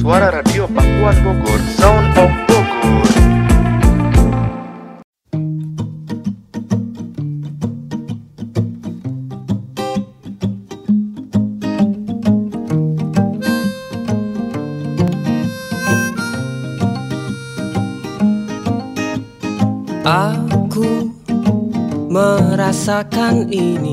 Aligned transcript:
Suara 0.00 0.32
Radio 0.32 0.64
Pakuan 0.64 1.12
Bogor, 1.20 1.60
Sound 1.76 2.16
of 2.16 2.32
Bogor. 2.48 3.08
Aku 20.00 21.12
merasakan 22.08 23.52
ini 23.52 23.89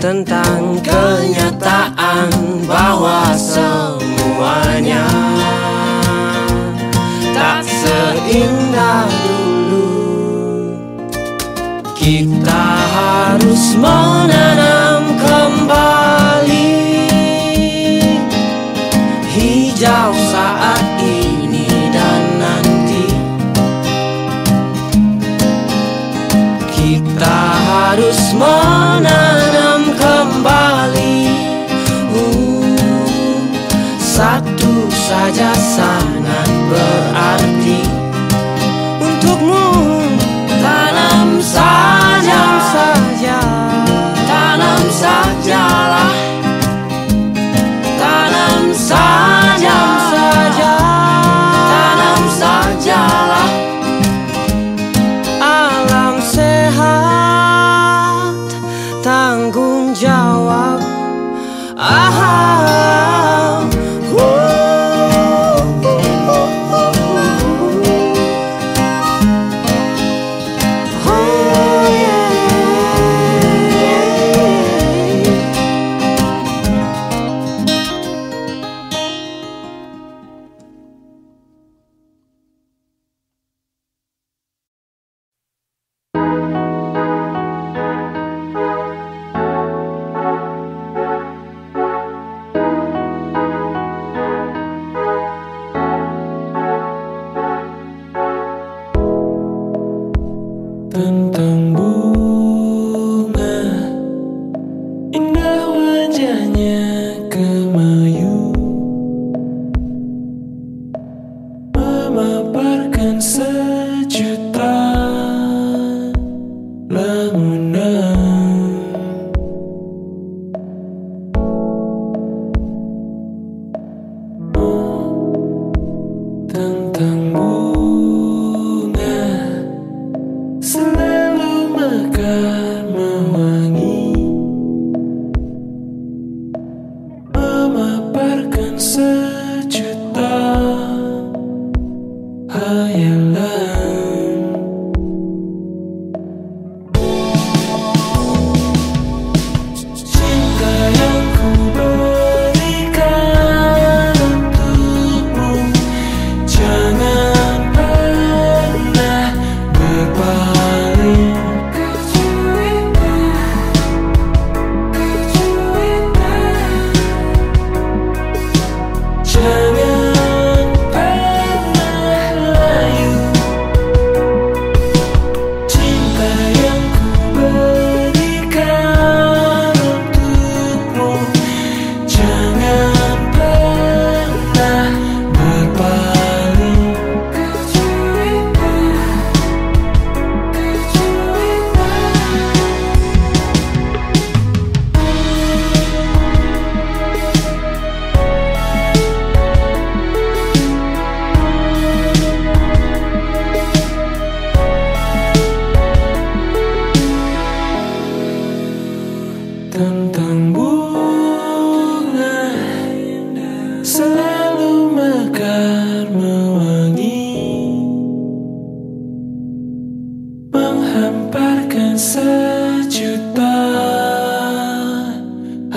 tentang 0.00 0.78
kenyataan 0.82 2.30
bahwa 2.66 3.34
semuanya 3.34 5.06
tak 7.34 7.62
seindah 7.62 9.06
dulu. 9.24 9.88
Kita 11.94 12.64
harus 12.92 13.74
menanam. 13.78 14.73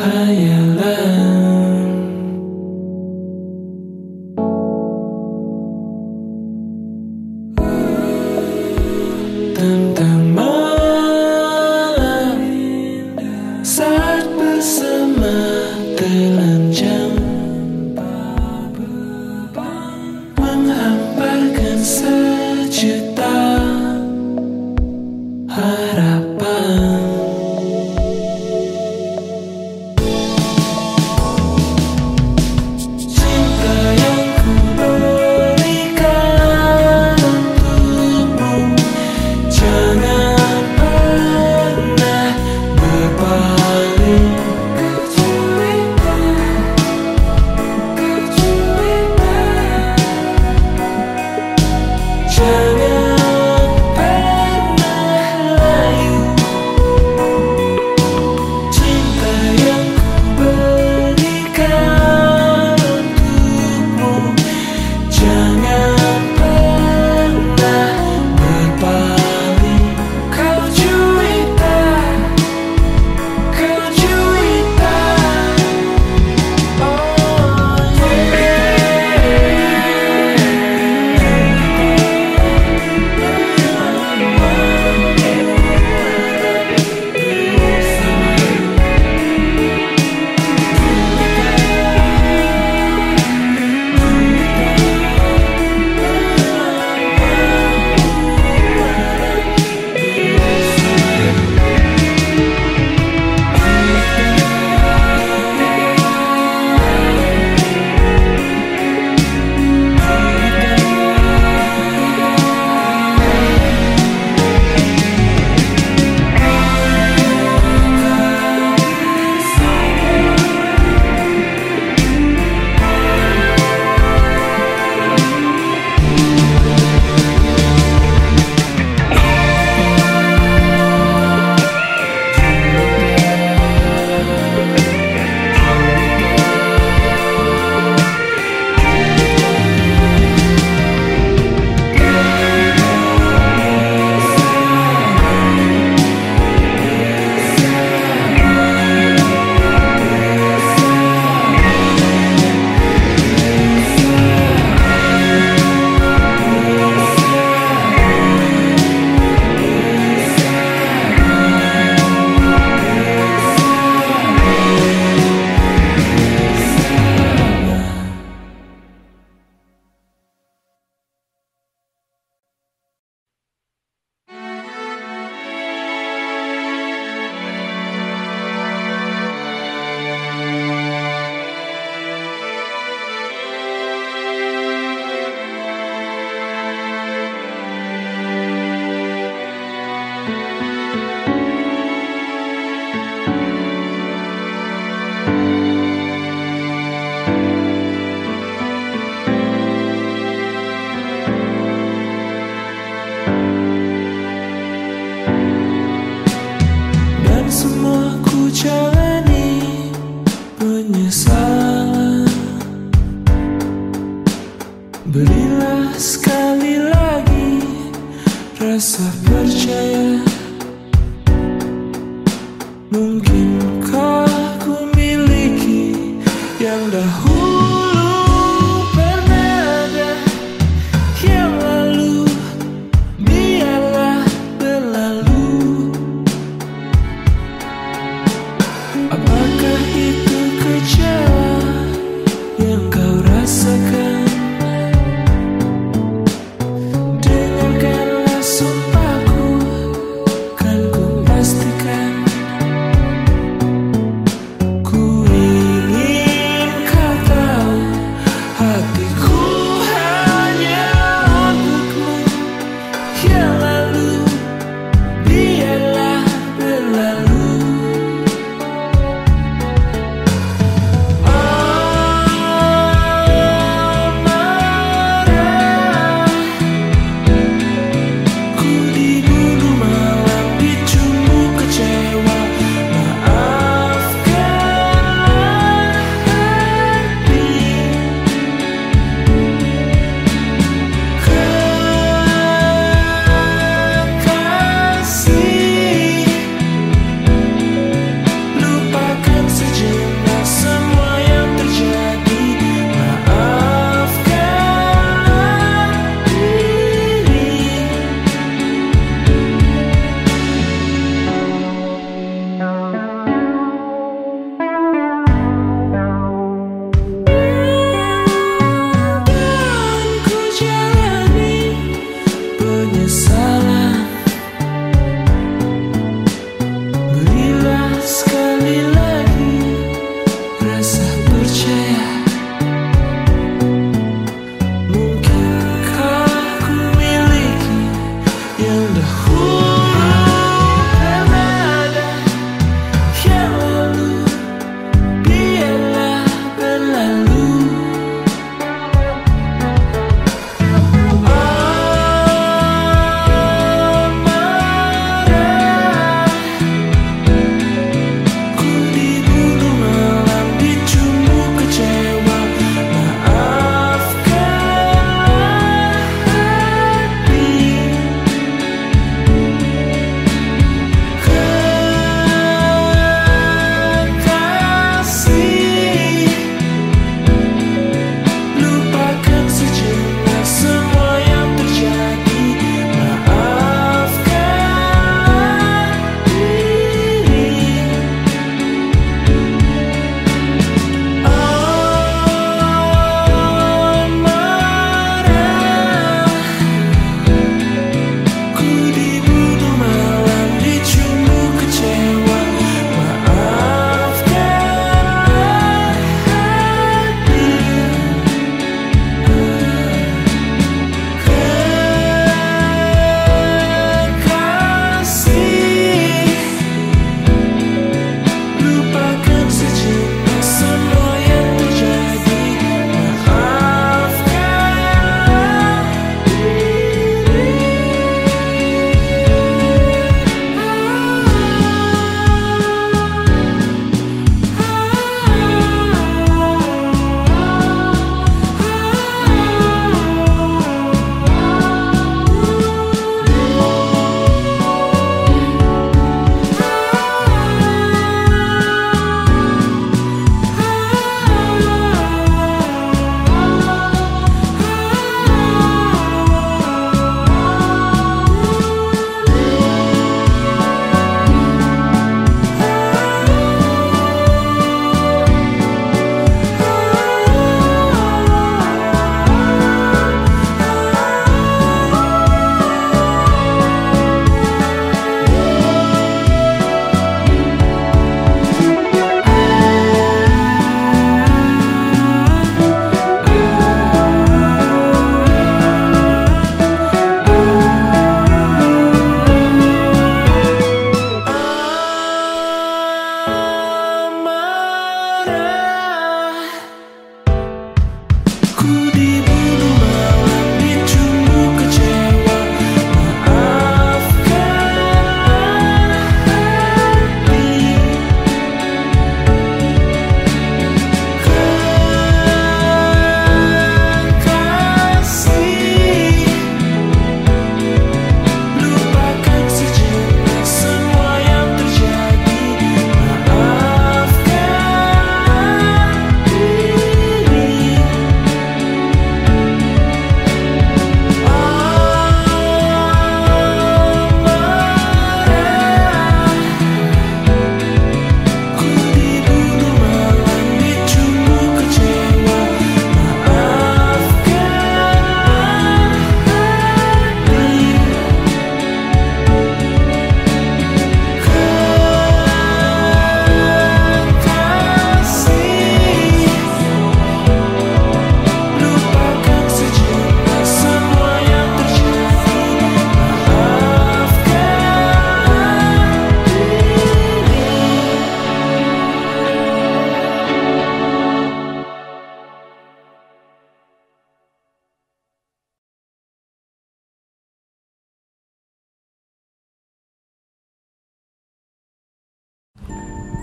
I 0.09 0.31
am. 0.31 0.66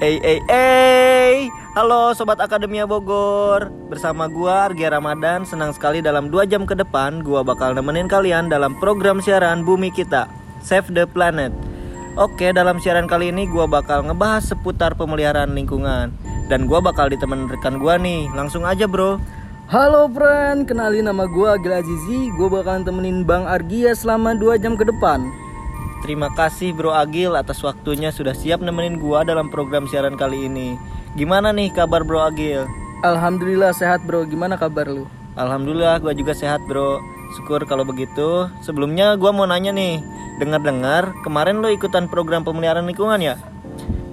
Hey, 0.05 0.21
hey, 0.21 0.41
hey. 0.53 1.35
Halo 1.73 2.13
Sobat 2.13 2.37
Akademia 2.37 2.85
Bogor. 2.85 3.73
Bersama 3.89 4.29
gua 4.29 4.69
Argia 4.69 4.93
Ramadan 4.93 5.49
Senang 5.49 5.73
sekali 5.73 6.05
dalam 6.05 6.29
2 6.29 6.45
jam 6.45 6.69
ke 6.69 6.77
depan 6.77 7.25
Gua 7.25 7.41
bakal 7.41 7.73
nemenin 7.73 8.05
kalian 8.05 8.53
dalam 8.53 8.77
program 8.85 9.25
siaran 9.25 9.65
Bumi 9.65 9.89
Kita 9.89 10.29
Save 10.61 10.93
the 10.93 11.09
Planet. 11.09 11.57
Oke 12.21 12.53
dalam 12.53 12.85
siaran 12.85 13.09
kali 13.09 13.33
ini 13.33 13.49
gua 13.49 13.65
bakal 13.65 14.05
ngebahas 14.05 14.45
seputar 14.45 14.93
pemeliharaan 14.93 15.57
lingkungan. 15.57 16.13
Dan 16.53 16.69
gua 16.69 16.85
bakal 16.85 17.09
ditemenin 17.09 17.49
rekan 17.49 17.81
gua 17.81 17.97
nih. 17.97 18.29
Langsung 18.37 18.69
aja 18.69 18.85
bro. 18.85 19.17
Halo 19.73 20.13
friend, 20.13 20.69
kenalin 20.69 21.09
nama 21.09 21.25
gue 21.25 21.49
Agil 21.49 21.73
Azizi 21.73 22.29
Gue 22.37 22.53
bakalan 22.53 22.85
temenin 22.85 23.25
Bang 23.25 23.49
Argia 23.49 23.97
selama 23.97 24.37
2 24.37 24.61
jam 24.61 24.77
ke 24.77 24.85
depan 24.85 25.25
Terima 26.05 26.29
kasih 26.37 26.77
Bro 26.77 26.93
Agil 26.93 27.33
atas 27.33 27.65
waktunya 27.65 28.13
sudah 28.13 28.37
siap 28.37 28.61
nemenin 28.61 29.01
gua 29.01 29.25
dalam 29.25 29.49
program 29.49 29.89
siaran 29.89 30.21
kali 30.21 30.53
ini. 30.53 30.77
Gimana 31.17 31.49
nih 31.49 31.73
kabar 31.73 32.05
Bro 32.05 32.21
Agil? 32.29 32.69
Alhamdulillah 33.01 33.73
sehat 33.73 34.05
bro, 34.05 34.29
gimana 34.29 34.61
kabar 34.61 34.85
lu? 34.85 35.09
Alhamdulillah 35.33 35.97
gua 36.05 36.13
juga 36.13 36.37
sehat 36.37 36.61
Bro. 36.69 37.01
Syukur 37.41 37.65
kalau 37.65 37.89
begitu. 37.89 38.53
Sebelumnya 38.61 39.17
gua 39.17 39.33
mau 39.33 39.49
nanya 39.49 39.73
nih, 39.73 40.05
dengar-dengar 40.45 41.17
kemarin 41.25 41.65
lo 41.65 41.73
ikutan 41.73 42.05
program 42.13 42.45
pemeliharaan 42.45 42.85
lingkungan 42.85 43.25
ya? 43.25 43.41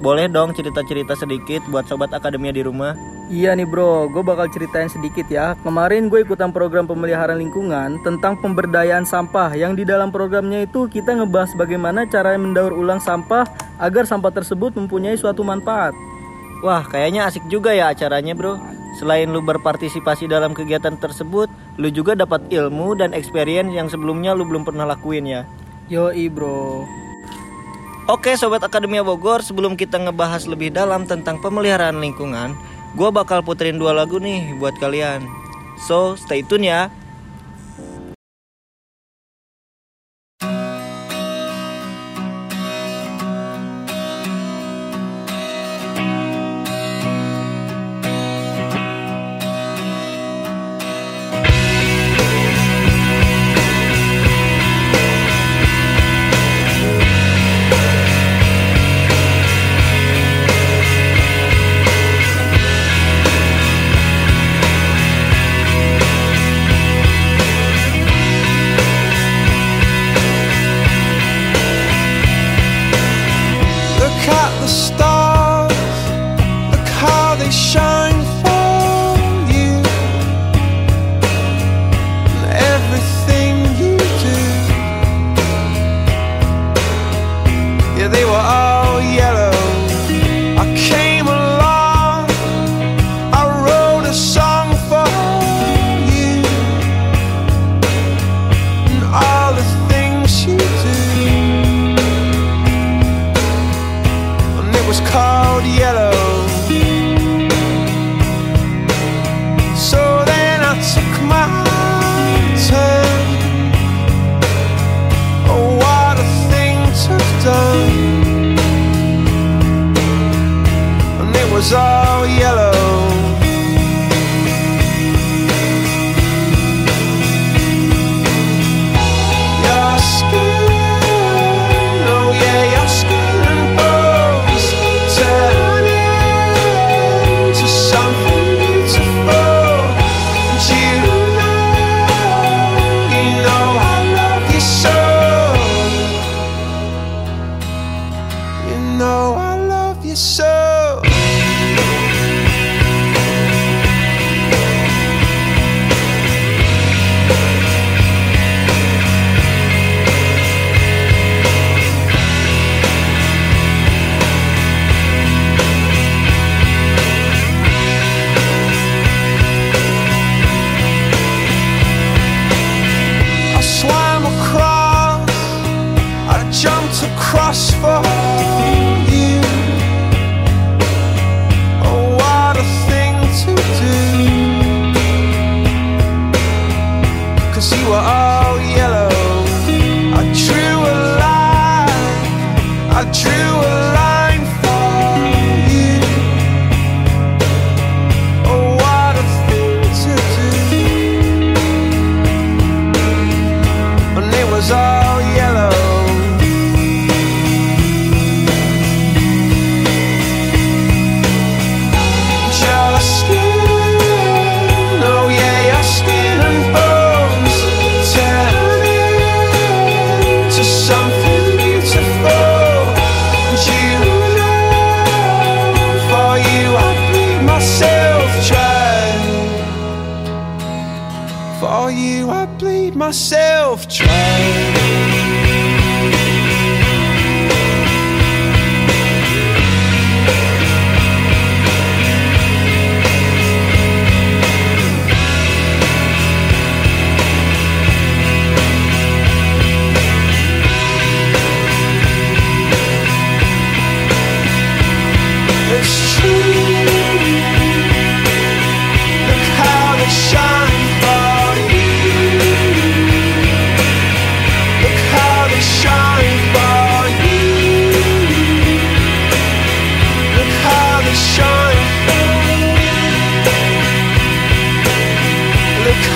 Boleh 0.01 0.25
dong 0.25 0.57
cerita-cerita 0.57 1.13
sedikit 1.13 1.61
buat 1.69 1.85
sobat 1.85 2.09
akademia 2.09 2.49
di 2.49 2.65
rumah? 2.65 2.97
Iya 3.29 3.53
nih 3.53 3.69
bro, 3.69 4.09
gue 4.09 4.25
bakal 4.25 4.49
ceritain 4.49 4.89
sedikit 4.89 5.23
ya 5.29 5.53
Kemarin 5.61 6.09
gue 6.09 6.25
ikutan 6.25 6.49
program 6.49 6.89
pemeliharaan 6.89 7.39
lingkungan 7.39 8.01
tentang 8.03 8.35
pemberdayaan 8.41 9.07
sampah 9.07 9.53
Yang 9.55 9.71
di 9.79 9.83
dalam 9.87 10.09
programnya 10.09 10.65
itu 10.65 10.89
kita 10.89 11.15
ngebahas 11.15 11.53
bagaimana 11.55 12.09
cara 12.09 12.33
mendaur 12.35 12.73
ulang 12.73 12.99
sampah 12.99 13.45
Agar 13.77 14.09
sampah 14.09 14.33
tersebut 14.33 14.75
mempunyai 14.75 15.15
suatu 15.15 15.45
manfaat 15.45 15.93
Wah, 16.65 16.81
kayaknya 16.81 17.25
asik 17.25 17.45
juga 17.49 17.73
ya 17.73 17.89
acaranya, 17.89 18.37
Bro. 18.37 18.53
Selain 19.01 19.25
lu 19.25 19.41
berpartisipasi 19.41 20.29
dalam 20.29 20.53
kegiatan 20.53 20.93
tersebut, 20.93 21.49
lu 21.81 21.89
juga 21.89 22.13
dapat 22.13 22.53
ilmu 22.53 22.93
dan 22.93 23.17
experience 23.17 23.73
yang 23.73 23.89
sebelumnya 23.89 24.37
lu 24.37 24.45
belum 24.45 24.61
pernah 24.61 24.85
lakuin 24.85 25.25
ya. 25.25 25.41
Yoi 25.91 26.31
bro 26.31 26.87
Oke, 28.11 28.35
sobat 28.35 28.59
Akademia 28.59 29.07
Bogor, 29.07 29.39
sebelum 29.39 29.79
kita 29.79 29.95
ngebahas 29.95 30.43
lebih 30.43 30.67
dalam 30.67 31.07
tentang 31.07 31.39
pemeliharaan 31.39 31.95
lingkungan, 31.95 32.59
gua 32.91 33.07
bakal 33.07 33.39
puterin 33.39 33.79
dua 33.79 33.95
lagu 33.95 34.19
nih 34.19 34.51
buat 34.59 34.75
kalian. 34.83 35.23
So, 35.87 36.19
stay 36.19 36.43
tune 36.43 36.67
ya. 36.67 36.91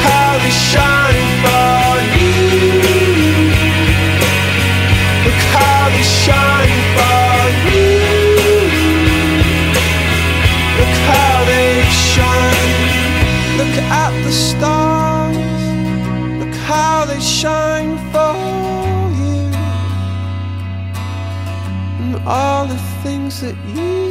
How 0.04 0.40
for 1.44 1.90
you. 2.18 2.72
Look 5.26 5.42
how 5.56 5.90
they 5.90 6.06
shine 6.24 6.82
for 6.96 7.36
you. 7.68 7.90
Look 10.80 10.96
how 11.10 11.36
they 11.52 11.72
shine. 12.14 12.74
Look 13.60 13.76
at 14.04 14.14
the 14.26 14.32
stars. 14.32 15.64
Look 16.40 16.56
how 16.72 17.06
they 17.06 17.20
shine 17.20 17.98
for 18.12 18.36
you. 19.20 19.52
And 22.02 22.16
all 22.28 22.66
the 22.68 22.80
things 23.04 23.42
that 23.42 23.56
you 23.76 24.05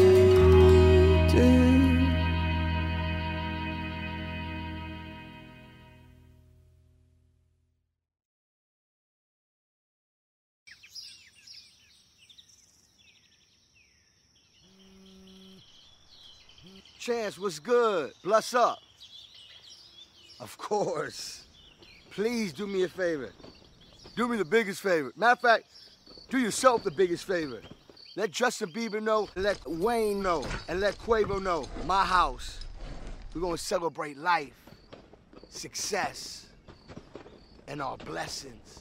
Chance, 17.05 17.39
what's 17.39 17.59
good? 17.59 18.13
Bless 18.23 18.55
up. 18.55 18.79
Of 20.41 20.57
course. 20.57 21.45
Please 22.11 22.51
do 22.51 22.67
me 22.67 22.85
a 22.85 22.89
favor. 22.89 23.31
Do 24.17 24.27
me 24.27 24.39
the 24.39 24.45
biggest 24.47 24.81
favor. 24.81 25.13
Matter 25.15 25.33
of 25.33 25.41
fact, 25.41 25.65
do 26.31 26.39
yourself 26.39 26.83
the 26.83 26.91
biggest 26.91 27.27
favor. 27.27 27.61
Let 28.17 28.31
Justin 28.31 28.71
Bieber 28.71 29.03
know, 29.03 29.29
let 29.37 29.61
Wayne 29.67 30.23
know, 30.23 30.47
and 30.67 30.81
let 30.81 30.97
Quavo 30.97 31.43
know. 31.43 31.69
My 31.85 32.07
house. 32.07 32.61
We're 33.35 33.43
gonna 33.43 33.59
celebrate 33.59 34.17
life, 34.17 34.55
success, 35.51 36.47
and 37.69 37.83
our 37.83 37.99
blessings. 37.99 38.81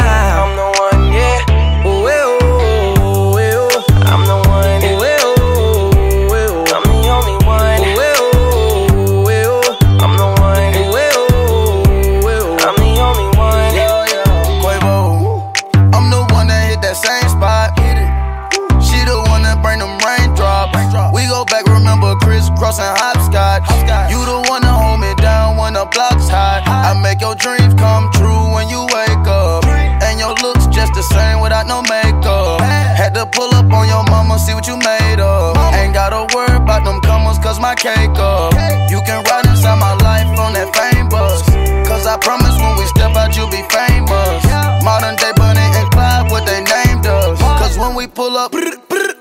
Your 27.21 27.35
dreams 27.35 27.73
come 27.75 28.09
true 28.17 28.51
when 28.51 28.67
you 28.67 28.81
wake 28.89 29.27
up. 29.29 29.63
And 30.01 30.19
your 30.19 30.33
looks 30.41 30.65
just 30.67 30.93
the 30.97 31.03
same 31.03 31.39
without 31.39 31.67
no 31.67 31.81
makeup. 31.83 32.59
Had 32.97 33.13
to 33.13 33.25
pull 33.27 33.53
up 33.53 33.71
on 33.71 33.87
your 33.87 34.03
mama, 34.09 34.39
see 34.39 34.53
what 34.53 34.67
you 34.67 34.75
made 34.75 35.21
of. 35.21 35.55
Ain't 35.77 35.93
gotta 35.93 36.25
worry 36.35 36.57
about 36.57 36.83
them 36.83 36.99
comers, 37.01 37.37
cause 37.37 37.59
my 37.59 37.75
cake 37.75 38.17
up. 38.17 38.53
You 38.89 38.99
can 39.05 39.23
ride 39.29 39.45
inside 39.45 39.79
my 39.79 39.93
life 40.01 40.27
on 40.41 40.53
that 40.57 40.73
fame 40.73 41.07
bus. 41.07 41.45
Cause 41.87 42.07
I 42.07 42.17
promise 42.17 42.57
when 42.57 42.75
we 42.77 42.85
step 42.89 43.15
out, 43.15 43.37
you'll 43.37 43.53
be 43.53 43.61
famous. 43.69 44.41
Modern 44.83 45.15
day 45.15 45.31
Bunny 45.37 45.61
and 45.77 45.87
Clyde, 45.93 46.31
what 46.31 46.45
they 46.49 46.59
named 46.65 47.05
us. 47.05 47.39
Cause 47.61 47.77
when 47.77 47.93
we 47.93 48.07
pull 48.07 48.35
up, 48.35 48.51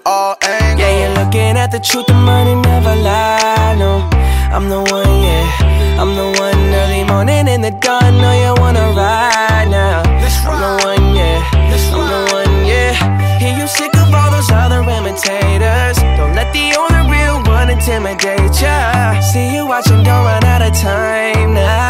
all 0.07 0.37
angles. 0.43 0.81
Yeah, 0.81 0.93
you're 1.05 1.25
looking 1.25 1.57
at 1.61 1.71
the 1.71 1.79
truth, 1.81 2.07
the 2.07 2.15
money 2.15 2.55
never 2.57 2.97
lie. 2.97 3.77
No, 3.79 4.09
I'm 4.53 4.69
the 4.69 4.81
one, 4.81 5.23
yeah. 5.23 6.01
I'm 6.01 6.17
the 6.17 6.29
one 6.41 6.75
early 6.75 7.05
morning 7.05 7.47
in 7.47 7.61
the 7.61 7.71
dawn. 7.71 8.19
Know 8.19 8.33
you 8.33 8.61
wanna 8.61 8.93
ride 8.97 9.69
now. 9.71 10.03
I'm 10.03 10.59
the 10.61 10.85
one, 10.85 11.15
yeah. 11.15 11.41
I'm 11.55 12.07
the 12.11 12.21
one, 12.35 12.67
yeah. 12.67 13.39
Hear 13.39 13.57
you 13.57 13.69
sick 13.69 13.95
of 13.97 14.13
all 14.13 14.31
those 14.33 14.51
other 14.51 14.81
imitators. 14.83 15.99
Don't 16.19 16.35
let 16.35 16.53
the 16.53 16.75
only 16.83 17.03
real 17.15 17.43
one 17.45 17.71
intimidate 17.71 18.61
ya. 18.61 19.21
See 19.21 19.55
you 19.55 19.67
watching, 19.67 20.03
don't 20.03 20.25
run 20.25 20.45
out 20.45 20.63
of 20.63 20.75
time 20.75 21.55
now. 21.55 21.90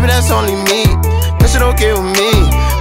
baby, 0.00 0.12
that's 0.12 0.30
only 0.30 0.54
me. 0.54 0.84
That 1.38 1.48
shit 1.52 1.62
okay 1.62 1.92
with 1.92 2.16
me. 2.16 2.32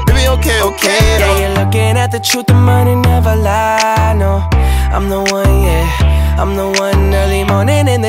Baby, 0.08 0.28
okay, 0.40 0.62
okay 0.64 1.20
Yeah, 1.20 1.40
you're 1.40 1.66
looking 1.66 1.98
at 1.98 2.12
the 2.12 2.20
truth, 2.20 2.48
the 2.48 2.54
money 2.54 2.96
never 2.96 3.36
lie. 3.36 4.14
No, 4.18 4.48
I'm 4.96 5.10
the 5.10 5.20
one, 5.32 5.64
yeah. 5.64 6.38
I'm 6.40 6.56
the 6.56 6.70
one 6.80 7.14
early 7.14 7.44
morning 7.44 7.88
in 7.88 8.02
the 8.02 8.09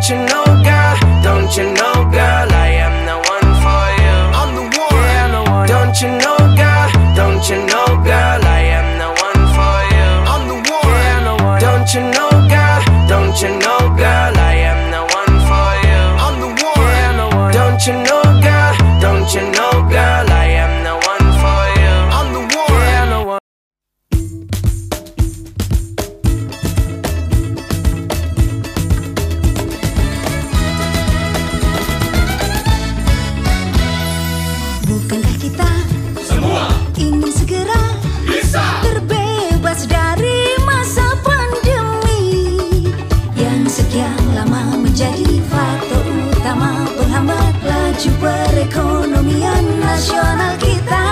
Don't 0.00 0.08
you 0.08 0.16
know, 0.16 0.44
girl? 0.64 1.22
Don't 1.22 1.56
you 1.58 1.64
know, 1.74 1.94
girl? 2.10 2.48
I 2.56 2.68
am 2.80 3.04
laju 48.00 48.16
perekonomian 48.16 49.64
nasional 49.76 50.56
kita. 50.56 51.04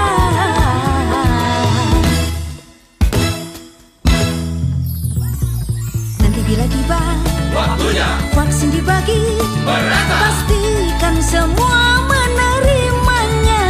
Nanti 6.16 6.40
bila 6.48 6.64
tiba 6.64 7.03
waktunya 7.53 8.09
vaksin 8.33 8.72
dibagi 8.72 9.20
pastikan 10.16 11.20
semua 11.20 12.09
menerimanya. 12.09 13.68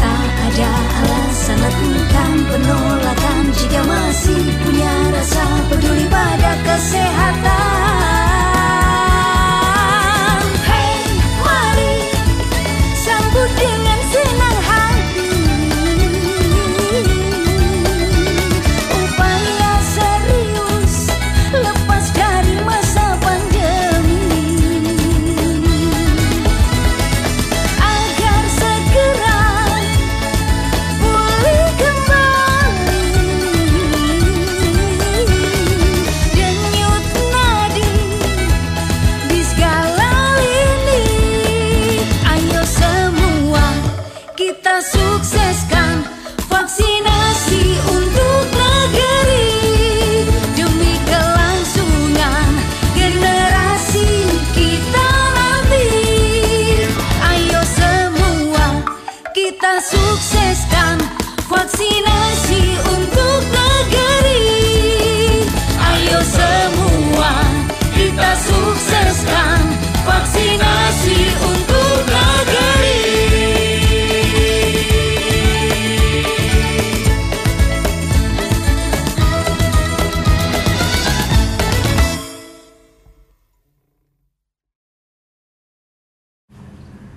Tak 0.00 0.28
ada 0.48 0.72
alasan 1.04 1.60
lakukan 1.60 2.32
penolakan 2.48 3.52
jika 3.52 3.84
masih 3.84 4.48
punya 4.64 4.92
rasa 5.12 5.44
peduli 5.68 6.08
pada 6.08 6.56
kesehatan 6.64 8.27
τα 59.60 59.74
σου 59.90 60.18
ξεσκάν, 60.18 60.98
χωρίς 61.48 62.07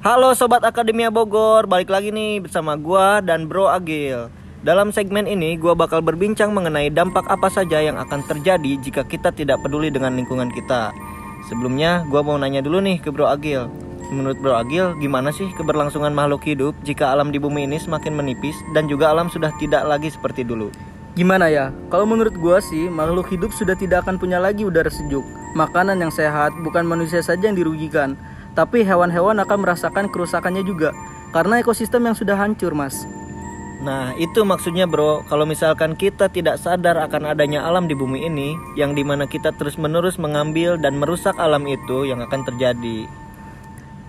Halo 0.02 0.34
Sobat 0.34 0.66
Akademia 0.66 1.14
Bogor, 1.14 1.70
balik 1.70 1.94
lagi 1.94 2.10
nih 2.10 2.42
bersama 2.42 2.74
gua 2.74 3.22
dan 3.22 3.46
Bro 3.46 3.70
Agil. 3.70 4.34
Dalam 4.66 4.90
segmen 4.90 5.30
ini 5.30 5.54
gua 5.62 5.78
bakal 5.78 6.02
berbincang 6.02 6.58
mengenai 6.58 6.90
dampak 6.90 7.22
apa 7.30 7.54
saja 7.54 7.78
yang 7.78 8.02
akan 8.02 8.26
terjadi 8.26 8.82
jika 8.82 9.06
kita 9.06 9.30
tidak 9.30 9.62
peduli 9.62 9.94
dengan 9.94 10.18
lingkungan 10.18 10.50
kita. 10.58 10.90
Sebelumnya 11.46 12.02
gua 12.10 12.26
mau 12.26 12.34
nanya 12.34 12.66
dulu 12.66 12.82
nih 12.82 12.98
ke 12.98 13.14
Bro 13.14 13.30
Agil. 13.30 13.70
Menurut 14.10 14.42
Bro 14.42 14.58
Agil, 14.58 14.98
gimana 14.98 15.30
sih 15.30 15.54
keberlangsungan 15.54 16.18
makhluk 16.18 16.50
hidup 16.50 16.74
jika 16.82 17.14
alam 17.14 17.30
di 17.30 17.38
bumi 17.38 17.70
ini 17.70 17.78
semakin 17.78 18.18
menipis 18.18 18.58
dan 18.74 18.90
juga 18.90 19.14
alam 19.14 19.30
sudah 19.30 19.54
tidak 19.62 19.86
lagi 19.86 20.10
seperti 20.10 20.42
dulu? 20.42 20.74
Gimana 21.14 21.46
ya? 21.46 21.70
Kalau 21.94 22.10
menurut 22.10 22.34
gua 22.42 22.58
sih, 22.58 22.90
makhluk 22.90 23.30
hidup 23.30 23.54
sudah 23.54 23.78
tidak 23.78 24.02
akan 24.10 24.18
punya 24.18 24.42
lagi 24.42 24.66
udara 24.66 24.90
sejuk. 24.90 25.22
Makanan 25.54 26.02
yang 26.02 26.10
sehat, 26.10 26.58
bukan 26.66 26.90
manusia 26.90 27.22
saja 27.22 27.54
yang 27.54 27.54
dirugikan, 27.54 28.18
tapi 28.54 28.84
hewan-hewan 28.84 29.40
akan 29.42 29.58
merasakan 29.64 30.12
kerusakannya 30.12 30.64
juga 30.68 30.92
karena 31.32 31.64
ekosistem 31.64 32.04
yang 32.04 32.16
sudah 32.16 32.36
hancur, 32.36 32.76
Mas. 32.76 33.08
Nah 33.82 34.14
itu 34.22 34.46
maksudnya 34.46 34.86
bro 34.86 35.26
Kalau 35.26 35.50
misalkan 35.50 35.98
kita 35.98 36.30
tidak 36.30 36.62
sadar 36.62 37.02
akan 37.02 37.34
adanya 37.34 37.66
alam 37.66 37.90
di 37.90 37.98
bumi 37.98 38.30
ini 38.30 38.54
Yang 38.78 39.02
di 39.02 39.04
mana 39.04 39.26
kita 39.26 39.58
terus 39.58 39.74
menerus 39.82 40.22
mengambil 40.22 40.78
dan 40.78 41.02
merusak 41.02 41.34
alam 41.42 41.66
itu 41.66 42.06
Yang 42.06 42.30
akan 42.30 42.42
terjadi 42.46 43.10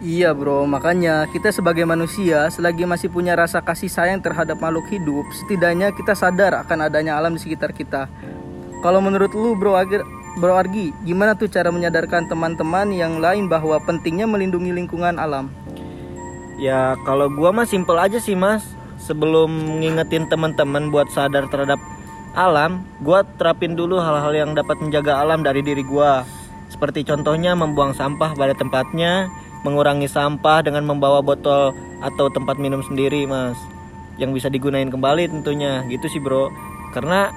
Iya 0.02 0.34
bro, 0.34 0.66
makanya 0.66 1.30
kita 1.30 1.54
sebagai 1.54 1.86
manusia 1.86 2.50
selagi 2.50 2.82
masih 2.82 3.06
punya 3.06 3.38
rasa 3.38 3.62
kasih 3.62 3.86
sayang 3.86 4.18
terhadap 4.18 4.58
makhluk 4.58 4.90
hidup, 4.90 5.22
setidaknya 5.30 5.94
kita 5.94 6.18
sadar 6.18 6.58
akan 6.58 6.90
adanya 6.90 7.14
alam 7.14 7.38
di 7.38 7.40
sekitar 7.40 7.70
kita. 7.70 8.10
Kalau 8.82 8.98
menurut 8.98 9.30
lu 9.30 9.54
bro 9.54 9.78
Agir, 9.78 10.02
bro 10.40 10.56
Argi, 10.56 10.94
gimana 11.04 11.36
tuh 11.36 11.50
cara 11.50 11.68
menyadarkan 11.68 12.30
teman-teman 12.30 12.88
yang 12.94 13.20
lain 13.20 13.50
bahwa 13.50 13.76
pentingnya 13.84 14.24
melindungi 14.24 14.72
lingkungan 14.72 15.20
alam? 15.20 15.52
Ya 16.62 16.94
kalau 17.02 17.26
gua 17.26 17.50
mah 17.50 17.66
simpel 17.66 17.98
aja 17.98 18.22
sih 18.22 18.38
mas. 18.38 18.62
Sebelum 19.02 19.82
ngingetin 19.82 20.30
teman-teman 20.30 20.94
buat 20.94 21.10
sadar 21.10 21.50
terhadap 21.50 21.82
alam 22.38 22.86
Gua 23.02 23.26
terapin 23.34 23.74
dulu 23.74 23.98
hal-hal 23.98 24.30
yang 24.30 24.54
dapat 24.54 24.78
menjaga 24.78 25.18
alam 25.18 25.42
dari 25.42 25.58
diri 25.58 25.82
gua. 25.82 26.22
Seperti 26.70 27.02
contohnya 27.02 27.58
membuang 27.58 27.92
sampah 27.98 28.32
pada 28.38 28.54
tempatnya 28.54 29.26
Mengurangi 29.62 30.10
sampah 30.10 30.62
dengan 30.66 30.82
membawa 30.82 31.22
botol 31.22 31.70
atau 32.02 32.26
tempat 32.34 32.58
minum 32.58 32.82
sendiri 32.82 33.26
mas. 33.30 33.58
Yang 34.18 34.42
bisa 34.42 34.48
digunain 34.50 34.90
kembali 34.90 35.30
tentunya. 35.30 35.86
Gitu 35.86 36.06
sih 36.10 36.18
bro. 36.18 36.50
Karena 36.90 37.30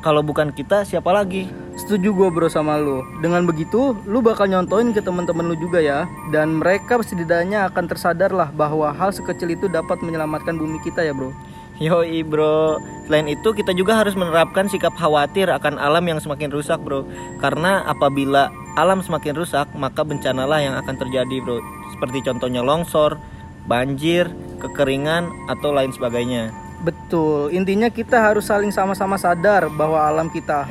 kalau 0.00 0.24
bukan 0.24 0.52
kita 0.52 0.84
siapa 0.84 1.12
lagi 1.12 1.48
Setuju 1.80 2.12
gue 2.12 2.28
bro 2.28 2.44
sama 2.52 2.76
lu. 2.76 3.00
Dengan 3.24 3.48
begitu, 3.48 3.96
lu 4.04 4.20
bakal 4.20 4.52
nyontoin 4.52 4.92
ke 4.92 5.00
teman-teman 5.00 5.48
lu 5.48 5.56
juga 5.56 5.80
ya. 5.80 6.04
Dan 6.28 6.60
mereka 6.60 7.00
setidaknya 7.00 7.72
akan 7.72 7.88
tersadar 7.88 8.36
lah 8.36 8.52
bahwa 8.52 8.92
hal 8.92 9.16
sekecil 9.16 9.56
itu 9.56 9.64
dapat 9.64 9.96
menyelamatkan 10.04 10.60
bumi 10.60 10.76
kita 10.84 11.00
ya 11.00 11.16
bro. 11.16 11.32
Yoi 11.80 12.20
bro 12.20 12.76
Selain 13.08 13.24
itu 13.24 13.56
kita 13.56 13.72
juga 13.72 13.96
harus 13.96 14.12
menerapkan 14.12 14.68
sikap 14.68 14.92
khawatir 15.00 15.48
akan 15.48 15.80
alam 15.80 16.04
yang 16.04 16.20
semakin 16.20 16.52
rusak 16.52 16.76
bro 16.84 17.08
Karena 17.40 17.80
apabila 17.88 18.52
alam 18.76 19.00
semakin 19.00 19.32
rusak 19.32 19.64
maka 19.72 20.04
bencanalah 20.04 20.60
yang 20.60 20.76
akan 20.76 21.00
terjadi 21.00 21.40
bro 21.40 21.56
Seperti 21.96 22.20
contohnya 22.20 22.60
longsor, 22.60 23.16
banjir, 23.64 24.28
kekeringan 24.60 25.32
atau 25.48 25.72
lain 25.72 25.88
sebagainya 25.96 26.52
Betul, 26.80 27.52
intinya 27.52 27.92
kita 27.92 28.16
harus 28.16 28.48
saling 28.48 28.72
sama-sama 28.72 29.20
sadar 29.20 29.68
bahwa 29.68 30.00
alam 30.00 30.32
kita. 30.32 30.64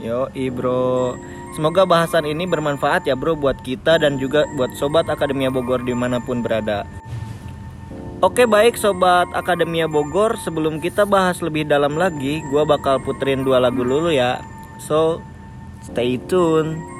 Yo, 0.00 0.32
bro. 0.32 1.20
Semoga 1.50 1.84
bahasan 1.84 2.24
ini 2.24 2.46
bermanfaat 2.46 3.10
ya 3.10 3.18
bro 3.18 3.34
buat 3.34 3.58
kita 3.60 4.00
dan 4.00 4.16
juga 4.22 4.46
buat 4.54 4.70
Sobat 4.78 5.10
Akademia 5.10 5.50
Bogor 5.50 5.82
di 5.82 5.92
mana 5.92 6.22
pun 6.22 6.40
berada. 6.40 6.86
Oke 8.22 8.46
baik 8.46 8.78
Sobat 8.78 9.28
Akademia 9.34 9.90
Bogor, 9.90 10.38
sebelum 10.40 10.78
kita 10.78 11.04
bahas 11.04 11.42
lebih 11.44 11.66
dalam 11.66 11.98
lagi, 11.98 12.40
gue 12.52 12.62
bakal 12.64 13.02
puterin 13.02 13.42
dua 13.42 13.58
lagu 13.60 13.82
dulu 13.82 14.08
ya. 14.08 14.40
So, 14.80 15.20
stay 15.84 16.16
tune. 16.30 16.99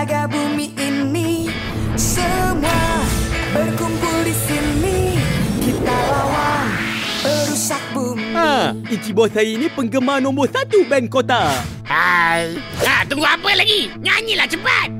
menjaga 0.00 0.32
bumi 0.32 0.72
ini. 0.80 1.52
Semua 1.92 3.04
berkumpul 3.52 4.24
di 4.24 4.32
sini. 4.32 5.20
Kita 5.60 5.92
lawan 5.92 6.72
perusak 7.20 7.82
bumi. 7.92 8.32
Ha, 8.32 8.72
Ichibo 8.88 9.28
saya 9.28 9.44
ini 9.44 9.68
penggemar 9.68 10.24
nombor 10.24 10.48
satu 10.48 10.88
band 10.88 11.12
kota. 11.12 11.52
Hai. 11.84 12.56
Ha, 12.80 13.04
tunggu 13.12 13.28
apa 13.28 13.52
lagi? 13.52 13.92
Nyanyilah 14.00 14.48
cepat. 14.48 14.99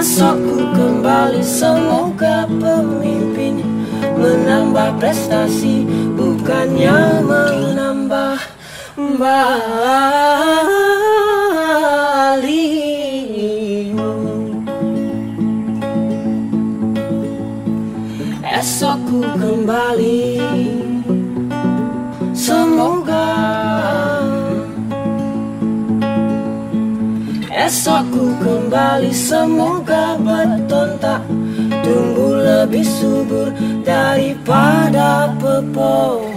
Esokku 0.00 0.72
kembali 0.72 1.44
semoga 1.44 2.48
pemimpin 2.48 3.60
Menambah 4.16 4.96
prestasi 4.96 5.84
bukannya 6.16 7.20
menambah 7.20 8.40
balimu. 8.96 9.60
Esokku 18.40 19.20
kembali. 19.36 20.59
Esokku 27.70 28.34
kembali 28.42 29.14
semoga 29.14 30.18
beton 30.18 30.98
tak 30.98 31.22
Tumbuh 31.86 32.42
lebih 32.42 32.82
subur 32.82 33.54
daripada 33.86 35.30
pepohonan. 35.38 36.29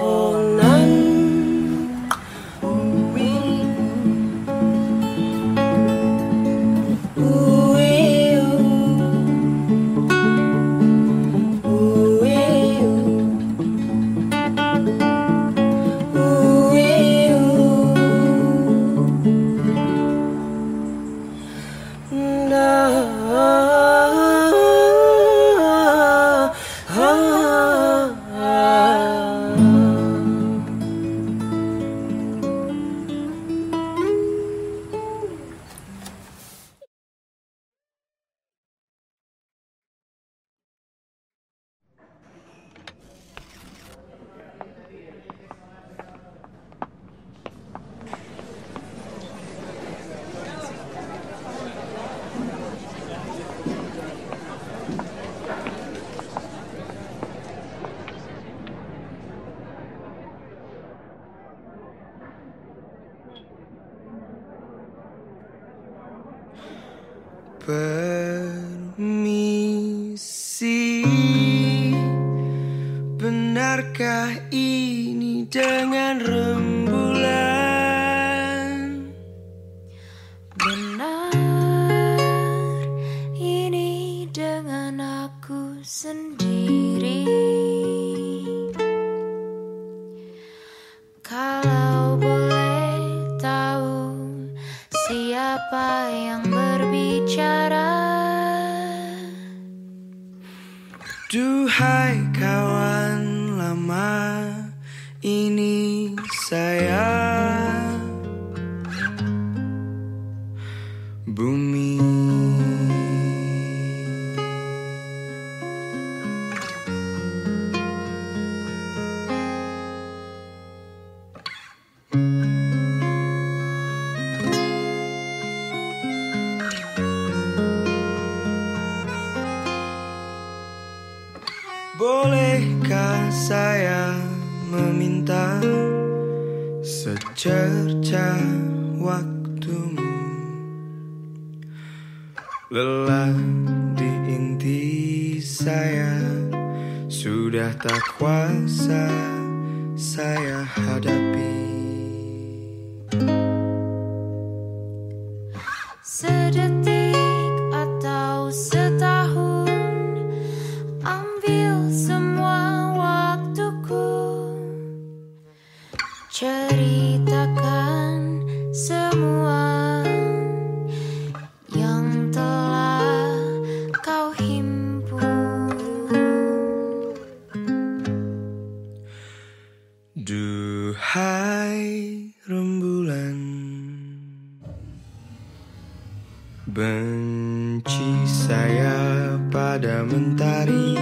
percaya 188.54 189.34
pada 189.50 190.06
mentari 190.06 190.94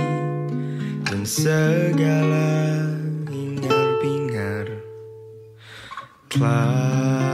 dan 1.04 1.28
segala 1.28 2.48
hingar-bingar. 3.28 4.72
Telah 6.32 7.31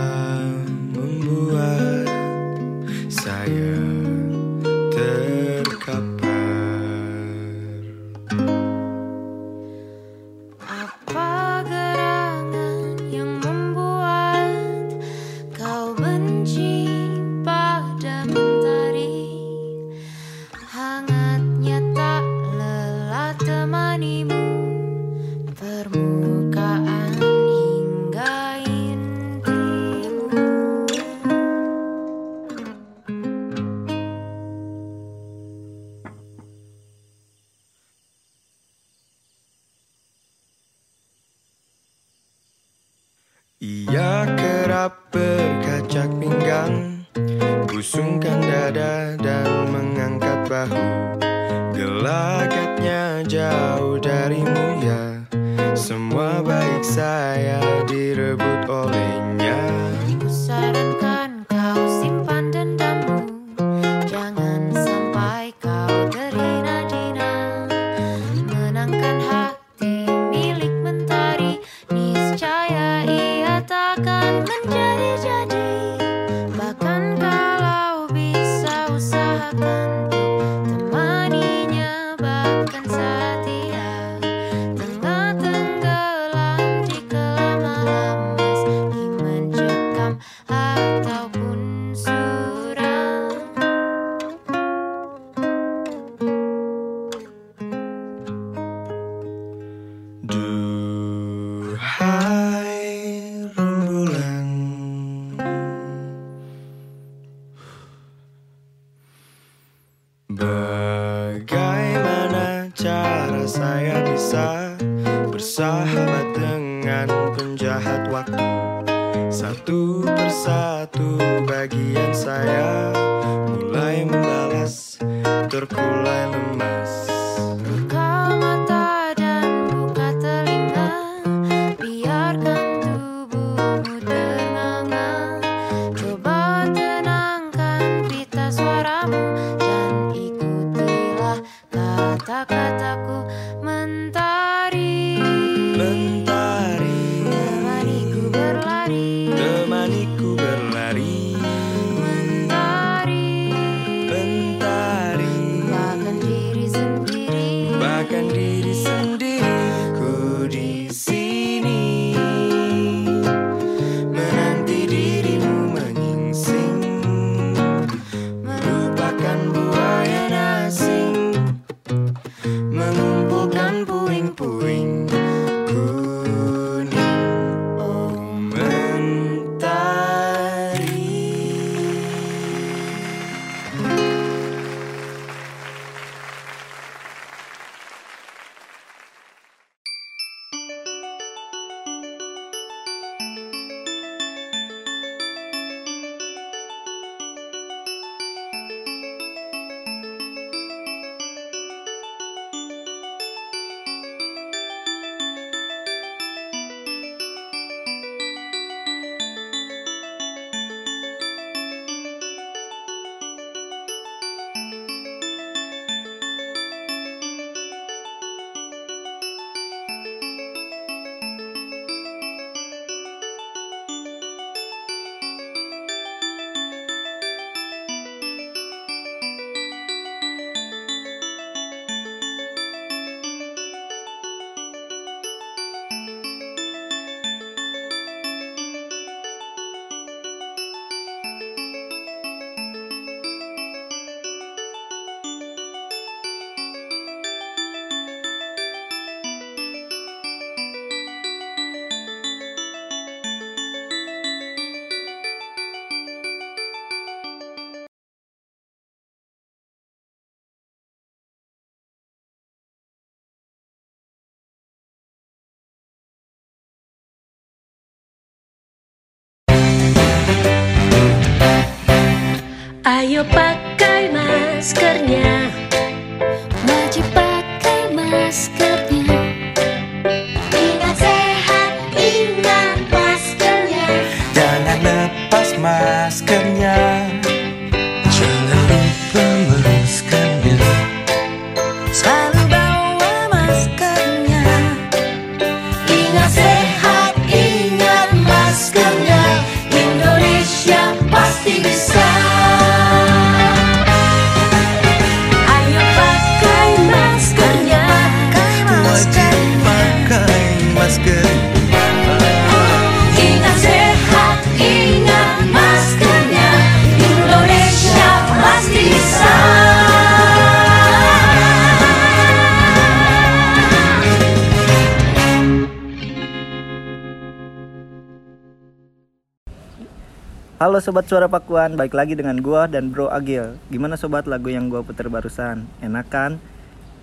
sobat 330.88 331.04
suara 331.04 331.28
Pakuan, 331.28 331.76
balik 331.76 332.00
lagi 332.00 332.16
dengan 332.16 332.40
gua 332.40 332.64
dan 332.64 332.96
Bro 332.96 333.12
Agil. 333.12 333.60
Gimana 333.68 334.00
sobat 334.00 334.24
lagu 334.24 334.48
yang 334.48 334.72
gua 334.72 334.88
putar 334.88 335.12
barusan? 335.12 335.68
Enak 335.84 336.08
kan? 336.08 336.40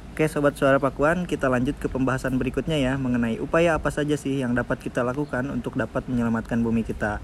Oke 0.09 0.25
sobat 0.25 0.57
suara 0.57 0.81
Pakuan, 0.81 1.29
kita 1.29 1.53
lanjut 1.53 1.77
ke 1.77 1.93
pembahasan 1.93 2.41
berikutnya 2.41 2.81
ya 2.81 2.97
mengenai 2.97 3.37
upaya 3.45 3.77
apa 3.77 3.93
saja 3.93 4.17
sih 4.17 4.41
yang 4.41 4.57
dapat 4.57 4.81
kita 4.81 5.05
lakukan 5.05 5.53
untuk 5.53 5.77
dapat 5.77 6.09
menyelamatkan 6.09 6.65
bumi 6.65 6.81
kita. 6.81 7.21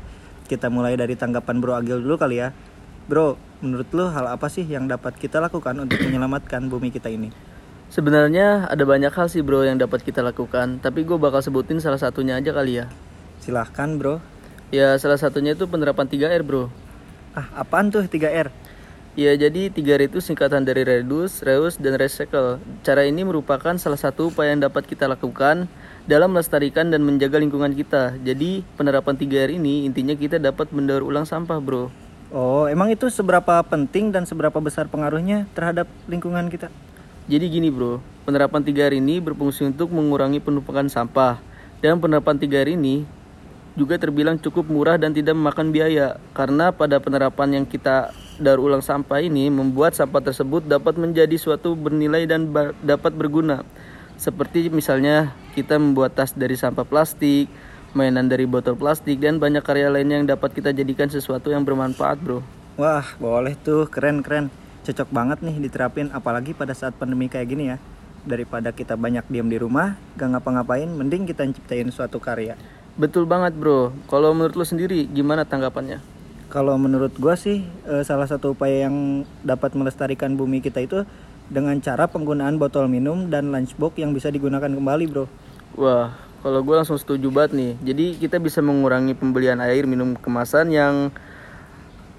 Kita 0.52 0.68
mulai 0.68 1.00
dari 1.00 1.16
tanggapan 1.16 1.64
Bro 1.64 1.80
Agil 1.80 2.04
dulu 2.04 2.20
kali 2.20 2.44
ya. 2.44 2.52
Bro, 3.08 3.40
menurut 3.64 3.88
lo 3.96 4.12
hal 4.12 4.28
apa 4.28 4.52
sih 4.52 4.68
yang 4.68 4.84
dapat 4.84 5.16
kita 5.16 5.40
lakukan 5.40 5.72
untuk 5.80 5.96
menyelamatkan 6.04 6.68
bumi 6.68 6.92
kita 6.92 7.08
ini? 7.08 7.32
Sebenarnya 7.88 8.68
ada 8.68 8.84
banyak 8.84 9.16
hal 9.16 9.32
sih 9.32 9.40
bro 9.40 9.64
yang 9.64 9.80
dapat 9.80 10.04
kita 10.04 10.20
lakukan, 10.20 10.76
tapi 10.84 11.08
gue 11.08 11.16
bakal 11.16 11.40
sebutin 11.40 11.80
salah 11.80 11.96
satunya 11.96 12.36
aja 12.36 12.52
kali 12.52 12.84
ya. 12.84 12.92
Silahkan 13.40 13.96
bro. 13.96 14.20
Ya 14.70 14.94
salah 15.02 15.18
satunya 15.18 15.58
itu 15.58 15.66
penerapan 15.66 16.06
3R 16.06 16.46
bro. 16.46 16.70
Ah, 17.34 17.66
apaan 17.66 17.90
tuh 17.90 18.06
3R? 18.06 18.54
Ya 19.18 19.34
jadi 19.34 19.66
3R 19.66 20.06
itu 20.06 20.22
singkatan 20.22 20.62
dari 20.62 20.86
reduce, 20.86 21.42
reuse, 21.42 21.74
dan 21.82 21.98
recycle. 21.98 22.62
Cara 22.86 23.02
ini 23.02 23.26
merupakan 23.26 23.74
salah 23.82 23.98
satu 23.98 24.30
upaya 24.30 24.54
yang 24.54 24.62
dapat 24.62 24.86
kita 24.86 25.10
lakukan 25.10 25.66
dalam 26.06 26.30
melestarikan 26.30 26.94
dan 26.94 27.02
menjaga 27.02 27.42
lingkungan 27.42 27.74
kita. 27.74 28.14
Jadi 28.22 28.62
penerapan 28.78 29.18
3R 29.18 29.58
ini 29.58 29.90
intinya 29.90 30.14
kita 30.14 30.38
dapat 30.38 30.70
mendaur 30.70 31.02
ulang 31.02 31.26
sampah 31.26 31.58
bro. 31.58 31.90
Oh, 32.30 32.70
emang 32.70 32.94
itu 32.94 33.10
seberapa 33.10 33.66
penting 33.66 34.14
dan 34.14 34.22
seberapa 34.22 34.62
besar 34.62 34.86
pengaruhnya 34.86 35.50
terhadap 35.50 35.90
lingkungan 36.06 36.46
kita? 36.46 36.70
Jadi 37.26 37.50
gini 37.50 37.74
bro, 37.74 37.98
penerapan 38.22 38.62
3R 38.62 38.94
ini 39.02 39.18
berfungsi 39.18 39.66
untuk 39.66 39.90
mengurangi 39.90 40.38
penumpukan 40.38 40.86
sampah. 40.86 41.42
Dan 41.82 41.98
penerapan 41.98 42.38
3R 42.38 42.78
ini 42.78 43.02
juga 43.78 43.98
terbilang 43.98 44.38
cukup 44.38 44.66
murah 44.66 44.98
dan 44.98 45.14
tidak 45.14 45.36
memakan 45.38 45.70
biaya. 45.70 46.18
Karena 46.34 46.74
pada 46.74 46.98
penerapan 46.98 47.62
yang 47.62 47.66
kita 47.66 48.10
daur 48.40 48.58
ulang 48.64 48.82
sampah 48.82 49.20
ini 49.22 49.52
membuat 49.52 49.94
sampah 49.94 50.24
tersebut 50.24 50.66
dapat 50.66 50.96
menjadi 50.96 51.36
suatu 51.36 51.76
bernilai 51.76 52.26
dan 52.26 52.50
dapat 52.82 53.12
berguna. 53.14 53.62
Seperti 54.20 54.68
misalnya 54.68 55.32
kita 55.56 55.80
membuat 55.80 56.12
tas 56.12 56.36
dari 56.36 56.52
sampah 56.52 56.84
plastik, 56.84 57.48
mainan 57.96 58.28
dari 58.28 58.44
botol 58.44 58.76
plastik, 58.76 59.16
dan 59.16 59.40
banyak 59.40 59.64
karya 59.64 59.88
lainnya 59.88 60.20
yang 60.20 60.28
dapat 60.28 60.52
kita 60.52 60.76
jadikan 60.76 61.08
sesuatu 61.08 61.48
yang 61.48 61.64
bermanfaat 61.64 62.20
bro. 62.20 62.44
Wah, 62.76 63.04
boleh 63.16 63.56
tuh, 63.56 63.88
keren-keren. 63.88 64.52
Cocok 64.84 65.08
banget 65.12 65.44
nih 65.44 65.56
diterapin 65.60 66.08
apalagi 66.12 66.56
pada 66.56 66.72
saat 66.72 66.96
pandemi 66.96 67.28
kayak 67.28 67.48
gini 67.48 67.64
ya. 67.72 67.76
Daripada 68.24 68.72
kita 68.72 69.00
banyak 69.00 69.24
diam 69.32 69.48
di 69.48 69.56
rumah, 69.56 69.96
gak 70.16 70.36
ngapa-ngapain, 70.36 70.88
mending 70.88 71.24
kita 71.24 71.44
ciptain 71.48 71.88
suatu 71.88 72.20
karya. 72.20 72.56
Betul 73.00 73.24
banget 73.24 73.56
bro. 73.56 73.96
Kalau 74.12 74.36
menurut 74.36 74.60
lo 74.60 74.64
sendiri 74.68 75.08
gimana 75.08 75.48
tanggapannya? 75.48 76.04
Kalau 76.52 76.76
menurut 76.76 77.16
gua 77.16 77.32
sih 77.32 77.64
eh, 77.88 78.04
salah 78.04 78.28
satu 78.28 78.52
upaya 78.52 78.84
yang 78.84 79.24
dapat 79.40 79.72
melestarikan 79.72 80.36
bumi 80.36 80.60
kita 80.60 80.84
itu 80.84 81.08
dengan 81.48 81.80
cara 81.80 82.04
penggunaan 82.12 82.60
botol 82.60 82.92
minum 82.92 83.32
dan 83.32 83.48
lunchbox 83.48 83.96
yang 83.96 84.12
bisa 84.12 84.28
digunakan 84.28 84.68
kembali, 84.68 85.04
Bro. 85.08 85.26
Wah, 85.80 86.14
kalau 86.44 86.62
gue 86.62 86.74
langsung 86.78 87.00
setuju 87.00 87.26
banget 87.32 87.56
nih. 87.58 87.72
Jadi 87.82 88.06
kita 88.22 88.36
bisa 88.38 88.62
mengurangi 88.62 89.18
pembelian 89.18 89.58
air 89.58 89.88
minum 89.88 90.14
kemasan 90.14 90.70
yang 90.70 91.10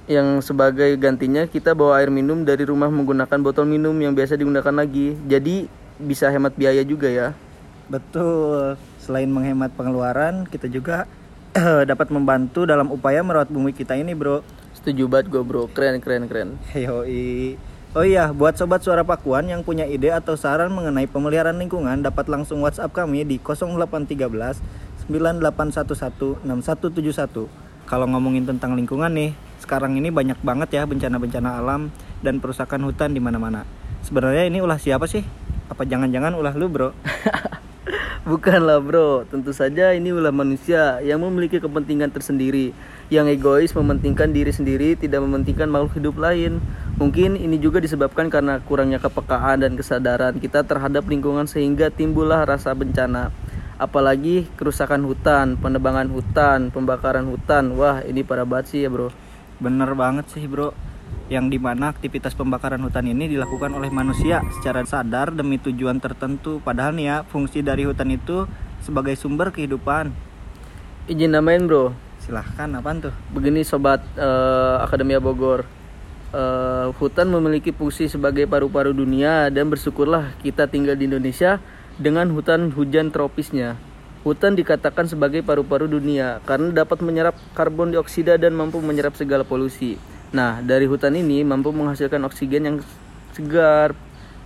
yang 0.09 0.43
sebagai 0.43 0.91
gantinya 0.99 1.47
kita 1.47 1.71
bawa 1.71 2.03
air 2.03 2.11
minum 2.11 2.43
dari 2.43 2.67
rumah 2.67 2.91
menggunakan 2.91 3.39
botol 3.39 3.63
minum 3.69 3.95
yang 4.01 4.11
biasa 4.17 4.35
digunakan 4.35 4.75
lagi. 4.75 5.15
Jadi 5.29 5.69
bisa 6.01 6.27
hemat 6.27 6.57
biaya 6.57 6.83
juga 6.83 7.07
ya. 7.07 7.31
Betul. 7.91 8.79
Selain 9.03 9.27
menghemat 9.27 9.75
pengeluaran, 9.75 10.47
kita 10.47 10.71
juga 10.71 11.11
dapat 11.91 12.07
membantu 12.07 12.63
dalam 12.63 12.87
upaya 12.87 13.19
merawat 13.19 13.51
bumi 13.51 13.75
kita 13.75 13.99
ini, 13.99 14.15
Bro. 14.15 14.47
Setuju 14.71 15.05
banget 15.11 15.29
gue 15.29 15.43
bro, 15.45 15.69
keren 15.69 16.01
keren 16.01 16.25
keren. 16.25 16.57
Yoi. 16.73 17.53
Oh 17.91 18.07
iya, 18.07 18.31
buat 18.31 18.55
sobat 18.55 18.81
suara 18.81 19.03
Pakuan 19.03 19.51
yang 19.51 19.67
punya 19.67 19.83
ide 19.83 20.15
atau 20.15 20.39
saran 20.39 20.71
mengenai 20.71 21.11
pemeliharaan 21.11 21.59
lingkungan 21.59 21.99
dapat 21.99 22.31
langsung 22.31 22.63
WhatsApp 22.63 22.95
kami 22.95 23.27
di 23.27 23.35
0813 23.37 24.63
9811 25.11 26.39
6171. 26.47 27.51
Kalau 27.85 28.07
ngomongin 28.07 28.47
tentang 28.47 28.79
lingkungan 28.79 29.11
nih, 29.11 29.35
sekarang 29.59 29.99
ini 29.99 30.07
banyak 30.07 30.39
banget 30.39 30.81
ya 30.81 30.87
bencana-bencana 30.87 31.59
alam 31.59 31.91
dan 32.23 32.39
perusakan 32.39 32.87
hutan 32.87 33.11
di 33.11 33.19
mana-mana. 33.19 33.67
Sebenarnya 34.07 34.47
ini 34.47 34.63
ulah 34.63 34.79
siapa 34.79 35.03
sih? 35.05 35.27
Apa 35.67 35.83
jangan-jangan 35.83 36.31
ulah 36.33 36.55
lu, 36.55 36.71
Bro? 36.71 36.95
Bukanlah 38.21 38.77
bro, 38.85 39.25
tentu 39.25 39.49
saja 39.49 39.97
ini 39.97 40.13
ulah 40.13 40.29
manusia 40.29 41.01
yang 41.01 41.25
memiliki 41.25 41.57
kepentingan 41.57 42.13
tersendiri 42.13 42.69
Yang 43.09 43.41
egois 43.41 43.73
mementingkan 43.73 44.29
diri 44.29 44.53
sendiri, 44.53 44.93
tidak 44.93 45.25
mementingkan 45.25 45.65
makhluk 45.65 45.97
hidup 45.97 46.21
lain. 46.21 46.61
Mungkin 47.01 47.33
ini 47.33 47.57
juga 47.57 47.81
disebabkan 47.81 48.29
karena 48.29 48.61
kurangnya 48.61 49.01
kepekaan 49.01 49.65
dan 49.65 49.73
kesadaran 49.73 50.37
kita 50.37 50.61
terhadap 50.61 51.09
lingkungan 51.09 51.49
sehingga 51.49 51.89
timbullah 51.89 52.45
rasa 52.45 52.77
bencana. 52.77 53.33
Apalagi 53.81 54.45
kerusakan 54.53 55.01
hutan, 55.09 55.57
penebangan 55.57 56.05
hutan, 56.13 56.69
pembakaran 56.69 57.25
hutan. 57.25 57.73
Wah 57.73 58.05
ini 58.05 58.21
parah 58.21 58.45
banget 58.45 58.69
sih 58.69 58.85
ya 58.85 58.93
bro. 58.93 59.09
Bener 59.61 59.93
banget 59.93 60.25
sih, 60.33 60.49
Bro. 60.49 60.73
Yang 61.31 61.55
di 61.55 61.59
mana 61.63 61.95
aktivitas 61.95 62.35
pembakaran 62.35 62.83
hutan 62.83 63.07
ini 63.07 63.31
dilakukan 63.31 63.71
oleh 63.71 63.87
manusia 63.87 64.43
secara 64.59 64.83
sadar 64.83 65.31
demi 65.31 65.55
tujuan 65.55 66.03
tertentu. 66.03 66.59
Padahal 66.59 66.91
nih 66.91 67.07
ya, 67.07 67.17
fungsi 67.23 67.63
dari 67.63 67.87
hutan 67.87 68.11
itu 68.11 68.43
sebagai 68.83 69.15
sumber 69.15 69.55
kehidupan. 69.55 70.11
Izin 71.07 71.31
namain 71.31 71.63
bro, 71.63 71.95
Silahkan, 72.19 72.67
apaan 72.75 72.99
tuh? 72.99 73.15
Begini 73.31 73.63
sobat 73.63 74.03
eh, 74.19 74.75
Akademia 74.83 75.23
Bogor 75.23 75.63
Eh, 76.31 76.87
Hutan 76.95 77.27
memiliki 77.27 77.75
fungsi 77.75 78.07
sebagai 78.07 78.47
paru-paru 78.47 78.95
dunia 78.95 79.51
dan 79.51 79.67
bersyukurlah 79.67 80.31
kita 80.39 80.63
tinggal 80.63 80.95
di 80.95 81.03
Indonesia 81.03 81.59
dengan 81.99 82.31
hutan 82.31 82.71
hujan 82.71 83.11
tropisnya 83.11 83.75
Hutan 84.23 84.55
dikatakan 84.55 85.11
sebagai 85.11 85.43
paru-paru 85.43 85.91
dunia 85.91 86.39
karena 86.47 86.71
dapat 86.71 87.03
menyerap 87.03 87.35
karbon 87.51 87.91
dioksida 87.91 88.39
dan 88.39 88.55
mampu 88.55 88.79
menyerap 88.79 89.11
segala 89.19 89.43
polusi 89.43 89.99
Nah 90.31 90.63
dari 90.63 90.87
hutan 90.87 91.15
ini 91.15 91.43
mampu 91.43 91.75
menghasilkan 91.75 92.23
oksigen 92.27 92.63
yang 92.67 92.77
segar 93.35 93.95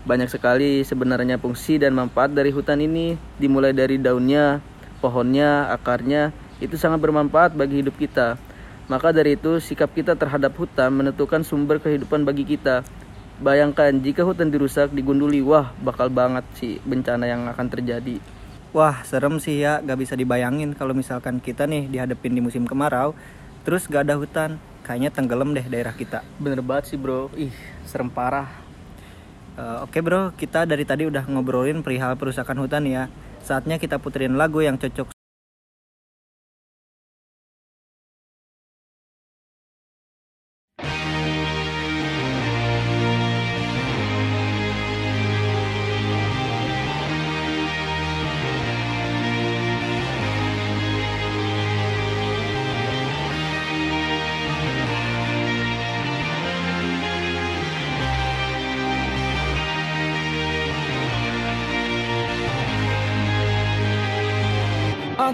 Banyak 0.05 0.29
sekali 0.29 0.86
sebenarnya 0.86 1.41
fungsi 1.41 1.81
dan 1.81 1.93
manfaat 1.97 2.33
dari 2.33 2.53
hutan 2.53 2.81
ini 2.81 3.17
Dimulai 3.38 3.73
dari 3.73 4.01
daunnya, 4.01 4.61
pohonnya, 5.01 5.69
akarnya 5.69 6.33
Itu 6.61 6.77
sangat 6.77 7.01
bermanfaat 7.01 7.53
bagi 7.53 7.81
hidup 7.86 7.97
kita 7.97 8.38
maka 8.86 9.09
dari 9.09 9.33
itu, 9.33 9.57
sikap 9.57 9.89
kita 9.97 10.13
terhadap 10.13 10.53
hutan 10.61 10.93
menentukan 10.93 11.41
sumber 11.41 11.81
kehidupan 11.81 12.21
bagi 12.21 12.45
kita. 12.45 12.86
Bayangkan 13.41 13.97
jika 13.97 14.21
hutan 14.21 14.53
dirusak, 14.53 14.93
digunduli, 14.93 15.41
wah 15.41 15.73
bakal 15.81 16.13
banget 16.13 16.45
sih 16.53 16.77
bencana 16.86 17.25
yang 17.25 17.49
akan 17.49 17.65
terjadi. 17.67 18.21
Wah, 18.77 19.01
serem 19.01 19.41
sih 19.41 19.57
ya, 19.57 19.81
gak 19.81 19.97
bisa 19.97 20.13
dibayangin 20.13 20.77
kalau 20.77 20.93
misalkan 20.93 21.41
kita 21.41 21.65
nih 21.65 21.89
dihadapin 21.89 22.38
di 22.38 22.45
musim 22.45 22.69
kemarau, 22.69 23.17
terus 23.65 23.89
gak 23.89 24.05
ada 24.05 24.21
hutan. 24.21 24.61
Kayaknya 24.86 25.09
tenggelam 25.09 25.57
deh 25.57 25.65
daerah 25.65 25.97
kita. 25.97 26.21
Bener 26.38 26.61
banget 26.61 26.93
sih 26.93 26.97
bro, 27.01 27.33
ih 27.33 27.49
serem 27.89 28.13
parah. 28.13 28.45
Eh, 29.57 29.77
Oke 29.81 30.05
bro, 30.05 30.29
kita 30.38 30.69
dari 30.69 30.86
tadi 30.86 31.09
udah 31.09 31.25
ngobrolin 31.25 31.81
perihal 31.81 32.13
perusakan 32.13 32.61
hutan 32.61 32.86
ya. 32.86 33.09
Saatnya 33.41 33.81
kita 33.81 33.97
puterin 33.97 34.38
lagu 34.38 34.61
yang 34.61 34.77
cocok 34.77 35.14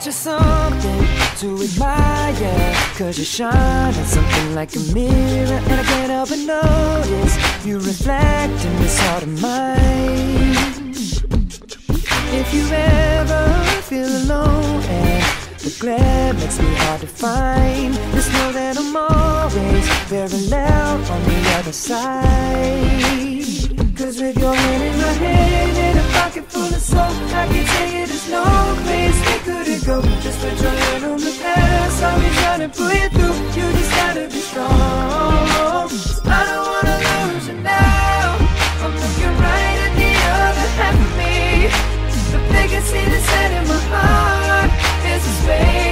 Aren't 0.01 0.07
you 0.07 0.11
something 0.13 1.07
to 1.37 1.61
admire? 1.61 2.75
Cause 2.97 3.19
you 3.19 3.23
shine 3.23 3.93
on 3.93 4.05
something 4.05 4.55
like 4.55 4.75
a 4.75 4.79
mirror 4.95 5.61
And 5.69 5.79
I 5.79 5.83
can't 5.83 6.09
help 6.09 6.29
but 6.29 6.39
notice 6.39 7.37
You 7.63 7.77
reflect 7.77 8.65
in 8.65 8.75
this 8.77 8.99
heart 8.99 9.21
of 9.21 9.39
mine 9.39 10.55
If 12.33 12.51
you 12.51 12.65
ever 12.71 13.63
feel 13.83 14.07
alone 14.07 14.81
And 14.89 15.23
the 15.59 15.77
glare 15.79 16.33
makes 16.33 16.57
me 16.59 16.73
hard 16.77 17.01
to 17.01 17.07
find 17.07 17.93
Just 17.93 18.33
know 18.33 18.51
that 18.53 18.79
I'm 18.79 18.95
always 18.95 19.87
very 20.09 20.47
loud 20.49 21.07
on 21.11 21.23
the 21.25 21.59
other 21.59 21.73
side 21.73 23.21
Cause 23.95 24.19
with 24.19 24.35
your 24.39 24.55
hand 24.55 24.83
in 24.83 24.97
my 24.97 25.13
hand 25.13 25.77
and 25.77 25.99
a 25.99 26.03
pocket 26.13 26.45
full 26.51 26.73
of 26.73 26.81
soul 26.81 27.01
I 27.01 27.47
can 27.47 27.65
tell 27.67 27.87
you 27.87 28.07
there's 28.07 28.29
no 28.31 28.43
place 28.83 29.19
we 29.27 29.37
couldn't 29.45 29.70
go. 29.85 30.01
Just 30.21 30.39
put 30.39 30.61
your 30.61 30.71
hand 30.71 31.03
on 31.05 31.17
the 31.17 31.37
past. 31.41 32.03
I'll 32.03 32.19
be 32.19 32.29
trying 32.41 32.61
to 32.61 32.69
pull 32.69 32.93
you 32.93 33.09
through. 33.09 33.37
You 33.57 33.71
just 33.77 33.91
gotta 33.91 34.27
be 34.27 34.39
strong. 34.39 34.69
I 36.25 36.41
don't 36.49 36.67
wanna 36.73 36.97
lose 37.07 37.47
you 37.47 37.57
now. 37.61 38.37
I'm 38.83 38.93
looking 39.01 39.35
right 39.45 39.79
at 39.85 39.93
the 40.01 40.11
other 40.41 40.67
half 40.79 40.97
of 41.05 41.11
me. 41.21 41.35
The 42.31 42.39
biggest 42.53 42.87
see 42.91 43.05
the 43.13 43.19
set 43.19 43.51
in 43.51 43.67
my 43.67 43.79
heart 43.91 44.71
Is 45.05 45.27
a 45.27 45.33
space 45.43 45.90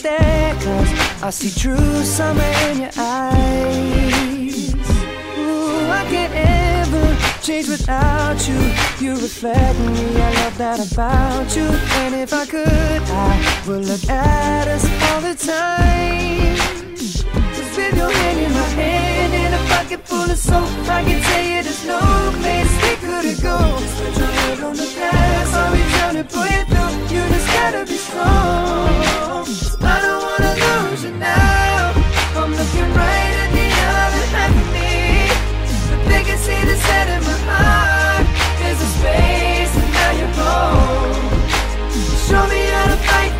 Stare 0.00 0.54
Cause 0.54 1.22
I 1.22 1.28
see 1.28 1.50
true 1.60 2.02
summer 2.04 2.50
in 2.70 2.80
your 2.80 2.90
eyes. 2.96 4.72
Ooh, 5.36 5.90
I 6.00 6.02
can't 6.08 6.32
ever 6.34 7.04
change 7.42 7.68
without 7.68 8.40
you. 8.48 8.56
You 8.98 9.12
reflect 9.20 9.78
me, 9.80 10.22
I 10.22 10.32
love 10.40 10.56
that 10.56 10.80
about 10.90 11.54
you. 11.54 11.68
And 12.00 12.14
if 12.14 12.32
I 12.32 12.46
could, 12.46 13.02
I 13.28 13.62
would 13.68 13.84
look 13.84 14.08
at 14.08 14.68
us 14.68 14.84
all 15.12 15.20
the 15.20 15.34
time. 15.34 16.56
Cause 16.96 17.76
with 17.76 17.94
your 17.94 18.10
hand 18.10 18.38
in 18.40 18.52
my 18.54 18.68
hand 18.80 19.34
and 19.34 19.54
a 19.54 19.62
pocket 19.68 20.00
full 20.08 20.30
of 20.30 20.38
soap 20.38 20.64
I 20.88 21.04
can 21.04 21.20
tell 21.20 21.44
you 21.44 21.62
there's 21.62 21.84
no 21.84 22.00
place 22.40 22.72
we 22.84 22.96
couldn't 23.04 23.42
go 23.42 23.58
put 24.00 24.16
your 24.16 24.66
on 24.66 24.76
the 24.76 24.88
past, 24.96 25.54
I'll 25.54 25.72
be 25.76 25.82
trying 25.92 26.16
to 26.16 26.24
pull 26.24 26.48
you 26.56 26.64
through 26.72 27.14
You 27.14 27.22
just 27.28 27.48
gotta 27.48 27.84
be 27.84 27.98
strong 27.98 29.00
I 31.00 31.04
don't 31.04 31.12
wanna 31.12 31.16
lose 31.16 31.16
you 31.16 31.18
now. 31.18 31.92
I'm 32.36 32.50
looking 32.52 32.92
right 32.92 33.34
at 33.42 33.50
the 33.56 33.68
other 34.04 34.24
half 34.36 34.52
of 34.52 34.68
me 34.76 34.92
But 35.88 36.00
they 36.08 36.22
can 36.24 36.38
see 36.38 36.60
the 36.64 36.76
set 36.76 37.08
in 37.08 37.22
my 37.24 37.38
heart. 37.48 38.26
There's 38.60 38.80
a 38.80 38.90
space 38.98 39.74
and 39.80 39.92
now 39.92 40.10
you're 40.18 40.34
home. 40.36 41.40
Show 42.28 42.44
me 42.48 42.60
how 42.68 42.86
to 42.86 42.96
fight 43.08 43.39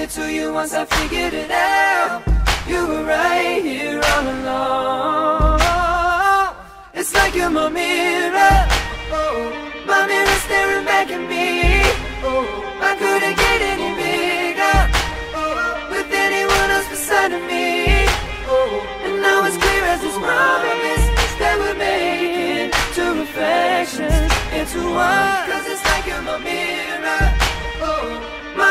back 0.00 0.16
into 0.16 0.32
you 0.32 0.52
once 0.52 0.72
I 0.72 0.84
figured 0.84 1.34
it 1.34 1.50
out. 1.50 2.22
You 2.66 2.86
were 2.86 3.04
right 3.04 3.62
here 3.62 4.00
all 4.12 4.26
along. 4.36 5.60
It's 6.94 7.14
like 7.14 7.34
you're 7.34 7.50
my 7.50 7.68
mirror. 7.68 8.68
Oh, 9.12 9.52
my 9.86 10.06
mirror 10.06 10.38
staring 10.46 10.84
back 10.84 11.10
at 11.10 11.20
me. 11.28 11.82
Oh, 12.24 12.46
I 12.80 12.96
couldn't 12.96 13.36
get 13.36 13.60
any 13.72 13.90
bigger. 14.00 14.78
Oh, 15.34 15.88
with 15.90 16.10
anyone 16.12 16.70
else 16.70 16.88
beside 16.88 17.32
of 17.32 17.42
me. 17.42 18.06
Oh, 18.48 19.04
and 19.04 19.20
now 19.22 19.44
it's 19.44 19.56
clear 19.56 19.84
as 19.84 20.00
this 20.00 20.16
promise 20.16 21.04
that 21.40 21.56
we're 21.60 21.74
making 21.76 22.72
two 22.94 23.20
reflections 23.20 24.32
into 24.52 24.80
one. 24.92 25.48
Cause 25.50 25.66
it's 25.66 25.84
like 25.84 26.06
you're 26.06 26.22
my 26.22 26.38
mirror. 26.38 27.39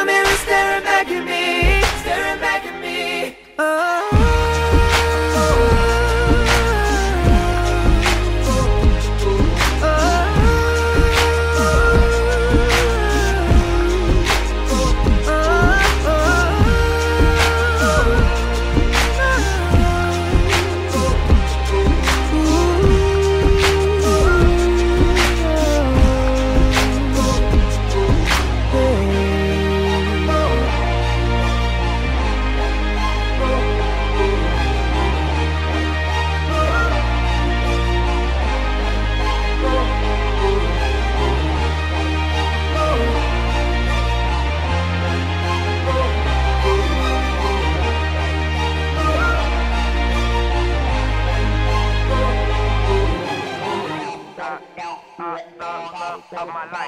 Oh, 0.10 0.12
mirror 0.12 0.38
staring 0.38 0.84
back 0.84 1.07
at 1.07 1.24
me, 1.24 1.84
staring 2.01 2.39
back 2.39 2.66
at 2.66 2.82
me. 2.82 3.38
Oh. 3.60 4.18
of 56.47 56.53
my 56.53 56.71
life. 56.71 56.78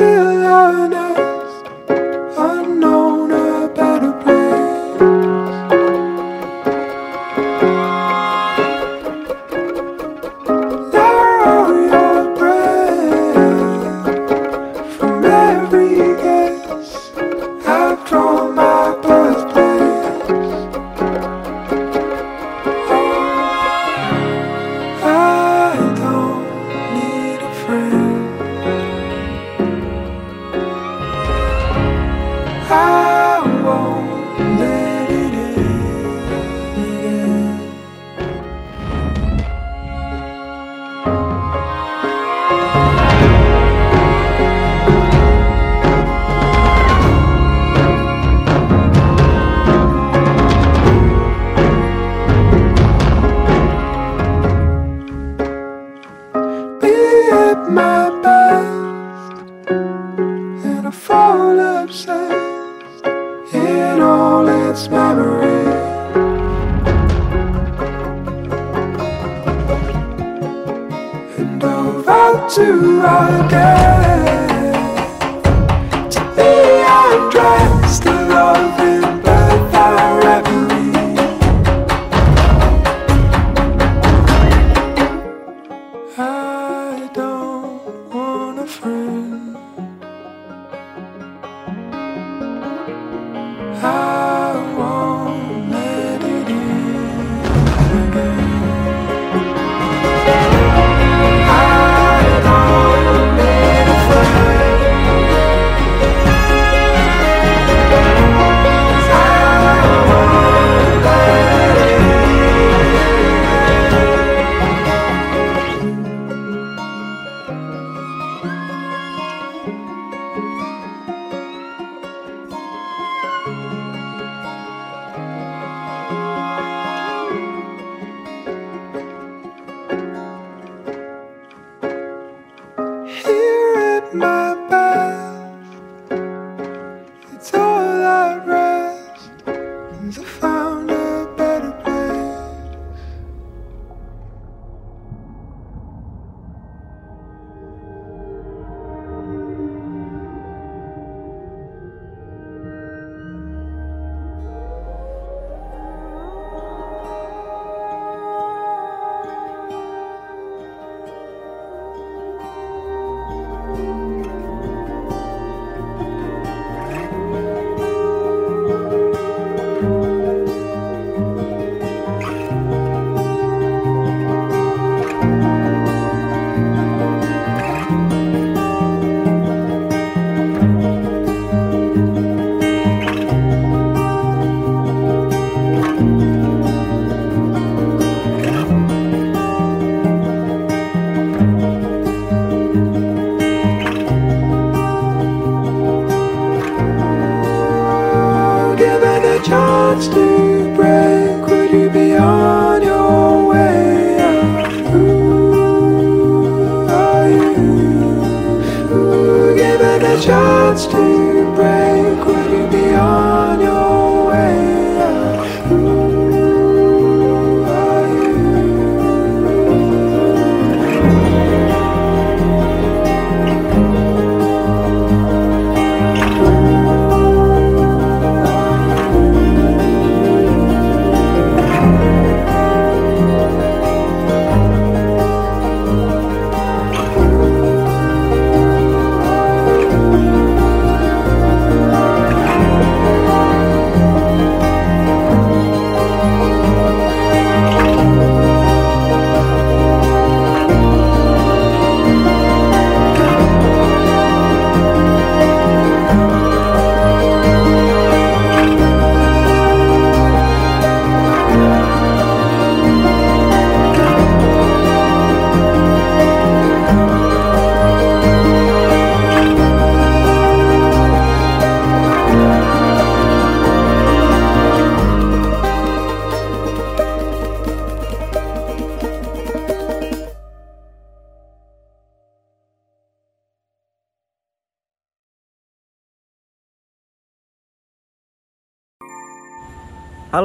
Still 0.00 0.46
honest. 0.46 1.66
I 2.38 2.64
know. 2.64 2.99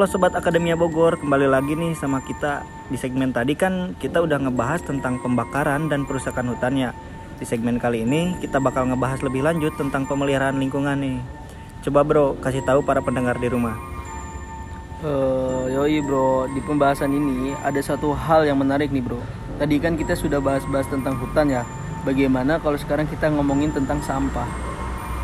Halo 0.05 0.21
Sobat 0.21 0.37
Akademia 0.37 0.77
Bogor, 0.77 1.17
kembali 1.17 1.49
lagi 1.49 1.73
nih 1.73 1.97
sama 1.97 2.21
kita 2.21 2.61
Di 2.93 2.97
segmen 3.01 3.33
tadi 3.33 3.57
kan 3.57 3.97
kita 3.97 4.21
udah 4.21 4.37
ngebahas 4.37 4.85
tentang 4.85 5.17
pembakaran 5.17 5.89
dan 5.89 6.05
perusakan 6.05 6.53
hutannya 6.53 6.93
Di 7.41 7.45
segmen 7.49 7.81
kali 7.81 8.05
ini 8.05 8.37
kita 8.37 8.61
bakal 8.61 8.85
ngebahas 8.85 9.25
lebih 9.25 9.41
lanjut 9.41 9.73
tentang 9.73 10.05
pemeliharaan 10.05 10.61
lingkungan 10.61 10.93
nih 11.01 11.17
Coba 11.81 12.05
bro, 12.05 12.37
kasih 12.37 12.61
tahu 12.61 12.85
para 12.85 13.01
pendengar 13.01 13.41
di 13.41 13.49
rumah 13.49 13.81
Eh, 15.01 15.73
yoi 15.73 15.97
bro, 16.05 16.53
di 16.53 16.61
pembahasan 16.61 17.09
ini 17.09 17.57
ada 17.65 17.81
satu 17.81 18.13
hal 18.13 18.45
yang 18.45 18.61
menarik 18.61 18.93
nih 18.93 19.01
bro. 19.01 19.17
Tadi 19.57 19.81
kan 19.81 19.97
kita 19.97 20.13
sudah 20.13 20.37
bahas-bahas 20.37 20.85
tentang 20.85 21.17
hutan 21.17 21.49
ya. 21.49 21.65
Bagaimana 22.05 22.61
kalau 22.61 22.77
sekarang 22.77 23.09
kita 23.09 23.33
ngomongin 23.33 23.73
tentang 23.73 23.97
sampah? 24.05 24.45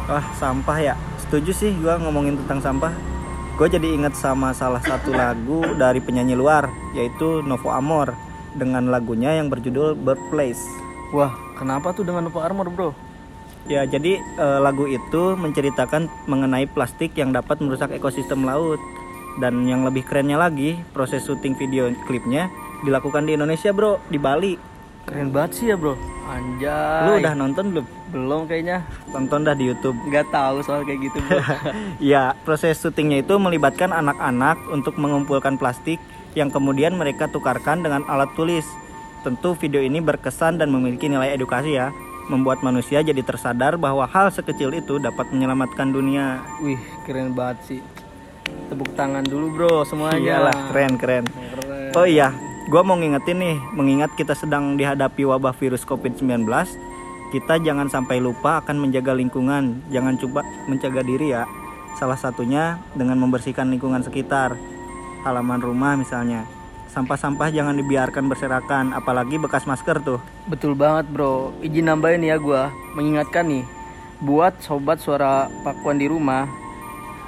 Wah 0.10 0.26
sampah 0.42 0.78
ya, 0.82 0.94
setuju 1.22 1.54
sih 1.54 1.70
gua 1.78 2.02
ngomongin 2.02 2.34
tentang 2.42 2.58
sampah 2.66 3.11
Gue 3.62 3.70
jadi 3.70 3.94
inget 3.94 4.18
sama 4.18 4.58
salah 4.58 4.82
satu 4.82 5.14
lagu 5.14 5.62
dari 5.78 6.02
penyanyi 6.02 6.34
luar 6.34 6.66
Yaitu 6.98 7.46
Novo 7.46 7.70
Amor 7.70 8.10
Dengan 8.58 8.90
lagunya 8.90 9.38
yang 9.38 9.54
berjudul 9.54 10.02
Birthplace. 10.02 10.66
Wah, 11.14 11.30
kenapa 11.62 11.94
tuh 11.94 12.02
dengan 12.02 12.26
Nova 12.26 12.42
Armor 12.42 12.74
bro? 12.74 12.90
Ya 13.70 13.86
jadi 13.86 14.18
eh, 14.18 14.60
lagu 14.66 14.90
itu 14.90 15.38
menceritakan 15.38 16.10
mengenai 16.26 16.66
plastik 16.74 17.14
yang 17.14 17.30
dapat 17.38 17.62
merusak 17.62 17.94
ekosistem 17.94 18.50
laut. 18.50 18.82
Dan 19.38 19.70
yang 19.70 19.86
lebih 19.86 20.10
kerennya 20.10 20.42
lagi, 20.42 20.82
proses 20.90 21.22
syuting 21.22 21.54
video 21.54 21.94
klipnya 22.10 22.50
dilakukan 22.82 23.30
di 23.30 23.38
Indonesia 23.38 23.70
bro, 23.70 24.02
di 24.10 24.18
Bali 24.18 24.58
Keren 25.06 25.30
banget 25.34 25.52
sih 25.58 25.66
ya 25.72 25.76
bro. 25.76 25.98
Anjay. 26.30 27.04
Lu 27.08 27.12
udah 27.20 27.34
nonton 27.36 27.66
belum? 27.74 27.86
Belum 28.12 28.42
kayaknya. 28.48 28.86
Tonton 29.12 29.44
dah 29.44 29.56
di 29.56 29.72
Youtube 29.72 29.98
Nggak 30.08 30.32
tahu 30.32 30.64
soal 30.64 30.88
kayak 30.88 31.12
gitu 31.12 31.18
bro. 31.26 31.40
Ya, 32.14 32.38
proses 32.48 32.80
syutingnya 32.80 33.26
itu 33.26 33.36
melibatkan 33.36 33.92
anak-anak 33.92 34.58
untuk 34.72 34.96
mengumpulkan 34.96 35.60
plastik 35.60 36.00
yang 36.38 36.48
kemudian 36.48 36.96
mereka 36.96 37.28
tukarkan 37.28 37.84
dengan 37.84 38.08
alat 38.08 38.32
tulis. 38.40 38.64
Tentu 39.22 39.54
video 39.54 39.84
ini 39.84 40.02
berkesan 40.02 40.58
dan 40.58 40.74
memiliki 40.74 41.06
nilai 41.06 41.36
edukasi 41.38 41.78
ya, 41.78 41.94
membuat 42.26 42.66
manusia 42.66 43.06
jadi 43.06 43.22
tersadar 43.22 43.78
bahwa 43.78 44.08
hal 44.10 44.34
sekecil 44.34 44.74
itu 44.74 44.98
dapat 44.98 45.30
menyelamatkan 45.30 45.94
dunia. 45.94 46.42
Wih, 46.64 46.80
keren 47.06 47.36
banget 47.36 47.58
sih. 47.68 47.80
Tepuk 48.72 48.96
tangan 48.96 49.22
dulu 49.28 49.54
bro 49.54 49.76
semuanya. 49.86 50.18
Iyalah, 50.18 50.58
keren 50.72 50.94
keren. 50.98 51.26
Keren. 51.28 51.92
Oh 51.94 52.08
iya, 52.08 52.32
Gua 52.72 52.88
mau 52.88 52.96
ngingetin 52.96 53.36
nih, 53.36 53.60
mengingat 53.76 54.16
kita 54.16 54.32
sedang 54.32 54.80
dihadapi 54.80 55.28
wabah 55.28 55.52
virus 55.60 55.84
COVID-19, 55.84 56.48
kita 57.36 57.60
jangan 57.60 57.92
sampai 57.92 58.24
lupa 58.24 58.64
akan 58.64 58.80
menjaga 58.88 59.12
lingkungan. 59.12 59.84
Jangan 59.92 60.16
coba 60.16 60.40
menjaga 60.72 61.04
diri 61.04 61.36
ya. 61.36 61.44
Salah 62.00 62.16
satunya 62.16 62.80
dengan 62.96 63.20
membersihkan 63.20 63.68
lingkungan 63.68 64.08
sekitar, 64.08 64.56
halaman 65.28 65.60
rumah 65.60 66.00
misalnya. 66.00 66.48
Sampah-sampah 66.96 67.52
jangan 67.52 67.76
dibiarkan 67.76 68.32
berserakan, 68.32 68.96
apalagi 68.96 69.36
bekas 69.36 69.68
masker 69.68 70.00
tuh. 70.00 70.24
Betul 70.48 70.72
banget 70.72 71.12
bro, 71.12 71.52
izin 71.60 71.92
nambahin 71.92 72.24
ya 72.24 72.40
gua 72.40 72.72
mengingatkan 72.96 73.52
nih 73.52 73.68
Buat 74.24 74.64
sobat 74.64 75.04
suara 75.04 75.52
pakuan 75.68 76.00
di 76.00 76.08
rumah 76.08 76.48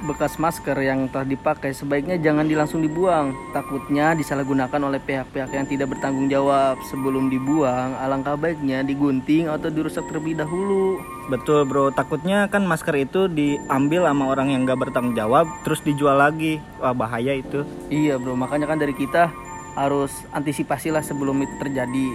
Bekas 0.04 0.36
masker 0.36 0.76
yang 0.84 1.08
telah 1.08 1.24
dipakai 1.24 1.72
sebaiknya 1.72 2.20
jangan 2.20 2.44
langsung 2.44 2.84
dibuang. 2.84 3.32
Takutnya 3.56 4.12
disalahgunakan 4.12 4.76
oleh 4.84 5.00
pihak-pihak 5.00 5.48
yang 5.48 5.64
tidak 5.64 5.96
bertanggung 5.96 6.28
jawab. 6.28 6.76
Sebelum 6.92 7.32
dibuang, 7.32 7.96
alangkah 7.96 8.36
baiknya 8.36 8.84
digunting 8.84 9.48
atau 9.48 9.72
dirusak 9.72 10.04
terlebih 10.12 10.36
dahulu. 10.36 11.00
Betul 11.32 11.64
bro, 11.64 11.88
takutnya 11.88 12.44
kan 12.52 12.68
masker 12.68 13.00
itu 13.00 13.32
diambil 13.32 14.04
sama 14.04 14.28
orang 14.28 14.52
yang 14.52 14.68
gak 14.68 14.76
bertanggung 14.76 15.16
jawab 15.16 15.48
Terus 15.64 15.80
dijual 15.80 16.20
lagi, 16.20 16.60
wah 16.84 16.92
bahaya 16.92 17.32
itu. 17.40 17.64
Iya 17.88 18.20
bro, 18.20 18.36
makanya 18.36 18.68
kan 18.68 18.76
dari 18.76 18.92
kita 18.92 19.32
harus 19.72 20.12
antisipasilah 20.36 21.00
sebelum 21.00 21.40
itu 21.40 21.54
terjadi. 21.56 22.08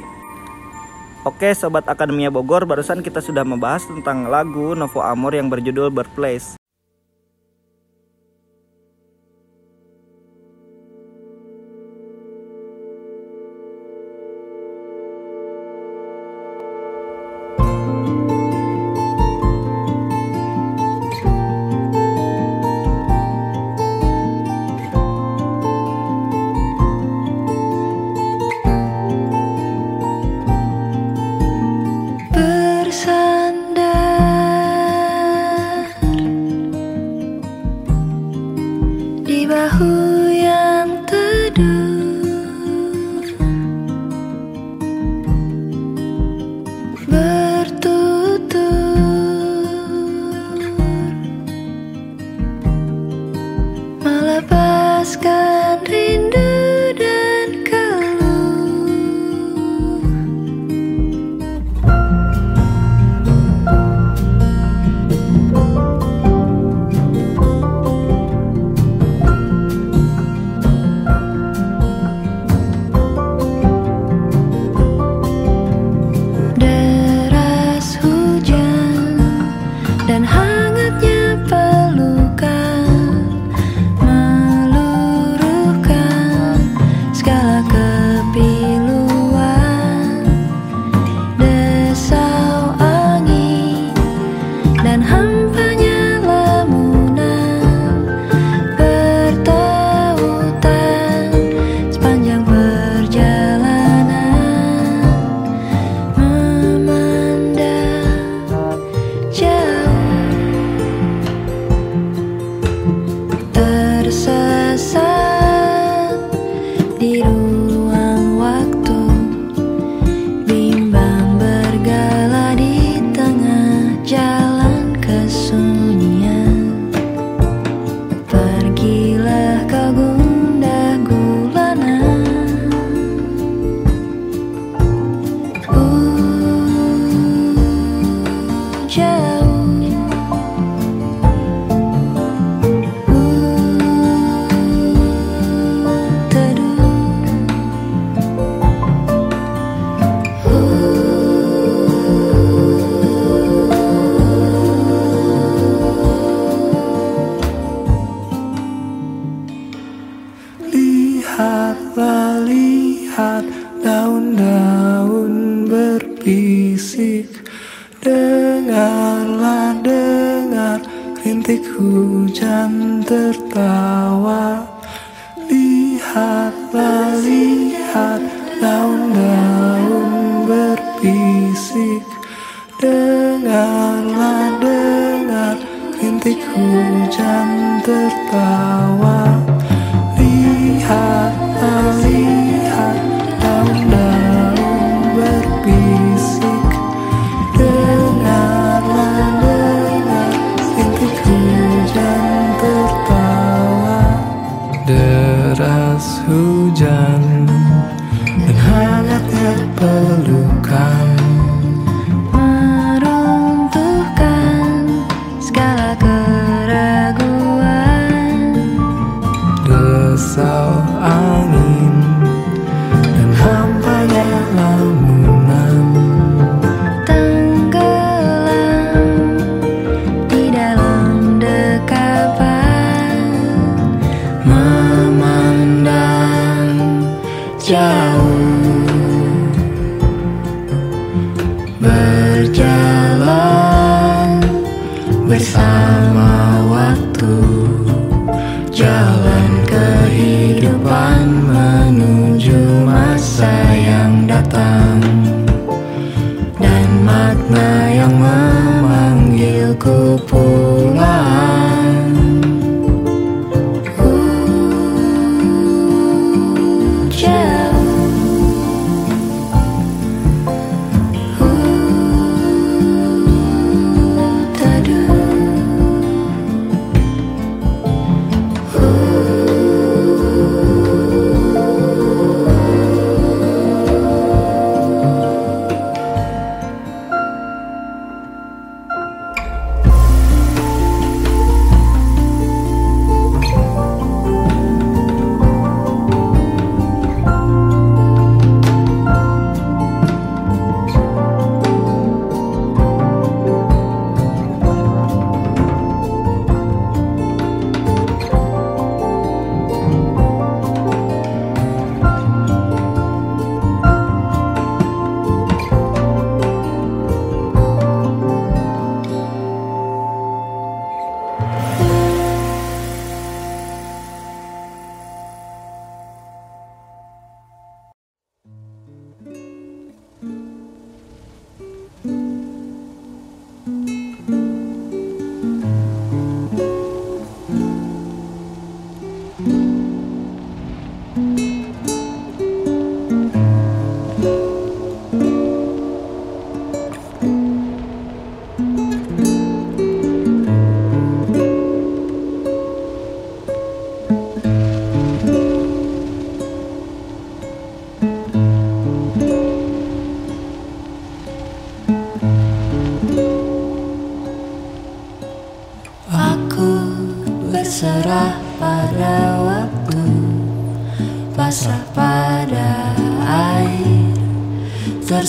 Oke 1.25 1.57
Sobat 1.57 1.89
Akademia 1.89 2.29
Bogor, 2.29 2.69
barusan 2.69 3.01
kita 3.01 3.17
sudah 3.19 3.41
membahas 3.41 3.83
tentang 3.89 4.29
lagu 4.29 4.77
Novo 4.77 5.01
Amor 5.01 5.33
yang 5.33 5.49
berjudul 5.49 5.89
Birthplace. 5.89 6.58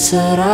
será 0.01 0.49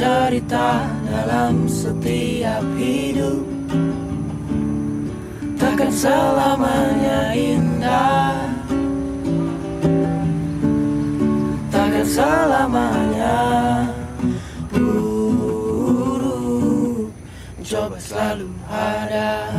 cerita 0.00 0.88
dalam 1.04 1.68
setiap 1.68 2.64
hidup. 2.80 3.44
Takkan 5.60 5.92
selamanya 5.92 7.36
indah. 7.36 8.48
Takkan 11.68 12.06
selamanya 12.08 13.44
buruk. 14.72 16.32
Coba 17.60 18.00
selalu 18.00 18.48
ada. 18.72 19.52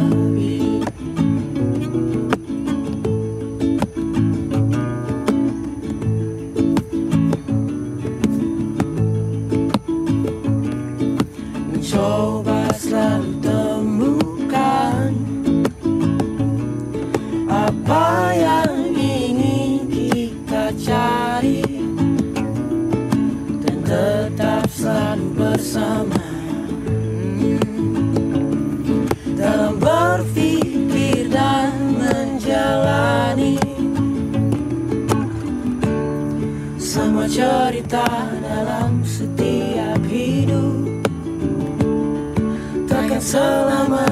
kita 37.92 38.08
dalam 38.40 39.04
setiap 39.04 40.00
hidup. 40.08 41.04
Takkan 42.88 43.20
selamat 43.20 44.11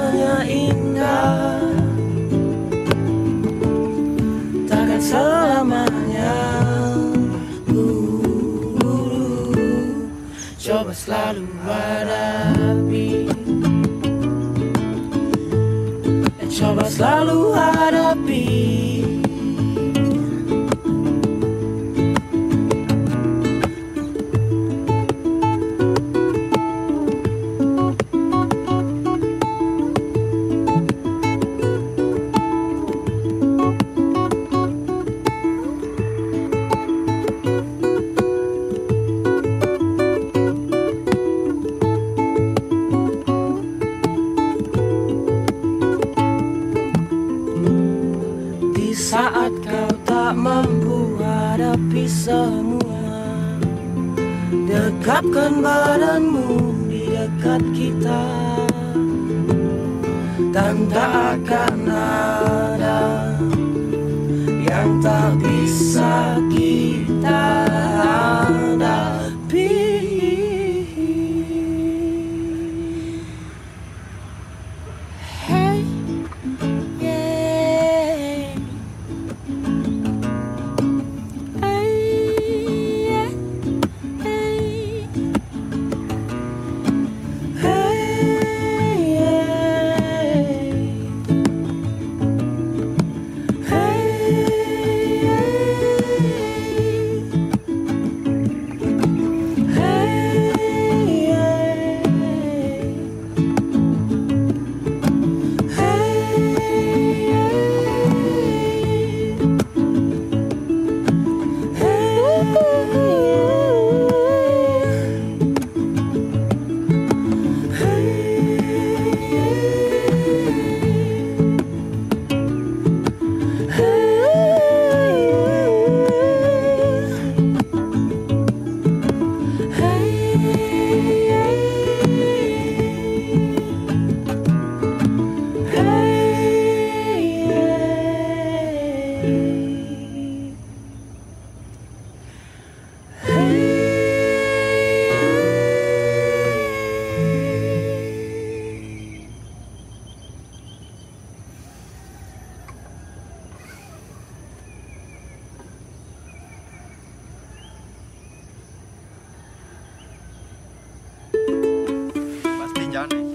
जाने 163.00 163.29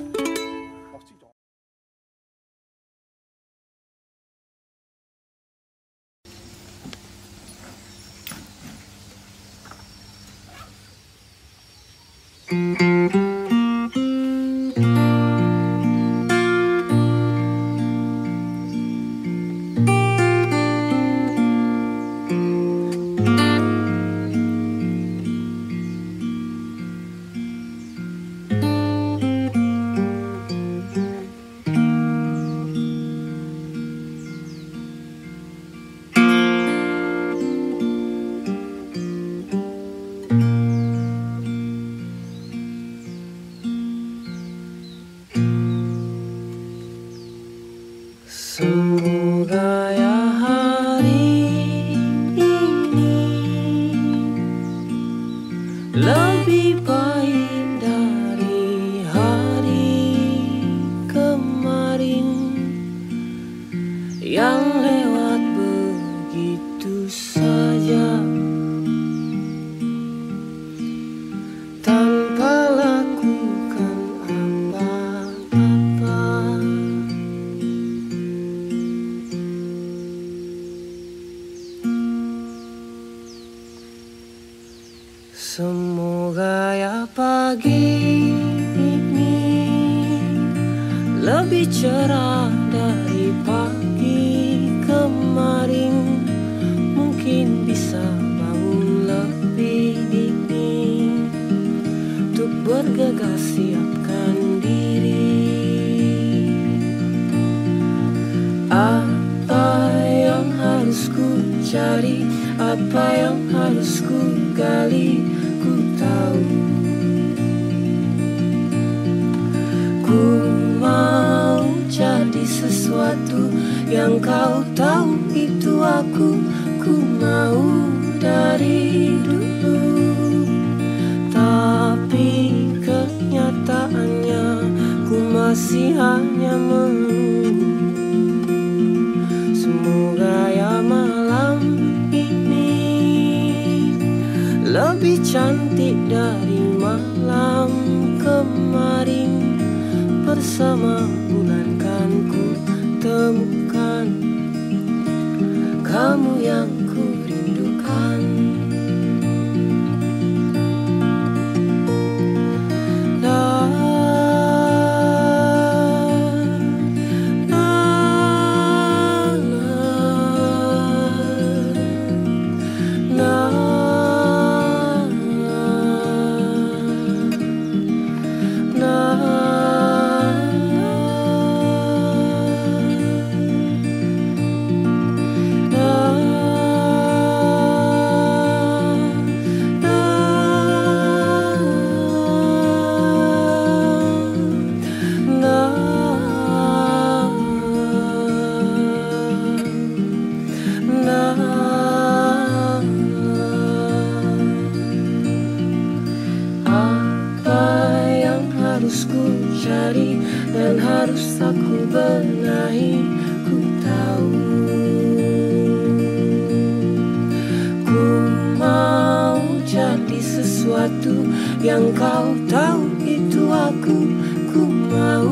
ku 224.50 224.62
mau 224.68 225.30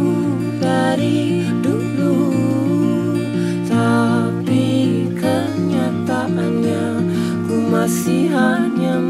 dari 0.60 1.46
dulu. 1.62 2.34
Tapi 3.66 4.66
kenyataannya 5.16 6.84
ku 7.46 7.54
masih 7.70 8.30
hanya 8.30 9.00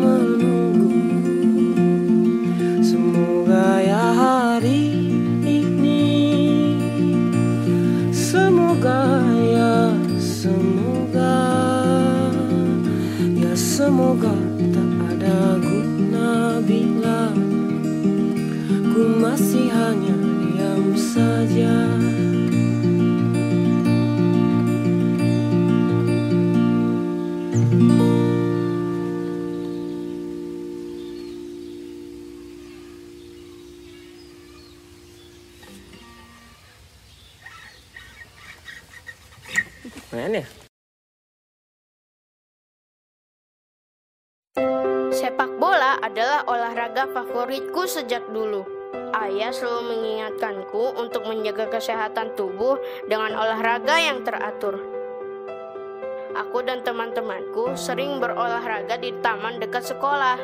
kesehatan 51.83 52.39
tubuh 52.39 52.79
dengan 53.11 53.35
olahraga 53.35 53.99
yang 53.99 54.23
teratur. 54.23 54.79
Aku 56.39 56.63
dan 56.63 56.87
teman-temanku 56.87 57.75
sering 57.75 58.23
berolahraga 58.23 58.95
di 59.03 59.11
taman 59.19 59.59
dekat 59.59 59.83
sekolah. 59.83 60.39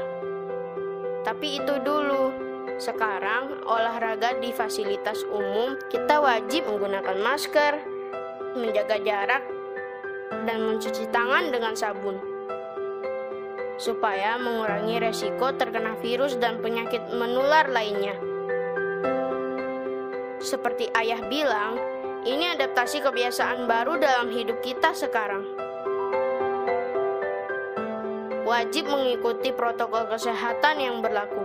Tapi 1.23 1.63
itu 1.63 1.79
dulu. 1.87 2.51
Sekarang 2.79 3.63
olahraga 3.67 4.39
di 4.39 4.51
fasilitas 4.51 5.23
umum 5.31 5.79
kita 5.91 6.19
wajib 6.19 6.67
menggunakan 6.67 7.19
masker, 7.23 7.75
menjaga 8.55 8.99
jarak, 9.03 9.43
dan 10.47 10.63
mencuci 10.63 11.07
tangan 11.11 11.51
dengan 11.55 11.75
sabun 11.75 12.19
supaya 13.79 14.35
mengurangi 14.43 14.99
resiko 14.99 15.55
terkena 15.55 15.95
virus 16.03 16.35
dan 16.43 16.59
penyakit 16.59 16.99
menular 17.15 17.71
lainnya. 17.71 18.28
Seperti 20.39 20.87
ayah 20.95 21.19
bilang, 21.27 21.75
ini 22.23 22.55
adaptasi 22.55 23.03
kebiasaan 23.03 23.67
baru 23.67 23.99
dalam 23.99 24.31
hidup 24.31 24.63
kita 24.63 24.95
sekarang. 24.95 25.43
Wajib 28.47 28.87
mengikuti 28.87 29.51
protokol 29.51 30.07
kesehatan 30.09 30.79
yang 30.79 31.03
berlaku. 31.03 31.43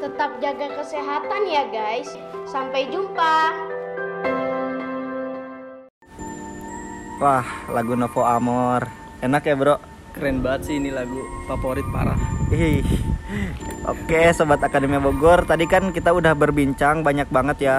Tetap 0.00 0.30
jaga 0.40 0.68
kesehatan 0.80 1.42
ya 1.44 1.64
guys. 1.68 2.08
Sampai 2.48 2.88
jumpa. 2.88 3.52
Wah, 7.20 7.44
lagu 7.68 7.92
Novo 7.92 8.24
Amor. 8.24 8.88
Enak 9.20 9.44
ya, 9.44 9.52
Bro? 9.52 9.89
Keren 10.10 10.42
banget 10.42 10.60
sih 10.66 10.74
ini 10.76 10.90
lagu 10.90 11.22
favorit 11.46 11.86
parah. 11.94 12.18
Oke, 13.86 14.34
sobat 14.34 14.58
Akademi 14.60 14.98
Bogor, 14.98 15.46
tadi 15.46 15.64
kan 15.70 15.94
kita 15.94 16.10
udah 16.10 16.34
berbincang 16.34 17.06
banyak 17.06 17.30
banget 17.30 17.58
ya 17.62 17.78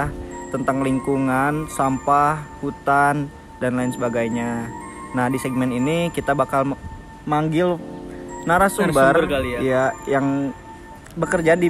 tentang 0.51 0.79
lingkungan, 0.83 1.67
sampah, 1.67 2.39
hutan 2.63 3.27
dan 3.59 3.71
lain 3.75 3.91
sebagainya. 3.91 4.67
Nah, 5.11 5.27
di 5.27 5.35
segmen 5.39 5.75
ini 5.75 6.07
kita 6.15 6.31
bakal 6.31 6.75
manggil 7.27 7.75
narasumber, 8.47 9.11
Narasumber 9.11 9.27
kali 9.27 9.49
ya. 9.53 9.59
ya 9.59 9.83
yang 10.07 10.55
bekerja 11.19 11.59
di 11.59 11.67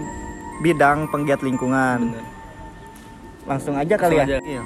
bidang 0.61 1.09
penggiat 1.09 1.41
lingkungan. 1.41 2.13
Langsung 3.49 3.73
aja 3.73 3.97
kali 3.97 4.21
Langsung 4.21 4.29
ya. 4.29 4.37
aja. 4.37 4.45
Iya. 4.45 4.63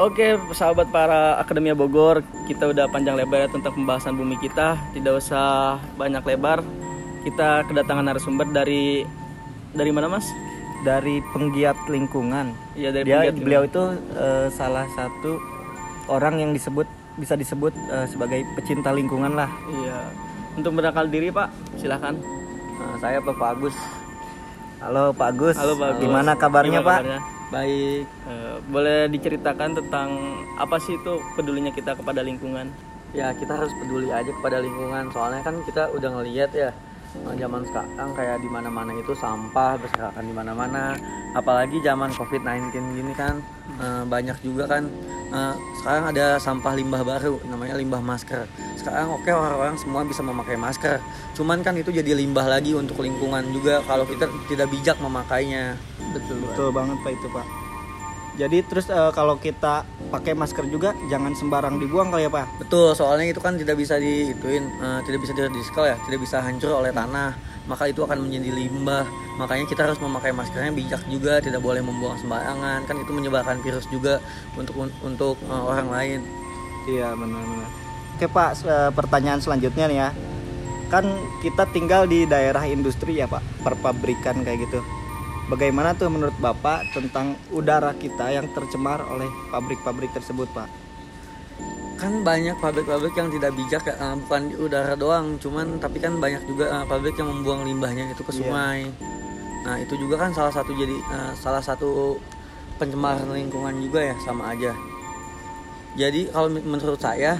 Oke, 0.00 0.40
sahabat 0.56 0.88
para 0.88 1.36
Akademia 1.36 1.76
Bogor, 1.76 2.24
kita 2.48 2.72
udah 2.72 2.88
panjang 2.88 3.12
lebar 3.12 3.44
ya 3.44 3.48
tentang 3.52 3.76
pembahasan 3.76 4.16
bumi 4.16 4.40
kita. 4.40 4.80
Tidak 4.96 5.12
usah 5.12 5.76
banyak 6.00 6.24
lebar. 6.24 6.64
Kita 7.28 7.68
kedatangan 7.68 8.08
narasumber 8.08 8.48
dari 8.56 9.04
dari 9.76 9.90
mana, 9.92 10.08
Mas? 10.08 10.24
Dari 10.80 11.20
penggiat 11.36 11.76
lingkungan. 11.92 12.56
Iya, 12.72 12.88
dari 12.88 13.04
Dia 13.04 13.20
penggiat 13.20 13.36
beliau 13.36 13.62
itu 13.68 13.82
eh, 14.16 14.48
salah 14.48 14.88
satu 14.96 15.36
orang 16.08 16.40
yang 16.40 16.50
disebut 16.56 16.88
bisa 17.20 17.36
disebut 17.36 17.76
eh, 17.76 18.08
sebagai 18.08 18.48
pecinta 18.56 18.96
lingkungan 18.96 19.36
lah. 19.36 19.52
Iya. 19.68 19.98
Untuk 20.56 20.72
mengenalkan 20.72 21.12
diri, 21.12 21.28
Pak, 21.28 21.52
silahkan. 21.76 22.16
Nah, 22.80 22.96
saya 22.96 23.20
Bapak 23.20 23.60
Agus. 23.60 23.76
Halo 24.80 25.12
Pak 25.12 25.28
Agus. 25.36 25.56
Halo, 25.60 25.76
Pak 25.76 25.88
Agus. 25.94 26.00
Gimana 26.00 26.32
kabarnya 26.34 26.80
Gimana 26.80 26.88
Pak? 26.88 26.98
kabarnya? 27.04 27.20
Baik. 27.52 28.08
Eh, 28.08 28.56
boleh 28.72 29.12
diceritakan 29.12 29.76
tentang 29.76 30.08
apa 30.56 30.80
sih 30.80 30.96
itu 30.96 31.20
pedulinya 31.36 31.70
kita 31.70 31.92
kepada 31.92 32.24
lingkungan? 32.24 32.72
ya 33.12 33.28
kita 33.36 33.52
harus 33.52 33.72
peduli 33.76 34.08
aja 34.08 34.32
kepada 34.32 34.64
lingkungan 34.64 35.12
soalnya 35.12 35.44
kan 35.44 35.60
kita 35.68 35.92
udah 35.92 36.10
ngelihat 36.16 36.50
ya 36.56 36.70
zaman 37.12 37.62
sekarang 37.68 38.10
kayak 38.16 38.36
di 38.40 38.48
mana-mana 38.48 38.90
itu 38.96 39.12
sampah 39.12 39.76
berserakan 39.76 40.24
di 40.24 40.34
mana-mana. 40.34 40.96
Apalagi 41.32 41.80
zaman 41.80 42.12
covid-19 42.12 42.72
gini 42.72 43.12
kan 43.16 43.40
eh, 43.80 44.04
banyak 44.04 44.36
juga 44.44 44.68
kan. 44.68 44.88
Eh, 45.32 45.54
sekarang 45.80 46.12
ada 46.12 46.36
sampah 46.36 46.72
limbah 46.76 47.02
baru 47.04 47.40
namanya 47.48 47.76
limbah 47.76 48.04
masker. 48.04 48.44
Sekarang 48.76 49.16
oke 49.16 49.30
orang-orang 49.32 49.76
semua 49.80 50.04
bisa 50.04 50.20
memakai 50.20 50.56
masker. 50.56 51.00
Cuman 51.36 51.64
kan 51.64 51.76
itu 51.76 51.88
jadi 51.88 52.12
limbah 52.16 52.44
lagi 52.48 52.76
untuk 52.76 53.00
lingkungan 53.00 53.48
juga 53.52 53.80
kalau 53.84 54.04
kita 54.04 54.28
tidak 54.48 54.68
bijak 54.68 54.96
memakainya. 55.00 55.76
Betul 56.12 56.44
Betul 56.44 56.68
banget 56.72 56.96
Pak 57.00 57.12
itu 57.16 57.28
Pak. 57.32 57.61
Jadi 58.32 58.64
terus 58.64 58.88
eh, 58.88 59.12
kalau 59.12 59.36
kita 59.36 59.84
pakai 60.08 60.32
masker 60.32 60.64
juga 60.72 60.96
jangan 61.12 61.36
sembarang 61.36 61.76
dibuang 61.76 62.08
kali 62.08 62.24
ya 62.24 62.30
Pak. 62.32 62.64
Betul, 62.64 62.96
soalnya 62.96 63.28
itu 63.28 63.40
kan 63.44 63.60
tidak 63.60 63.76
bisa 63.76 64.00
diituin, 64.00 64.64
eh, 64.64 65.00
tidak 65.04 65.20
bisa 65.20 65.32
direcycle 65.36 65.84
ya, 65.84 65.96
tidak 66.08 66.20
bisa 66.24 66.40
hancur 66.40 66.72
oleh 66.80 66.92
tanah. 66.92 67.36
Maka 67.68 67.92
itu 67.92 68.02
akan 68.02 68.26
menjadi 68.26 68.50
limbah. 68.56 69.06
Makanya 69.38 69.64
kita 69.68 69.86
harus 69.86 70.00
memakai 70.00 70.32
maskernya 70.34 70.72
bijak 70.72 71.02
juga, 71.06 71.38
tidak 71.44 71.60
boleh 71.60 71.84
membuang 71.84 72.16
sembarangan. 72.18 72.88
Kan 72.88 72.96
itu 73.04 73.12
menyebarkan 73.12 73.60
virus 73.60 73.84
juga 73.92 74.16
untuk 74.56 74.80
untuk 75.04 75.36
eh, 75.44 75.62
orang 75.68 75.88
lain. 75.92 76.20
Iya 76.88 77.12
benar-benar. 77.14 77.68
Oke 78.16 78.26
Pak, 78.32 78.50
eh, 78.64 78.90
pertanyaan 78.96 79.40
selanjutnya 79.44 79.84
nih 79.92 79.98
ya. 80.08 80.10
Kan 80.88 81.04
kita 81.40 81.68
tinggal 81.72 82.08
di 82.08 82.24
daerah 82.24 82.64
industri 82.64 83.20
ya 83.20 83.28
Pak, 83.28 83.64
perpabrikan 83.64 84.40
kayak 84.40 84.68
gitu. 84.68 84.80
Bagaimana 85.42 85.92
tuh 85.92 86.06
menurut 86.06 86.34
Bapak 86.38 86.94
tentang 86.94 87.34
udara 87.50 87.92
kita 87.92 88.30
yang 88.30 88.46
tercemar 88.54 89.02
oleh 89.04 89.26
pabrik-pabrik 89.50 90.14
tersebut 90.14 90.46
Pak? 90.54 90.70
Kan 91.98 92.22
banyak 92.22 92.58
pabrik-pabrik 92.58 93.14
yang 93.14 93.30
tidak 93.30 93.54
bijak 93.54 93.82
ya, 93.84 93.94
eh, 93.94 94.14
bukan 94.22 94.42
di 94.50 94.54
udara 94.56 94.94
doang, 94.94 95.38
cuman 95.38 95.78
tapi 95.78 95.98
kan 95.98 96.18
banyak 96.18 96.46
juga 96.46 96.70
eh, 96.70 96.84
pabrik 96.86 97.18
yang 97.18 97.30
membuang 97.30 97.66
limbahnya 97.66 98.10
itu 98.10 98.22
ke 98.22 98.32
Iya. 98.32 98.38
sungai. 98.38 98.80
Nah, 99.62 99.76
itu 99.78 99.94
juga 99.94 100.18
kan 100.18 100.30
salah 100.34 100.50
satu 100.50 100.74
jadi 100.74 100.94
eh, 100.94 101.32
salah 101.36 101.62
satu 101.62 102.18
pencemaran 102.78 103.26
lingkungan 103.30 103.78
juga 103.78 104.02
ya 104.02 104.16
sama 104.22 104.54
aja. 104.54 104.74
Jadi 105.94 106.32
kalau 106.32 106.48
men- 106.48 106.64
menurut 106.64 106.98
saya 106.98 107.36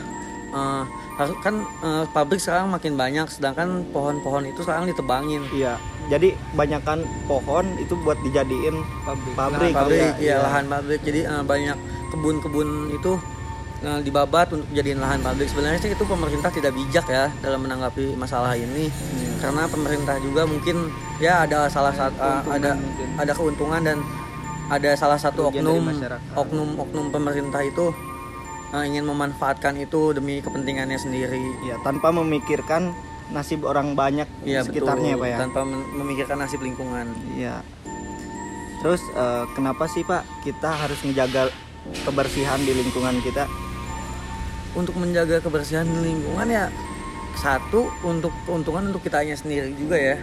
eh, 0.52 0.82
harus 1.18 1.36
kan 1.40 1.54
eh, 1.64 2.04
pabrik 2.12 2.40
sekarang 2.40 2.70
makin 2.70 2.94
banyak, 2.94 3.26
sedangkan 3.28 3.88
pohon-pohon 3.90 4.48
itu 4.48 4.60
sekarang 4.62 4.88
ditebangin. 4.88 5.42
Iya. 5.52 5.76
Jadi 6.10 6.36
banyakkan 6.54 7.02
pohon 7.26 7.66
itu 7.80 7.96
buat 8.04 8.18
dijadiin 8.22 8.76
pabrik. 9.04 9.34
Pabrik, 9.34 9.72
Lahan 9.72 9.76
pabrik, 9.76 10.00
kali 10.12 10.24
iya 10.24 10.36
lahan 10.42 10.64
pabrik. 10.68 11.00
Jadi 11.02 11.20
eh, 11.24 11.42
banyak 11.42 11.78
kebun-kebun 12.12 12.92
itu 12.92 13.12
dibabat 13.82 14.46
untuk 14.54 14.70
jadiin 14.70 15.02
lahan 15.02 15.18
pabrik. 15.26 15.50
Sebenarnya 15.50 15.82
sih 15.82 15.90
itu 15.90 16.06
pemerintah 16.06 16.54
tidak 16.54 16.70
bijak 16.70 17.02
ya 17.10 17.26
dalam 17.42 17.66
menanggapi 17.66 18.14
masalah 18.14 18.54
ini. 18.54 18.86
Karena 19.42 19.66
pemerintah 19.66 20.22
juga 20.22 20.46
mungkin 20.46 20.86
ya 21.18 21.42
ada 21.42 21.66
salah 21.66 21.90
satu 21.90 22.46
ada 22.46 22.78
ada 23.18 23.32
keuntungan 23.34 23.82
dan 23.82 23.98
ada 24.70 24.90
salah 24.96 25.18
satu 25.18 25.50
oknum 25.50 25.90
oknum 26.38 26.68
oknum 26.78 27.06
pemerintah 27.10 27.60
itu 27.60 27.90
eh, 28.72 28.84
ingin 28.88 29.04
memanfaatkan 29.06 29.76
itu 29.78 30.16
demi 30.16 30.40
kepentingannya 30.40 30.98
sendiri. 30.98 31.40
Iya, 31.68 31.80
tanpa 31.84 32.10
memikirkan 32.10 32.92
nasib 33.32 33.64
orang 33.64 33.96
banyak 33.96 34.28
di 34.44 34.52
Iya 34.52 34.66
sekitarnya 34.66 35.16
betul. 35.16 35.22
Pak 35.24 35.28
ya. 35.28 35.38
Tanpa 35.40 35.60
memikirkan 35.68 36.36
nasib 36.40 36.60
lingkungan. 36.60 37.06
Iya. 37.36 37.60
Terus 38.82 39.02
eh, 39.14 39.44
kenapa 39.54 39.86
sih 39.86 40.02
Pak 40.02 40.44
kita 40.44 40.70
harus 40.74 41.00
menjaga 41.06 41.48
kebersihan 42.04 42.60
di 42.64 42.72
lingkungan 42.74 43.20
kita? 43.20 43.46
untuk 44.72 44.96
menjaga 44.96 45.40
kebersihan 45.44 45.84
lingkungan 45.84 46.48
ya 46.48 46.72
satu 47.36 47.88
untuk 48.04 48.32
keuntungan 48.44 48.92
untuk 48.92 49.04
kitanya 49.04 49.36
sendiri 49.36 49.72
juga 49.76 49.96
ya 49.96 50.16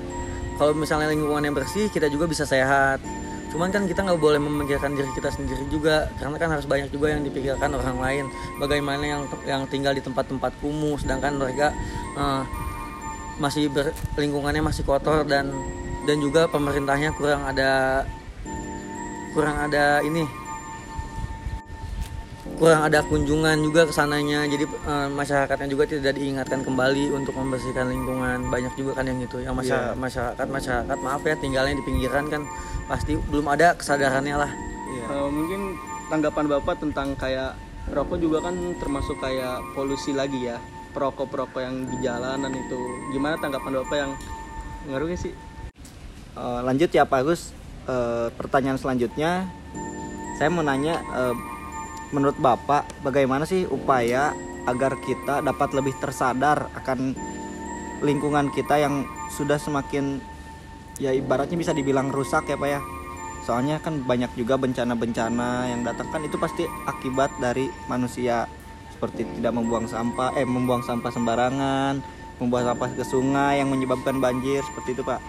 kalau 0.57 0.73
misalnya 0.73 1.09
lingkungan 1.13 1.41
yang 1.45 1.55
bersih 1.57 1.89
kita 1.89 2.09
juga 2.09 2.25
bisa 2.29 2.45
sehat 2.45 3.01
cuman 3.49 3.73
kan 3.73 3.89
kita 3.89 4.05
nggak 4.05 4.21
boleh 4.21 4.37
memikirkan 4.37 4.93
diri 4.93 5.09
kita 5.17 5.33
sendiri 5.33 5.65
juga 5.73 6.05
karena 6.21 6.37
kan 6.37 6.49
harus 6.53 6.69
banyak 6.69 6.93
juga 6.93 7.13
yang 7.13 7.25
dipikirkan 7.25 7.73
orang 7.73 7.97
lain. 7.97 8.25
Bagaimana 8.61 9.03
yang 9.03 9.21
yang 9.45 9.61
tinggal 9.65 9.97
di 9.97 10.01
tempat-tempat 10.05 10.53
kumuh 10.61 10.97
sedangkan 11.01 11.37
mereka 11.41 11.73
eh, 12.17 12.43
masih 13.39 13.71
ber, 13.71 13.95
lingkungannya 14.19 14.61
masih 14.61 14.83
kotor 14.83 15.23
dan 15.23 15.49
dan 16.05 16.17
juga 16.19 16.45
pemerintahnya 16.51 17.15
kurang 17.15 17.47
ada 17.47 18.03
kurang 19.33 19.55
ada 19.69 20.03
ini 20.03 20.27
kurang 22.57 22.81
ada 22.81 22.99
kunjungan 23.03 23.61
juga 23.61 23.85
ke 23.85 23.93
sananya. 23.93 24.43
Jadi 24.45 24.65
eh, 24.65 25.07
masyarakatnya 25.11 25.67
juga 25.67 25.83
tidak 25.85 26.15
diingatkan 26.15 26.63
kembali 26.63 27.13
untuk 27.13 27.35
membersihkan 27.35 27.87
lingkungan. 27.87 28.49
Banyak 28.49 28.73
juga 28.73 28.97
kan 28.97 29.05
yang 29.05 29.19
gitu 29.21 29.39
yang 29.39 29.53
masya- 29.53 29.93
Iya. 29.93 29.99
masyarakat 29.99 30.47
masyarakat 30.47 30.97
maaf 30.99 31.21
ya 31.21 31.35
tinggalnya 31.35 31.75
di 31.75 31.83
pinggiran 31.83 32.25
kan 32.27 32.41
pasti 32.87 33.13
belum 33.19 33.45
ada 33.47 33.75
kesadarannya 33.75 34.35
lah. 34.35 34.51
Eh, 34.89 35.29
mungkin 35.29 35.77
tanggapan 36.07 36.45
bapak 36.49 36.75
tentang 36.79 37.13
kayak 37.15 37.53
rokok 37.89 38.17
juga 38.17 38.37
kan 38.41 38.55
termasuk 38.77 39.17
kayak 39.17 39.61
polusi 39.73 40.13
lagi 40.13 40.45
ya 40.45 40.57
perokok-perokok 40.89 41.59
yang 41.59 41.75
di 41.85 41.95
jalanan 42.01 42.49
itu. 42.49 42.79
Gimana 43.09 43.37
tanggapan 43.37 43.71
bapak 43.77 43.97
yang 43.97 44.11
ngaruhnya 44.85 45.17
sih? 45.17 45.33
Eh, 46.33 46.59
lanjut 46.63 46.89
ya 46.89 47.05
Pak 47.05 47.19
Agus. 47.19 47.53
Eh, 47.85 48.27
pertanyaan 48.31 48.77
selanjutnya, 48.77 49.49
saya 50.35 50.45
mau 50.47 50.61
nanya, 50.61 51.01
eh, 51.01 51.35
menurut 52.09 52.37
Bapak, 52.37 52.89
bagaimana 53.05 53.45
sih 53.45 53.65
upaya 53.69 54.33
agar 54.65 54.97
kita 55.01 55.41
dapat 55.41 55.69
lebih 55.73 55.93
tersadar 55.97 56.69
akan 56.77 57.13
lingkungan 58.05 58.49
kita 58.53 58.79
yang 58.79 59.05
sudah 59.33 59.57
semakin, 59.57 60.21
ya 60.97 61.13
ibaratnya 61.13 61.57
bisa 61.57 61.73
dibilang 61.73 62.09
rusak 62.09 62.49
ya 62.49 62.57
Pak 62.57 62.69
ya. 62.69 62.81
Soalnya 63.45 63.81
kan 63.81 64.03
banyak 64.03 64.29
juga 64.35 64.59
bencana-bencana 64.59 65.73
yang 65.73 65.81
datang 65.81 66.11
kan 66.11 66.21
itu 66.21 66.37
pasti 66.37 66.67
akibat 66.85 67.33
dari 67.41 67.71
manusia 67.87 68.45
seperti 68.93 69.23
tidak 69.39 69.55
membuang 69.55 69.87
sampah, 69.87 70.35
eh 70.35 70.43
membuang 70.43 70.83
sampah 70.83 71.07
sembarangan, 71.07 72.03
membuang 72.43 72.65
sampah 72.67 72.89
ke 72.93 73.03
sungai 73.07 73.63
yang 73.63 73.71
menyebabkan 73.71 74.19
banjir 74.19 74.59
seperti 74.65 74.91
itu 74.97 75.03
Pak. 75.07 75.19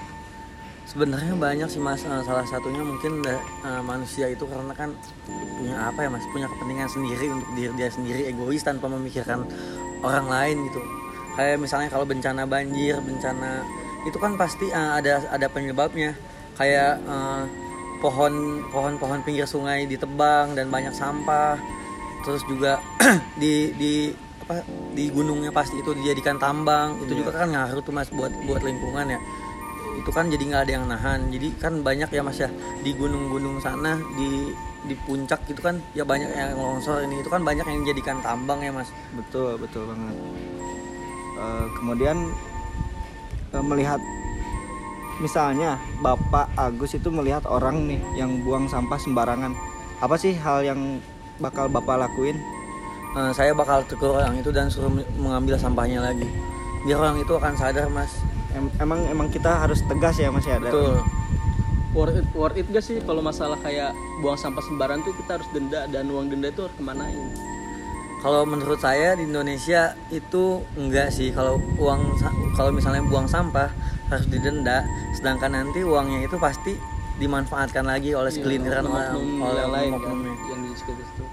Sebenarnya 0.91 1.39
banyak 1.39 1.69
sih 1.71 1.79
mas, 1.79 2.03
Eh, 2.03 2.23
salah 2.27 2.43
satunya 2.43 2.83
mungkin 2.83 3.23
eh, 3.23 3.39
manusia 3.83 4.27
itu 4.27 4.43
karena 4.43 4.75
kan 4.75 4.91
punya 5.55 5.77
apa 5.87 6.03
ya 6.03 6.09
mas, 6.11 6.27
punya 6.29 6.51
kepentingan 6.51 6.89
sendiri 6.91 7.27
untuk 7.31 7.51
diri 7.55 7.71
dia 7.79 7.89
sendiri, 7.89 8.21
egois 8.27 8.65
tanpa 8.65 8.91
memikirkan 8.91 9.47
orang 10.03 10.27
lain 10.27 10.57
gitu. 10.67 10.81
Kayak 11.39 11.63
misalnya 11.63 11.89
kalau 11.89 12.03
bencana 12.03 12.43
banjir, 12.45 12.99
bencana 12.99 13.63
itu 14.03 14.19
kan 14.19 14.35
pasti 14.35 14.67
eh, 14.67 14.91
ada 14.99 15.23
ada 15.31 15.47
penyebabnya. 15.47 16.11
Kayak 16.59 16.99
eh, 16.99 17.43
pohon 18.03 18.35
pohon-pohon 18.69 19.23
pinggir 19.23 19.47
sungai 19.47 19.87
ditebang 19.87 20.59
dan 20.59 20.67
banyak 20.69 20.91
sampah. 20.91 21.55
Terus 22.27 22.43
juga 22.51 22.83
di 23.41 23.71
di 23.79 23.93
apa 24.43 24.67
di 24.91 25.07
gunungnya 25.07 25.55
pasti 25.55 25.79
itu 25.79 25.95
dijadikan 25.95 26.35
tambang. 26.35 26.99
Itu 26.99 27.15
Iya. 27.15 27.19
juga 27.23 27.31
kan 27.39 27.49
ngaruh 27.55 27.79
tuh 27.79 27.95
mas 27.95 28.11
buat 28.11 28.35
buat 28.45 28.67
lingkungan 28.67 29.07
ya 29.07 29.21
itu 30.01 30.11
kan 30.11 30.33
jadi 30.33 30.43
nggak 30.49 30.63
ada 30.65 30.73
yang 30.73 30.85
nahan. 30.89 31.21
Jadi 31.29 31.49
kan 31.61 31.85
banyak 31.85 32.09
ya 32.09 32.25
mas 32.25 32.41
ya 32.41 32.49
di 32.81 32.97
gunung-gunung 32.97 33.61
sana 33.61 34.01
di 34.17 34.57
di 34.89 34.97
puncak 35.05 35.45
itu 35.53 35.61
kan 35.61 35.77
ya 35.93 36.03
banyak 36.09 36.33
yang 36.33 36.57
longsor. 36.57 37.05
Ini 37.05 37.21
itu 37.21 37.29
kan 37.29 37.45
banyak 37.45 37.69
yang 37.69 37.85
dijadikan 37.85 38.25
tambang 38.25 38.65
ya 38.65 38.73
mas. 38.73 38.89
Betul 39.13 39.61
betul 39.61 39.85
banget. 39.85 40.17
Eh, 41.41 41.67
kemudian 41.77 42.17
eh, 43.53 43.65
melihat 43.65 44.01
misalnya 45.21 45.77
Bapak 46.01 46.49
Agus 46.57 46.97
itu 46.97 47.13
melihat 47.13 47.45
orang 47.45 47.85
nih 47.85 48.01
yang 48.17 48.41
buang 48.41 48.65
sampah 48.67 48.97
sembarangan. 48.97 49.53
Apa 50.01 50.17
sih 50.17 50.33
hal 50.33 50.65
yang 50.65 51.05
bakal 51.37 51.69
Bapak 51.69 52.01
lakuin? 52.09 52.41
Eh, 53.11 53.33
saya 53.37 53.53
bakal 53.53 53.85
tegur 53.85 54.17
orang 54.17 54.41
itu 54.41 54.49
dan 54.49 54.73
suruh 54.73 54.89
mengambil 55.21 55.61
sampahnya 55.61 56.01
lagi. 56.01 56.25
Biar 56.89 56.97
orang 56.97 57.21
itu 57.21 57.37
akan 57.37 57.53
sadar 57.61 57.93
mas 57.93 58.09
Em- 58.51 58.75
emang 58.79 59.01
emang 59.07 59.29
kita 59.31 59.63
harus 59.63 59.81
tegas 59.87 60.19
ya 60.19 60.29
mas 60.29 60.45
ya 60.45 60.59
betul. 60.59 60.99
Worth 61.91 62.23
it, 62.23 62.27
worth 62.35 62.55
it 62.55 62.67
gak 62.71 62.87
sih 62.87 63.03
kalau 63.03 63.19
masalah 63.19 63.59
kayak 63.59 63.91
buang 64.23 64.39
sampah 64.39 64.63
sembarangan 64.63 65.03
tuh 65.03 65.15
kita 65.19 65.31
harus 65.39 65.49
denda 65.51 65.91
dan 65.91 66.07
uang 66.07 66.31
denda 66.31 66.51
itu 66.51 66.63
harus 66.63 66.75
kemanain? 66.79 67.35
Kalau 68.21 68.45
menurut 68.45 68.79
saya 68.79 69.17
di 69.17 69.25
Indonesia 69.27 69.97
itu 70.13 70.61
enggak 70.77 71.09
sih. 71.11 71.33
Kalau 71.33 71.59
uang 71.81 72.21
kalau 72.55 72.71
misalnya 72.71 73.03
buang 73.03 73.27
sampah 73.27 73.73
harus 74.07 74.27
didenda 74.27 74.83
sedangkan 75.15 75.51
nanti 75.55 75.83
uangnya 75.83 76.27
itu 76.27 76.37
pasti 76.39 76.75
dimanfaatkan 77.19 77.85
lagi 77.85 78.17
oleh 78.17 78.33
Iya, 78.33 78.43
orang 78.81 78.87
oknum 78.89 79.45
oleh 79.45 79.61
yang 79.61 79.73
lain 79.73 79.93
kan, 79.93 80.17
yang 80.25 80.61
di 80.65 80.71
sekitar 80.73 81.05
situ 81.05 81.25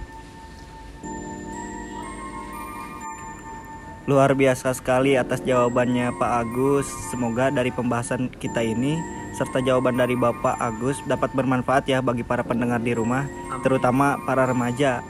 Luar 4.07 4.31
biasa 4.31 4.71
sekali 4.71 5.19
atas 5.19 5.43
jawabannya 5.43 6.15
Pak 6.15 6.31
Agus. 6.47 6.87
Semoga 7.11 7.51
dari 7.51 7.75
pembahasan 7.75 8.31
kita 8.31 8.63
ini 8.63 8.95
serta 9.35 9.59
jawaban 9.59 9.99
dari 9.99 10.15
Bapak 10.15 10.55
Agus 10.57 11.03
dapat 11.05 11.35
bermanfaat 11.35 11.91
ya 11.91 11.99
bagi 11.99 12.23
para 12.23 12.41
pendengar 12.41 12.79
di 12.79 12.95
rumah, 12.95 13.27
terutama 13.67 14.15
para 14.23 14.47
remaja. 14.47 15.03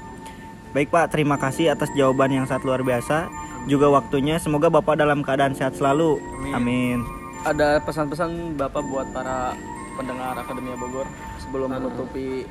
Baik 0.73 0.89
Pak, 0.89 1.13
terima 1.13 1.37
kasih 1.37 1.77
atas 1.77 1.93
jawaban 1.93 2.33
yang 2.33 2.49
sangat 2.49 2.65
luar 2.65 2.81
biasa. 2.81 3.29
Juga 3.69 3.87
waktunya 3.93 4.41
semoga 4.41 4.67
Bapak 4.73 4.97
dalam 4.97 5.21
keadaan 5.21 5.53
sehat 5.53 5.77
selalu. 5.77 6.17
Amin. 6.57 7.05
ada 7.45 7.79
pesan-pesan 7.79 8.59
bapak 8.59 8.83
buat 8.91 9.07
para 9.15 9.55
pendengar 9.95 10.35
Akademia 10.35 10.75
Bogor 10.75 11.07
sebelum 11.39 11.71
menutupi 11.71 12.43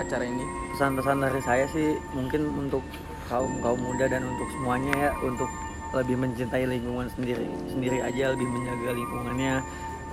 acara 0.00 0.24
ini 0.26 0.42
pesan-pesan 0.74 1.22
dari 1.22 1.40
saya 1.44 1.64
sih 1.70 1.94
mungkin 2.16 2.48
untuk 2.56 2.82
kaum 3.30 3.62
kaum 3.62 3.78
muda 3.78 4.10
dan 4.10 4.26
untuk 4.26 4.50
semuanya 4.58 4.90
ya 4.98 5.10
untuk 5.22 5.46
lebih 5.94 6.18
mencintai 6.18 6.66
lingkungan 6.66 7.06
sendiri 7.14 7.46
sendiri 7.70 8.02
aja 8.02 8.34
lebih 8.34 8.50
menjaga 8.50 8.90
lingkungannya 8.90 9.54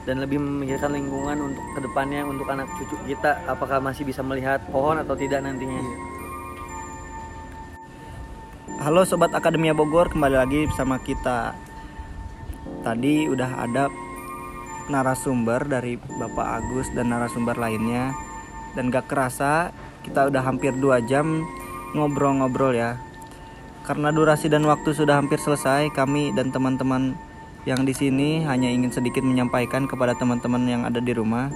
dan 0.05 0.15
lebih 0.21 0.37
memikirkan 0.37 0.93
lingkungan 0.93 1.37
untuk 1.51 1.65
ke 1.73 1.79
depannya 1.81 2.21
untuk 2.29 2.45
anak 2.47 2.69
cucu 2.77 2.95
kita 3.09 3.41
apakah 3.49 3.81
masih 3.81 4.05
bisa 4.05 4.21
melihat 4.21 4.61
pohon 4.69 5.01
atau 5.01 5.17
tidak 5.17 5.41
nantinya. 5.43 5.81
Halo 8.77 9.03
Sobat 9.03 9.33
Akademia 9.33 9.73
Bogor, 9.73 10.07
kembali 10.13 10.37
lagi 10.37 10.69
bersama 10.69 11.01
kita. 11.01 11.57
Tadi 12.85 13.27
udah 13.27 13.67
ada 13.67 13.89
narasumber 14.87 15.65
dari 15.67 15.97
Bapak 15.97 16.47
Agus 16.61 16.87
dan 16.93 17.11
narasumber 17.11 17.57
lainnya. 17.57 18.15
Dan 18.77 18.93
gak 18.93 19.09
kerasa 19.09 19.73
kita 20.05 20.29
udah 20.29 20.45
hampir 20.45 20.71
2 20.77 21.09
jam 21.09 21.41
ngobrol-ngobrol 21.97 22.77
ya 22.77 23.06
Karena 23.87 24.11
durasi 24.11 24.51
dan 24.51 24.67
waktu 24.67 24.91
sudah 24.91 25.15
hampir 25.15 25.39
selesai 25.39 25.87
Kami 25.95 26.35
dan 26.35 26.51
teman-teman 26.51 27.15
yang 27.63 27.87
di 27.87 27.95
sini 27.95 28.43
hanya 28.43 28.67
ingin 28.67 28.91
sedikit 28.91 29.23
menyampaikan 29.23 29.87
kepada 29.87 30.15
teman-teman 30.15 30.63
yang 30.67 30.83
ada 30.83 30.99
di 30.99 31.11
rumah 31.11 31.47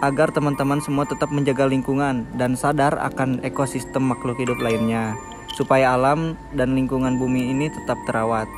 agar 0.00 0.32
teman-teman 0.32 0.80
semua 0.80 1.04
tetap 1.04 1.28
menjaga 1.28 1.68
lingkungan 1.68 2.24
dan 2.40 2.56
sadar 2.56 2.96
akan 2.96 3.44
ekosistem 3.44 4.00
makhluk 4.00 4.40
hidup 4.40 4.56
lainnya 4.60 5.12
supaya 5.52 5.92
alam 5.92 6.40
dan 6.56 6.72
lingkungan 6.72 7.20
bumi 7.20 7.52
ini 7.52 7.68
tetap 7.68 8.00
terawat. 8.08 8.48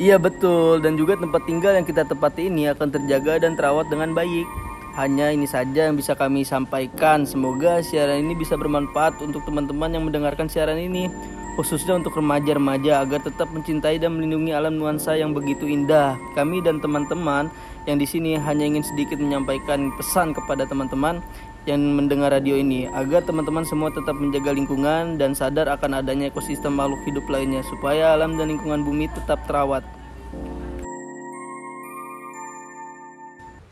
Iya 0.00 0.16
betul 0.16 0.80
dan 0.80 0.96
juga 0.96 1.20
tempat 1.20 1.44
tinggal 1.44 1.76
yang 1.76 1.84
kita 1.84 2.08
tempati 2.08 2.48
ini 2.48 2.72
akan 2.72 2.88
terjaga 2.88 3.44
dan 3.44 3.52
terawat 3.52 3.84
dengan 3.92 4.16
baik. 4.16 4.67
Hanya 4.98 5.30
ini 5.30 5.46
saja 5.46 5.86
yang 5.86 5.94
bisa 5.94 6.18
kami 6.18 6.42
sampaikan. 6.42 7.22
Semoga 7.22 7.78
siaran 7.86 8.26
ini 8.26 8.34
bisa 8.34 8.58
bermanfaat 8.58 9.22
untuk 9.22 9.46
teman-teman 9.46 9.94
yang 9.94 10.02
mendengarkan 10.02 10.50
siaran 10.50 10.74
ini, 10.74 11.06
khususnya 11.54 11.94
untuk 12.02 12.18
remaja-remaja 12.18 13.06
agar 13.06 13.22
tetap 13.22 13.46
mencintai 13.54 14.02
dan 14.02 14.18
melindungi 14.18 14.50
alam 14.50 14.74
nuansa 14.74 15.14
yang 15.14 15.30
begitu 15.30 15.70
indah. 15.70 16.18
Kami 16.34 16.58
dan 16.66 16.82
teman-teman 16.82 17.46
yang 17.86 17.94
di 17.94 18.10
sini 18.10 18.34
hanya 18.42 18.66
ingin 18.66 18.82
sedikit 18.82 19.22
menyampaikan 19.22 19.94
pesan 19.94 20.34
kepada 20.34 20.66
teman-teman 20.66 21.22
yang 21.70 21.78
mendengar 21.78 22.34
radio 22.34 22.58
ini 22.58 22.90
agar 22.90 23.22
teman-teman 23.22 23.62
semua 23.62 23.94
tetap 23.94 24.18
menjaga 24.18 24.50
lingkungan 24.50 25.14
dan 25.14 25.30
sadar 25.30 25.70
akan 25.78 26.02
adanya 26.02 26.26
ekosistem 26.26 26.74
makhluk 26.74 26.98
hidup 27.06 27.22
lainnya 27.30 27.62
supaya 27.70 28.18
alam 28.18 28.34
dan 28.34 28.50
lingkungan 28.50 28.82
bumi 28.82 29.06
tetap 29.14 29.46
terawat. 29.46 29.86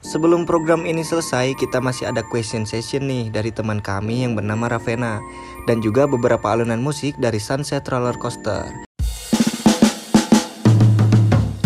Sebelum 0.07 0.47
program 0.47 0.87
ini 0.87 1.03
selesai, 1.03 1.59
kita 1.59 1.83
masih 1.83 2.07
ada 2.07 2.23
question 2.23 2.63
session 2.63 3.11
nih 3.11 3.27
dari 3.27 3.51
teman 3.51 3.83
kami 3.83 4.23
yang 4.23 4.39
bernama 4.39 4.71
Ravena 4.71 5.19
dan 5.67 5.83
juga 5.83 6.07
beberapa 6.07 6.47
alunan 6.55 6.79
musik 6.79 7.19
dari 7.19 7.43
Sunset 7.43 7.83
Roller 7.91 8.15
Coaster. 8.15 8.87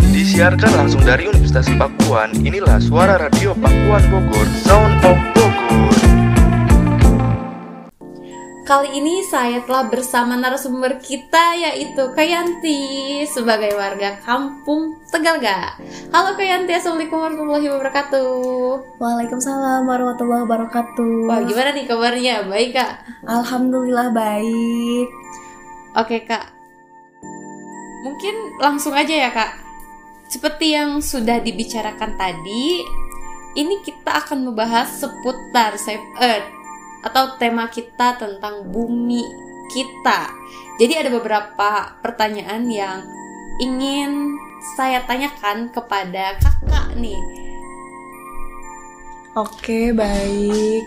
Disiarkan 0.09 0.73
langsung 0.73 1.05
dari 1.05 1.29
Universitas 1.29 1.69
Pakuan, 1.77 2.33
inilah 2.41 2.81
suara 2.81 3.21
radio 3.21 3.53
Pakuan 3.53 4.09
Bogor, 4.09 4.49
Sound 4.65 5.05
of 5.05 5.40
Kali 8.71 9.03
ini 9.03 9.19
saya 9.19 9.59
telah 9.67 9.91
bersama 9.91 10.39
narasumber 10.39 10.95
kita 11.03 11.59
yaitu 11.59 12.07
Kayanti 12.15 13.19
sebagai 13.27 13.75
warga 13.75 14.15
kampung 14.23 14.95
Tegalga. 15.11 15.75
Halo 16.15 16.39
Kayanti, 16.39 16.71
Assalamualaikum 16.79 17.19
warahmatullahi 17.19 17.67
wabarakatuh. 17.67 18.31
Waalaikumsalam 18.95 19.83
warahmatullahi 19.83 20.47
wabarakatuh. 20.47 21.27
Wah, 21.27 21.43
gimana 21.43 21.75
nih 21.75 21.83
kabarnya? 21.83 22.47
Baik 22.47 22.79
kak? 22.79 23.03
Alhamdulillah 23.27 24.15
baik. 24.15 25.07
Oke 25.99 26.23
kak, 26.23 26.47
mungkin 28.07 28.55
langsung 28.63 28.95
aja 28.95 29.27
ya 29.27 29.35
kak. 29.35 29.51
Seperti 30.31 30.79
yang 30.79 31.03
sudah 31.03 31.43
dibicarakan 31.43 32.15
tadi, 32.15 32.79
ini 33.59 33.83
kita 33.83 34.15
akan 34.15 34.47
membahas 34.47 34.95
seputar 34.95 35.75
Save 35.75 36.07
Earth 36.23 36.60
atau 37.01 37.37
tema 37.37 37.67
kita 37.69 38.17
tentang 38.17 38.69
bumi 38.69 39.25
kita. 39.73 40.29
Jadi 40.77 40.93
ada 40.97 41.09
beberapa 41.13 41.97
pertanyaan 42.01 42.65
yang 42.69 43.05
ingin 43.61 44.37
saya 44.77 45.05
tanyakan 45.05 45.69
kepada 45.73 46.37
kakak 46.37 46.97
nih. 46.97 47.21
Oke, 49.37 49.95
baik. 49.95 50.83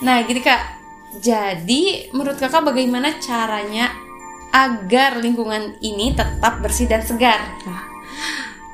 Nah, 0.00 0.24
gini 0.24 0.40
kak. 0.40 0.80
Jadi 1.14 2.10
menurut 2.10 2.40
kakak 2.40 2.66
bagaimana 2.66 3.20
caranya 3.22 3.94
agar 4.50 5.18
lingkungan 5.22 5.78
ini 5.82 6.14
tetap 6.14 6.58
bersih 6.62 6.90
dan 6.90 7.02
segar? 7.02 7.54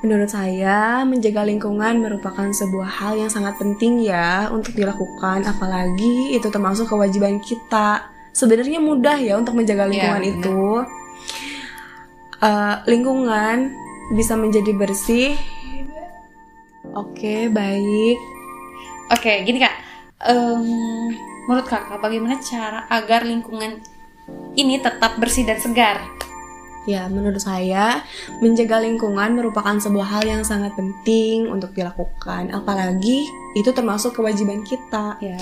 Menurut 0.01 0.32
saya, 0.32 1.05
menjaga 1.05 1.44
lingkungan 1.44 2.01
merupakan 2.01 2.48
sebuah 2.48 2.89
hal 2.89 3.20
yang 3.20 3.28
sangat 3.28 3.60
penting 3.60 4.01
ya 4.01 4.48
untuk 4.48 4.72
dilakukan, 4.72 5.44
apalagi 5.44 6.32
itu 6.32 6.48
termasuk 6.48 6.89
kewajiban 6.89 7.36
kita. 7.36 8.09
Sebenarnya 8.32 8.81
mudah 8.81 9.20
ya 9.20 9.36
untuk 9.36 9.60
menjaga 9.60 9.85
Iya, 9.85 9.90
lingkungan 9.93 10.22
benar. 10.24 10.32
itu. 10.32 10.62
Eh, 12.40 12.74
lingkungan 12.89 13.56
bisa 14.16 14.40
menjadi 14.40 14.72
bersih. 14.72 15.36
Oke, 16.97 17.52
baik. 17.52 18.18
Oke, 19.12 19.44
gini 19.44 19.60
kak. 19.60 19.74
Em, 20.24 20.64
menurut 21.44 21.68
kakak 21.68 22.01
bagaimana 22.01 22.40
cara 22.40 22.89
agar 22.89 23.28
lingkungan 23.28 23.85
ini 24.56 24.81
tetap 24.81 25.20
bersih 25.20 25.44
dan 25.44 25.60
segar? 25.60 26.01
Ya, 26.89 27.07
menurut 27.12 27.44
saya, 27.44 28.01
menjaga 28.40 28.81
lingkungan 28.81 29.36
merupakan 29.36 29.77
sebuah 29.77 30.16
hal 30.16 30.24
yang 30.24 30.43
sangat 30.43 30.73
penting 30.74 31.44
untuk 31.52 31.77
dilakukan. 31.77 32.48
Apalagi 32.57 33.28
itu 33.52 33.69
termasuk 33.74 34.16
kewajiban 34.16 34.65
kita. 34.65 35.20
Ya. 35.20 35.36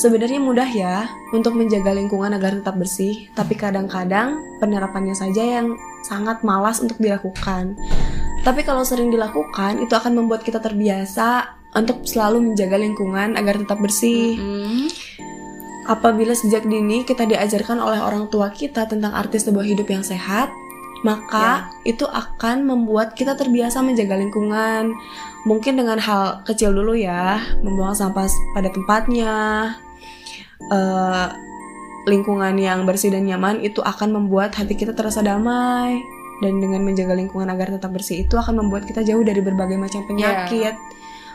Sebenarnya 0.00 0.40
mudah 0.40 0.68
ya 0.68 1.12
untuk 1.36 1.58
menjaga 1.60 1.92
lingkungan 1.92 2.32
agar 2.32 2.56
tetap 2.56 2.80
bersih, 2.80 3.28
tapi 3.36 3.52
kadang-kadang 3.52 4.40
penerapannya 4.64 5.12
saja 5.12 5.60
yang 5.60 5.76
sangat 6.08 6.40
malas 6.40 6.80
untuk 6.80 6.96
dilakukan. 6.96 7.76
Tapi 8.46 8.64
kalau 8.64 8.80
sering 8.80 9.12
dilakukan, 9.12 9.84
itu 9.84 9.92
akan 9.92 10.24
membuat 10.24 10.40
kita 10.40 10.62
terbiasa 10.62 11.58
untuk 11.76 12.00
selalu 12.08 12.52
menjaga 12.52 12.80
lingkungan 12.80 13.36
agar 13.36 13.60
tetap 13.60 13.76
bersih. 13.76 14.40
Apabila 15.88 16.36
sejak 16.36 16.68
dini 16.68 17.04
kita 17.04 17.24
diajarkan 17.24 17.80
oleh 17.80 18.00
orang 18.00 18.28
tua 18.28 18.52
kita 18.52 18.84
tentang 18.88 19.12
arti 19.16 19.40
sebuah 19.40 19.64
hidup 19.64 19.88
yang 19.88 20.04
sehat, 20.04 20.52
maka 21.06 21.70
itu 21.86 22.02
akan 22.02 22.66
membuat 22.66 23.14
kita 23.14 23.38
terbiasa 23.38 23.82
menjaga 23.82 24.18
lingkungan. 24.18 24.94
Mungkin 25.46 25.78
dengan 25.78 25.98
hal 26.02 26.42
kecil 26.42 26.74
dulu 26.74 26.98
ya, 26.98 27.38
membuang 27.62 27.94
sampah 27.94 28.26
pada 28.54 28.68
tempatnya, 28.68 29.34
eh, 30.74 31.28
lingkungan 32.08 32.56
yang 32.58 32.88
bersih 32.88 33.12
dan 33.12 33.28
nyaman 33.28 33.62
itu 33.62 33.84
akan 33.84 34.16
membuat 34.16 34.56
hati 34.56 34.74
kita 34.74 34.96
terasa 34.96 35.22
damai. 35.22 36.02
Dan 36.38 36.62
dengan 36.62 36.86
menjaga 36.86 37.18
lingkungan 37.18 37.50
agar 37.50 37.74
tetap 37.74 37.90
bersih 37.90 38.22
itu 38.22 38.38
akan 38.38 38.62
membuat 38.62 38.86
kita 38.86 39.02
jauh 39.02 39.26
dari 39.26 39.42
berbagai 39.42 39.74
macam 39.74 40.06
penyakit. 40.06 40.74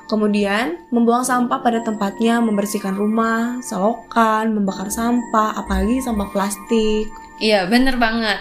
Kemudian, 0.07 0.83
membuang 0.91 1.23
sampah 1.23 1.63
pada 1.63 1.79
tempatnya, 1.79 2.43
membersihkan 2.43 2.95
rumah, 2.95 3.63
selokan, 3.63 4.51
membakar 4.51 4.91
sampah, 4.91 5.55
apalagi 5.55 6.03
sampah 6.03 6.27
plastik. 6.31 7.07
Iya, 7.43 7.67
bener 7.67 7.99
banget. 7.99 8.39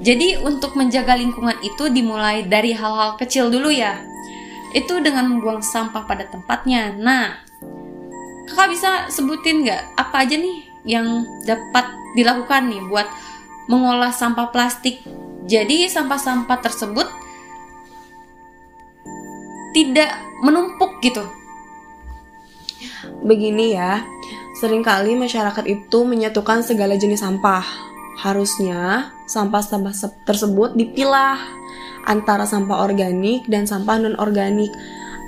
Jadi 0.00 0.40
untuk 0.40 0.72
menjaga 0.72 1.12
lingkungan 1.12 1.60
itu 1.60 1.92
dimulai 1.92 2.48
dari 2.48 2.72
hal-hal 2.72 3.20
kecil 3.20 3.52
dulu 3.52 3.68
ya. 3.68 4.00
Itu 4.72 5.04
dengan 5.04 5.28
membuang 5.28 5.60
sampah 5.60 6.08
pada 6.08 6.24
tempatnya. 6.24 6.96
Nah, 6.96 7.36
kakak 8.48 8.72
bisa 8.72 8.90
sebutin 9.12 9.60
nggak 9.60 9.82
apa 10.00 10.24
aja 10.24 10.40
nih 10.40 10.56
yang 10.88 11.28
dapat 11.44 11.84
dilakukan 12.16 12.72
nih 12.72 12.80
buat 12.88 13.04
mengolah 13.68 14.08
sampah 14.08 14.48
plastik. 14.48 15.04
Jadi 15.44 15.92
sampah-sampah 15.92 16.58
tersebut 16.64 17.08
tidak 19.76 20.16
menumpuk 20.40 20.96
gitu. 21.04 21.28
Begini 23.20 23.76
ya, 23.76 24.00
sering 24.56 24.80
kali 24.80 25.12
masyarakat 25.12 25.64
itu 25.68 25.98
menyatukan 26.08 26.64
segala 26.64 26.96
jenis 26.96 27.20
sampah. 27.20 27.89
Harusnya 28.20 29.08
sampah-sampah 29.24 29.94
se- 29.96 30.12
tersebut 30.28 30.76
dipilah 30.76 31.40
antara 32.04 32.44
sampah 32.44 32.84
organik 32.84 33.48
dan 33.48 33.64
sampah 33.64 33.96
non-organik. 33.96 34.68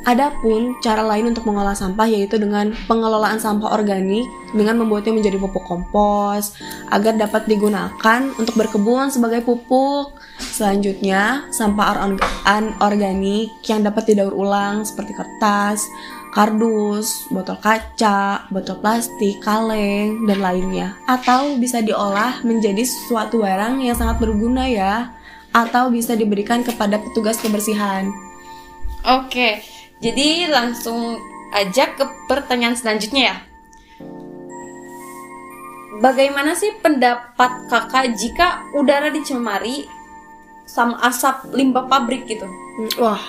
Adapun 0.02 0.74
cara 0.82 1.06
lain 1.06 1.30
untuk 1.30 1.46
mengolah 1.46 1.78
sampah 1.78 2.10
yaitu 2.10 2.34
dengan 2.34 2.74
pengelolaan 2.90 3.38
sampah 3.38 3.70
organik 3.70 4.26
dengan 4.50 4.82
membuatnya 4.82 5.14
menjadi 5.14 5.38
pupuk 5.38 5.62
kompos 5.62 6.58
agar 6.90 7.14
dapat 7.14 7.46
digunakan 7.46 8.20
untuk 8.34 8.58
berkebun 8.58 9.14
sebagai 9.14 9.46
pupuk. 9.46 10.18
Selanjutnya, 10.42 11.46
sampah 11.54 12.02
anorg- 12.02 12.34
anorganik 12.42 13.54
yang 13.70 13.86
dapat 13.86 14.10
didaur 14.10 14.34
ulang 14.34 14.82
seperti 14.82 15.14
kertas, 15.14 15.86
kardus, 16.32 17.28
botol 17.28 17.60
kaca, 17.60 18.48
botol 18.48 18.80
plastik, 18.80 19.38
kaleng, 19.44 20.24
dan 20.24 20.40
lainnya. 20.40 20.96
Atau 21.04 21.60
bisa 21.60 21.84
diolah 21.84 22.40
menjadi 22.40 22.82
suatu 22.82 23.44
barang 23.44 23.84
yang 23.84 23.92
sangat 23.92 24.16
berguna 24.18 24.64
ya, 24.64 25.12
atau 25.52 25.92
bisa 25.92 26.16
diberikan 26.16 26.64
kepada 26.64 26.96
petugas 26.96 27.36
kebersihan. 27.36 28.08
Oke, 29.04 29.60
jadi 30.00 30.48
langsung 30.48 31.20
aja 31.52 31.92
ke 31.92 32.04
pertanyaan 32.26 32.74
selanjutnya 32.80 33.22
ya. 33.28 33.36
Bagaimana 36.00 36.56
sih 36.56 36.72
pendapat 36.80 37.68
kakak 37.68 38.16
jika 38.16 38.64
udara 38.74 39.12
dicemari 39.12 39.84
sama 40.64 40.96
asap 41.04 41.52
limbah 41.52 41.84
pabrik 41.86 42.24
gitu? 42.24 42.48
Wah, 42.96 43.20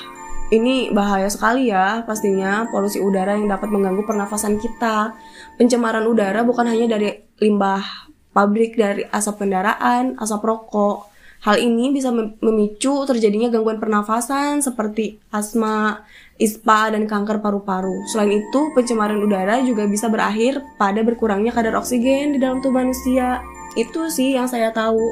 ini 0.53 0.93
bahaya 0.93 1.25
sekali 1.33 1.73
ya 1.73 2.05
pastinya 2.05 2.69
polusi 2.69 3.01
udara 3.01 3.33
yang 3.33 3.49
dapat 3.49 3.73
mengganggu 3.73 4.05
pernafasan 4.05 4.61
kita. 4.61 5.17
Pencemaran 5.57 6.05
udara 6.05 6.45
bukan 6.45 6.69
hanya 6.69 6.93
dari 6.93 7.09
limbah 7.41 7.81
pabrik 8.33 8.77
dari 8.77 9.05
asap 9.09 9.45
kendaraan, 9.45 10.17
asap 10.21 10.41
rokok. 10.45 11.09
Hal 11.43 11.59
ini 11.59 11.91
bisa 11.91 12.07
mem- 12.07 12.39
memicu 12.39 13.03
terjadinya 13.03 13.51
gangguan 13.51 13.75
pernafasan 13.75 14.63
seperti 14.63 15.19
asma, 15.27 15.99
ispa, 16.39 16.87
dan 16.87 17.03
kanker 17.03 17.43
paru-paru. 17.43 17.99
Selain 18.07 18.39
itu, 18.39 18.71
pencemaran 18.71 19.19
udara 19.19 19.59
juga 19.59 19.83
bisa 19.83 20.07
berakhir 20.07 20.63
pada 20.79 21.03
berkurangnya 21.03 21.51
kadar 21.51 21.75
oksigen 21.75 22.31
di 22.31 22.39
dalam 22.39 22.63
tubuh 22.63 22.79
manusia. 22.79 23.43
Itu 23.75 24.07
sih 24.07 24.39
yang 24.39 24.47
saya 24.47 24.71
tahu. 24.71 25.03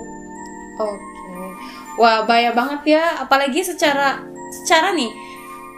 Oke. 0.80 1.43
Wah, 1.99 2.23
bahaya 2.23 2.55
banget 2.55 2.95
ya, 2.95 3.27
apalagi 3.27 3.68
secara 3.68 4.23
secara 4.51 4.95
nih 4.95 5.11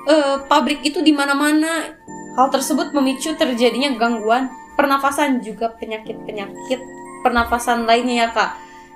eh, 0.07 0.37
pabrik 0.47 0.83
itu 0.83 0.99
di 0.99 1.11
mana-mana. 1.15 1.95
Hal 2.33 2.49
tersebut 2.49 2.97
memicu 2.97 3.37
terjadinya 3.37 3.93
gangguan 3.93 4.49
pernafasan 4.73 5.45
juga 5.45 5.69
penyakit-penyakit 5.77 6.81
pernafasan 7.21 7.85
lainnya 7.85 8.25
ya, 8.25 8.29
Kak. 8.33 8.51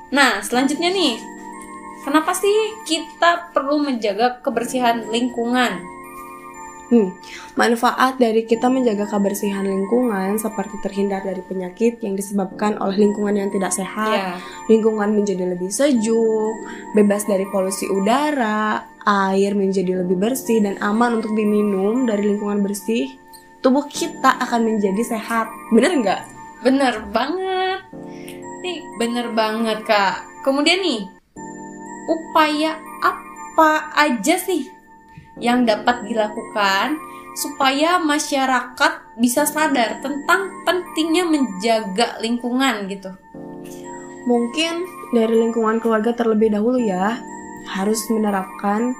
Nah, 0.10 0.42
selanjutnya 0.42 0.90
nih, 0.90 1.22
kenapa 2.04 2.34
sih 2.34 2.52
kita 2.84 3.54
perlu 3.54 3.80
menjaga 3.80 4.42
kebersihan 4.42 5.06
lingkungan? 5.14 5.80
Hmm, 6.88 7.12
manfaat 7.60 8.16
dari 8.16 8.48
kita 8.48 8.72
menjaga 8.72 9.12
kebersihan 9.12 9.68
lingkungan 9.68 10.40
seperti 10.40 10.80
terhindar 10.80 11.20
dari 11.20 11.44
penyakit 11.44 12.00
yang 12.00 12.16
disebabkan 12.16 12.80
oleh 12.80 12.96
lingkungan 12.96 13.36
yang 13.36 13.52
tidak 13.52 13.76
sehat, 13.76 14.16
Ya. 14.16 14.32
lingkungan 14.72 15.12
menjadi 15.12 15.52
lebih 15.52 15.68
sejuk, 15.68 16.56
bebas 16.96 17.28
dari 17.28 17.44
polusi 17.52 17.92
udara, 17.92 18.88
air 19.08 19.56
menjadi 19.56 20.04
lebih 20.04 20.20
bersih 20.20 20.60
dan 20.60 20.76
aman 20.84 21.24
untuk 21.24 21.32
diminum 21.32 22.04
dari 22.04 22.28
lingkungan 22.36 22.60
bersih, 22.60 23.08
tubuh 23.64 23.88
kita 23.88 24.36
akan 24.44 24.68
menjadi 24.68 25.16
sehat. 25.16 25.48
Bener 25.72 25.96
nggak? 26.04 26.22
Bener 26.68 27.08
banget. 27.16 27.88
Nih, 28.60 28.84
bener 29.00 29.32
banget, 29.32 29.80
Kak. 29.88 30.28
Kemudian 30.44 30.84
nih, 30.84 31.08
upaya 32.12 32.76
apa 33.00 33.96
aja 33.96 34.36
sih 34.36 34.68
yang 35.40 35.64
dapat 35.64 36.04
dilakukan 36.04 37.00
supaya 37.38 38.02
masyarakat 38.02 38.94
bisa 39.22 39.46
sadar 39.46 40.02
tentang 40.02 40.50
pentingnya 40.66 41.24
menjaga 41.24 42.18
lingkungan 42.20 42.90
gitu? 42.90 43.14
Mungkin 44.28 44.84
dari 45.16 45.36
lingkungan 45.48 45.80
keluarga 45.80 46.12
terlebih 46.12 46.52
dahulu 46.52 46.82
ya 46.82 47.22
harus 47.68 48.02
menerapkan 48.10 48.96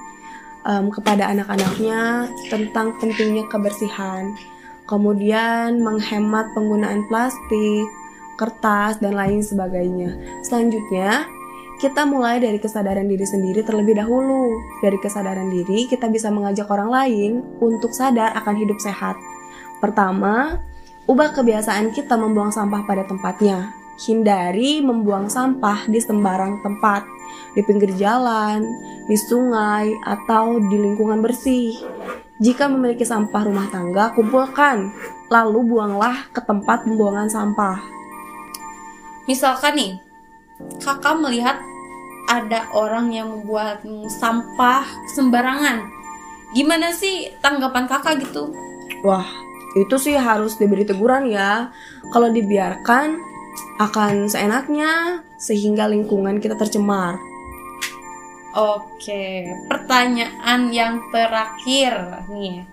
em, 0.68 0.86
kepada 0.92 1.32
anak-anaknya 1.32 2.28
tentang 2.52 2.96
pentingnya 3.00 3.48
kebersihan. 3.48 4.36
Kemudian 4.88 5.84
menghemat 5.84 6.52
penggunaan 6.56 7.04
plastik, 7.12 7.84
kertas 8.40 8.96
dan 9.02 9.18
lain 9.18 9.44
sebagainya. 9.44 10.16
Selanjutnya 10.40 11.28
kita 11.78 12.02
mulai 12.08 12.42
dari 12.42 12.58
kesadaran 12.58 13.06
diri 13.06 13.22
sendiri 13.22 13.62
terlebih 13.62 13.98
dahulu. 14.00 14.50
Dari 14.82 14.98
kesadaran 14.98 15.46
diri 15.52 15.86
kita 15.86 16.10
bisa 16.10 16.26
mengajak 16.32 16.66
orang 16.70 16.90
lain 16.90 17.32
untuk 17.62 17.94
sadar 17.94 18.34
akan 18.34 18.54
hidup 18.58 18.78
sehat. 18.82 19.14
Pertama, 19.78 20.58
ubah 21.06 21.30
kebiasaan 21.38 21.94
kita 21.94 22.18
membuang 22.18 22.50
sampah 22.50 22.82
pada 22.82 23.06
tempatnya. 23.06 23.70
Hindari 23.98 24.82
membuang 24.82 25.30
sampah 25.30 25.86
di 25.90 25.98
sembarang 26.02 26.62
tempat, 26.62 27.06
di 27.56 27.60
pinggir 27.64 27.90
jalan, 27.96 28.62
di 29.08 29.16
sungai, 29.16 29.90
atau 30.06 30.60
di 30.60 30.76
lingkungan 30.76 31.20
bersih. 31.24 31.74
Jika 32.38 32.70
memiliki 32.70 33.02
sampah 33.02 33.42
rumah 33.42 33.66
tangga, 33.68 34.14
kumpulkan, 34.14 34.94
lalu 35.26 35.66
buanglah 35.66 36.30
ke 36.30 36.38
tempat 36.38 36.86
pembuangan 36.86 37.26
sampah. 37.26 37.82
Misalkan 39.26 39.74
nih, 39.74 39.92
kakak 40.78 41.18
melihat 41.18 41.58
ada 42.28 42.68
orang 42.76 43.10
yang 43.10 43.28
membuat 43.32 43.82
sampah 44.06 44.86
sembarangan. 45.16 45.88
Gimana 46.54 46.94
sih 46.94 47.32
tanggapan 47.42 47.88
kakak 47.88 48.22
gitu? 48.22 48.52
Wah, 49.04 49.26
itu 49.76 49.96
sih 50.00 50.16
harus 50.16 50.56
diberi 50.56 50.86
teguran 50.86 51.28
ya. 51.28 51.72
Kalau 52.14 52.32
dibiarkan 52.32 53.20
akan 53.82 54.30
seenaknya 54.30 55.22
sehingga 55.38 55.86
lingkungan 55.86 56.42
kita 56.42 56.58
tercemar. 56.58 57.16
Oke, 58.58 59.46
pertanyaan 59.70 60.74
yang 60.74 60.98
terakhir 61.14 62.26
nih. 62.26 62.66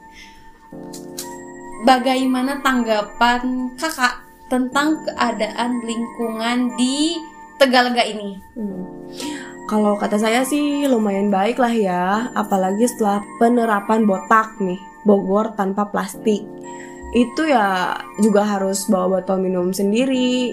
Bagaimana 1.86 2.66
tanggapan 2.66 3.70
kakak 3.78 4.26
tentang 4.50 4.98
keadaan 5.06 5.86
lingkungan 5.86 6.74
di 6.74 7.22
Tegalega 7.56 8.04
ini? 8.04 8.36
Hmm. 8.58 8.84
Kalau 9.66 9.98
kata 9.98 10.20
saya 10.20 10.46
sih 10.46 10.86
lumayan 10.86 11.34
baik 11.34 11.58
lah 11.58 11.74
ya, 11.74 12.04
apalagi 12.38 12.86
setelah 12.86 13.22
penerapan 13.42 14.06
botak 14.06 14.58
nih, 14.62 14.78
Bogor 15.06 15.54
tanpa 15.58 15.90
plastik. 15.90 16.46
Itu 17.16 17.48
ya 17.48 17.96
juga 18.20 18.44
harus 18.46 18.86
bawa 18.92 19.22
botol 19.22 19.42
minum 19.42 19.72
sendiri 19.72 20.52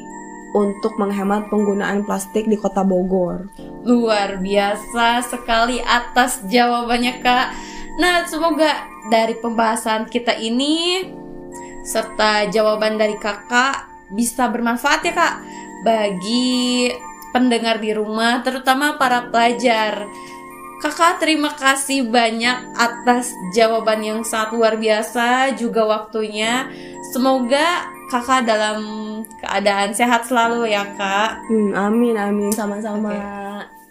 untuk 0.52 1.00
menghemat 1.00 1.48
penggunaan 1.48 2.04
plastik 2.04 2.44
di 2.44 2.60
kota 2.60 2.84
Bogor. 2.84 3.48
Luar 3.82 4.38
biasa 4.38 5.24
sekali 5.24 5.80
atas 5.80 6.44
jawabannya 6.46 7.24
kak. 7.24 7.46
Nah 7.98 8.24
semoga 8.28 8.88
dari 9.08 9.36
pembahasan 9.40 10.08
kita 10.08 10.36
ini 10.36 11.04
serta 11.82 12.46
jawaban 12.48 12.94
dari 13.00 13.18
kakak 13.18 13.90
bisa 14.12 14.46
bermanfaat 14.46 15.00
ya 15.02 15.12
kak 15.16 15.34
bagi 15.82 16.92
pendengar 17.34 17.80
di 17.80 17.90
rumah 17.96 18.44
terutama 18.44 19.00
para 19.00 19.32
pelajar. 19.32 20.06
Kakak 20.78 21.22
terima 21.22 21.54
kasih 21.54 22.10
banyak 22.10 22.74
atas 22.74 23.30
jawaban 23.54 24.02
yang 24.02 24.20
sangat 24.26 24.50
luar 24.58 24.74
biasa 24.74 25.54
juga 25.54 25.86
waktunya. 25.86 26.66
Semoga 27.14 27.86
kakak 28.12 28.44
dalam 28.44 28.78
keadaan 29.40 29.96
sehat 29.96 30.28
selalu 30.28 30.68
ya 30.68 30.84
kak. 30.92 31.40
Hmm, 31.48 31.72
amin 31.72 32.12
amin 32.20 32.52
sama-sama. 32.52 33.08
Eits, 33.16 33.81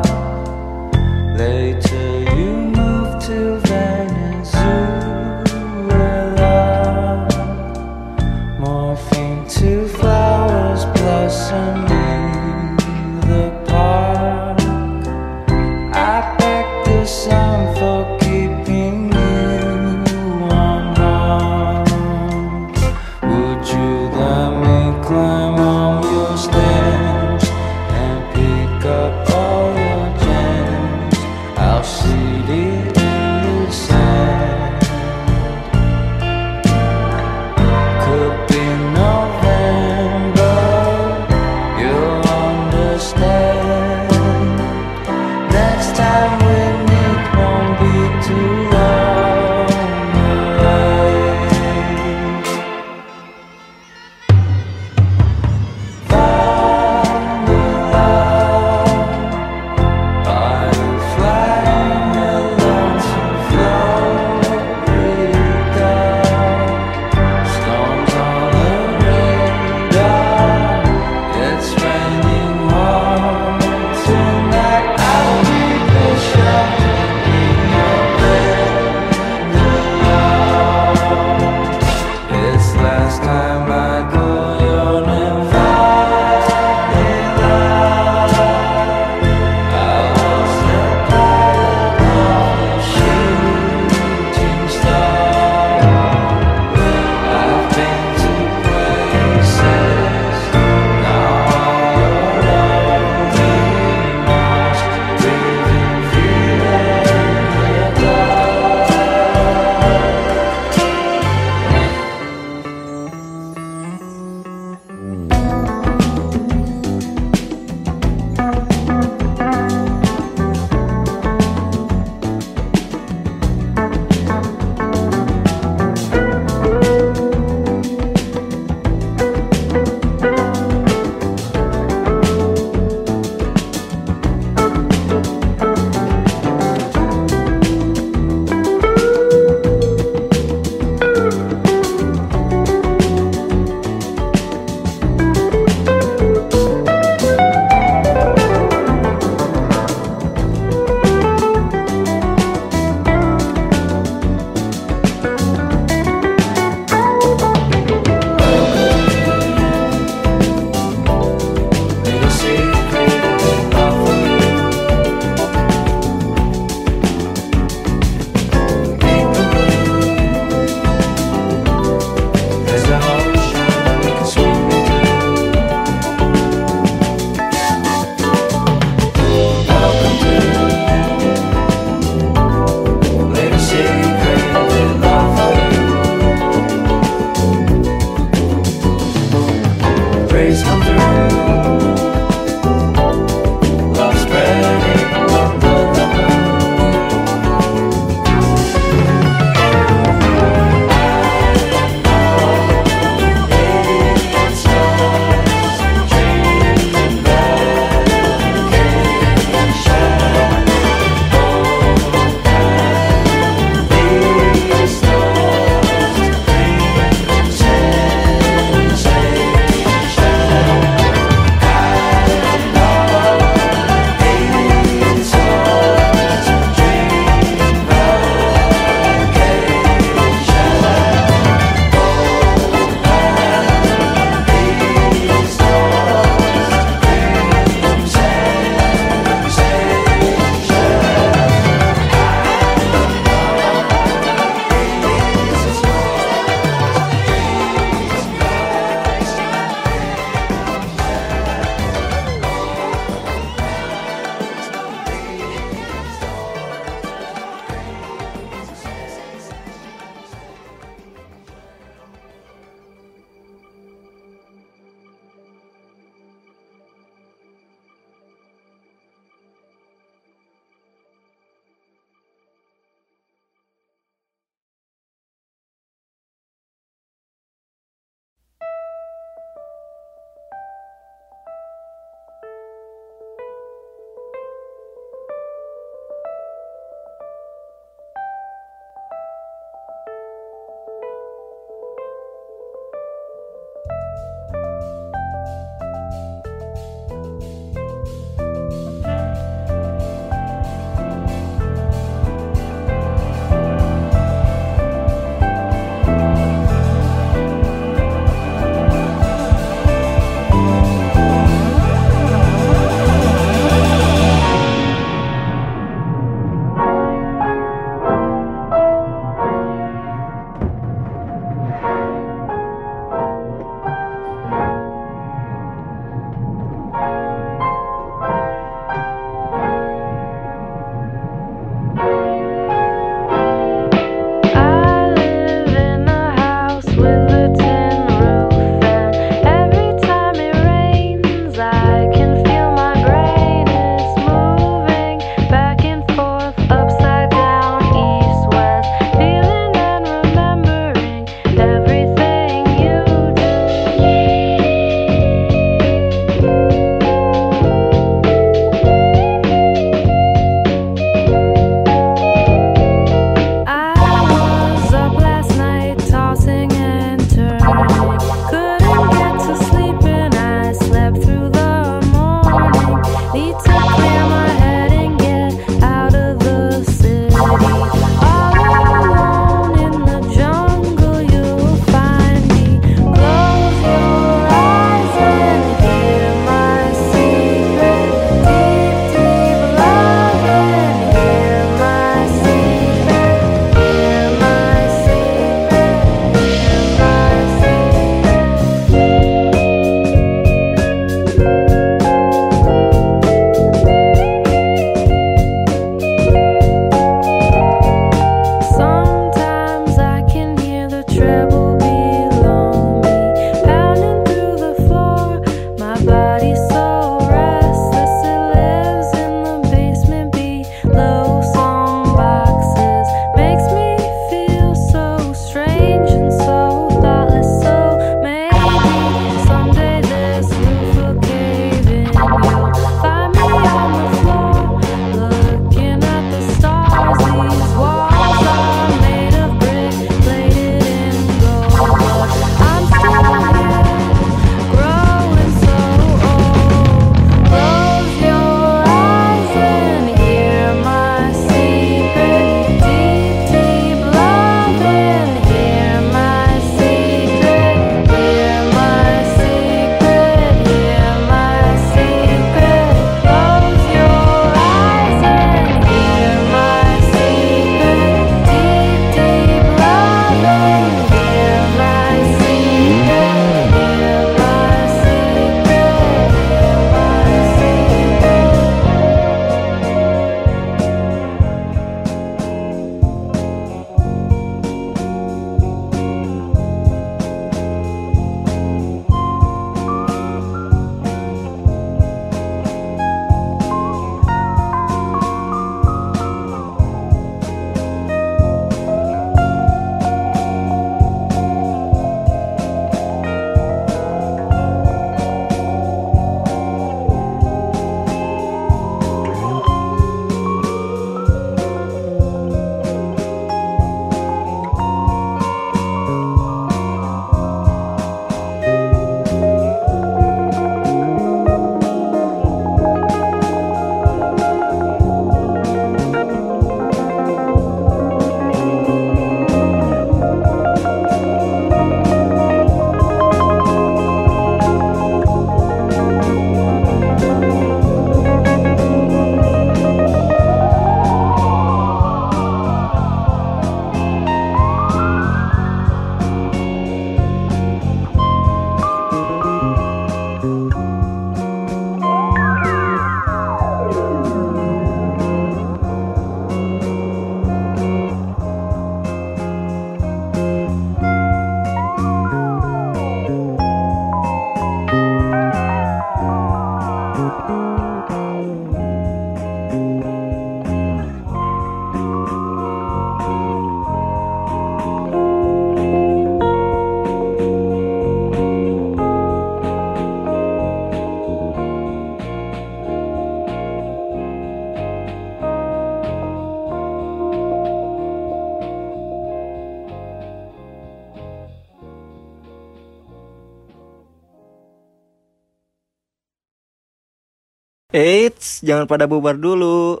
jangan 598.64 598.88
pada 598.88 599.04
bubar 599.04 599.36
dulu. 599.36 600.00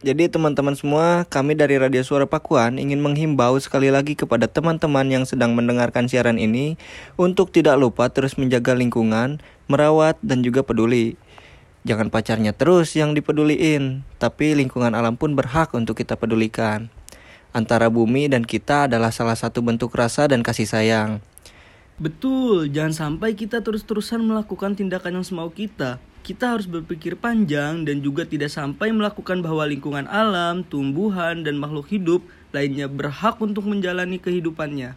Jadi 0.00 0.32
teman-teman 0.32 0.72
semua, 0.74 1.28
kami 1.28 1.52
dari 1.52 1.76
Radio 1.76 2.00
Suara 2.00 2.24
Pakuan 2.24 2.80
ingin 2.80 3.04
menghimbau 3.04 3.54
sekali 3.60 3.92
lagi 3.92 4.16
kepada 4.16 4.48
teman-teman 4.48 5.04
yang 5.06 5.28
sedang 5.28 5.52
mendengarkan 5.52 6.08
siaran 6.08 6.40
ini 6.40 6.80
untuk 7.20 7.52
tidak 7.52 7.76
lupa 7.76 8.08
terus 8.08 8.40
menjaga 8.40 8.72
lingkungan, 8.72 9.44
merawat, 9.68 10.16
dan 10.24 10.40
juga 10.40 10.64
peduli. 10.64 11.20
Jangan 11.84 12.08
pacarnya 12.08 12.56
terus 12.56 12.96
yang 12.96 13.12
dipeduliin, 13.12 14.00
tapi 14.16 14.56
lingkungan 14.56 14.96
alam 14.96 15.20
pun 15.20 15.36
berhak 15.36 15.68
untuk 15.76 16.00
kita 16.00 16.16
pedulikan. 16.16 16.88
Antara 17.52 17.92
bumi 17.92 18.32
dan 18.32 18.48
kita 18.48 18.88
adalah 18.88 19.12
salah 19.12 19.36
satu 19.36 19.60
bentuk 19.60 19.92
rasa 19.92 20.24
dan 20.32 20.40
kasih 20.40 20.64
sayang. 20.64 21.20
Betul, 22.00 22.72
jangan 22.72 22.96
sampai 22.96 23.36
kita 23.36 23.60
terus-terusan 23.60 24.24
melakukan 24.24 24.72
tindakan 24.72 25.20
yang 25.20 25.26
semau 25.28 25.52
kita. 25.52 26.00
Kita 26.20 26.52
harus 26.52 26.68
berpikir 26.68 27.16
panjang 27.16 27.88
dan 27.88 28.04
juga 28.04 28.28
tidak 28.28 28.52
sampai 28.52 28.92
melakukan 28.92 29.40
bahwa 29.40 29.64
lingkungan 29.64 30.04
alam, 30.04 30.60
tumbuhan, 30.62 31.40
dan 31.40 31.56
makhluk 31.56 31.88
hidup 31.88 32.20
lainnya 32.52 32.86
berhak 32.86 33.40
untuk 33.40 33.64
menjalani 33.64 34.20
kehidupannya. 34.20 34.94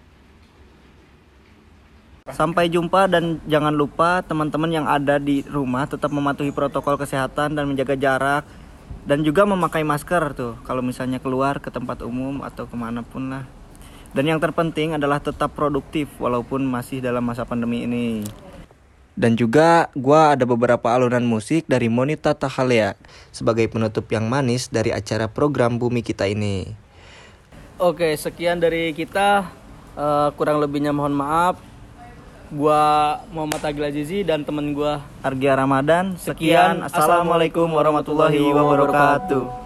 Sampai 2.24 2.72
jumpa 2.72 3.12
dan 3.12 3.44
jangan 3.52 3.76
lupa 3.76 4.24
teman-teman 4.24 4.72
yang 4.72 4.88
ada 4.88 5.20
di 5.20 5.44
rumah 5.44 5.84
tetap 5.84 6.08
mematuhi 6.08 6.56
protokol 6.56 6.96
kesehatan 6.96 7.52
dan 7.52 7.68
menjaga 7.68 8.00
jarak 8.00 8.48
dan 9.04 9.28
juga 9.28 9.44
memakai 9.44 9.84
masker 9.84 10.32
tuh 10.32 10.56
kalau 10.64 10.80
misalnya 10.80 11.20
keluar 11.20 11.60
ke 11.60 11.68
tempat 11.68 12.00
umum 12.08 12.40
atau 12.48 12.64
ke 12.64 12.76
mana 12.80 13.04
pun 13.04 13.28
lah. 13.28 13.44
Dan 14.16 14.30
yang 14.30 14.40
terpenting 14.40 14.96
adalah 14.96 15.20
tetap 15.20 15.52
produktif 15.52 16.08
walaupun 16.16 16.64
masih 16.64 17.04
dalam 17.04 17.26
masa 17.26 17.44
pandemi 17.44 17.84
ini. 17.84 18.24
Dan 19.14 19.38
juga 19.38 19.94
gua 19.94 20.34
ada 20.34 20.46
beberapa 20.50 20.90
alunan 20.90 21.22
musik 21.22 21.70
dari 21.70 21.86
Monita 21.86 22.34
Tahalea 22.34 22.98
sebagai 23.30 23.70
penutup 23.70 24.10
yang 24.10 24.26
manis 24.26 24.74
dari 24.74 24.90
acara 24.90 25.30
program 25.30 25.78
Bumi 25.78 26.02
Kita 26.02 26.26
ini. 26.26 26.74
Oke, 27.78 28.18
sekian 28.18 28.58
dari 28.58 28.90
kita. 28.98 29.46
Eh, 29.94 30.30
kurang 30.34 30.58
lebihnya 30.58 30.90
mohon 30.90 31.14
maaf. 31.14 31.62
Gua 32.54 33.18
Muhammad 33.34 33.66
Agil 33.66 33.86
Azizi 33.86 34.22
dan 34.22 34.46
temen 34.46 34.74
gua 34.74 35.02
Argia 35.22 35.58
Ramadan. 35.58 36.18
Sekian, 36.18 36.86
Assalamualaikum 36.86 37.70
warahmatullahi 37.70 38.42
wabarakatuh. 38.42 39.63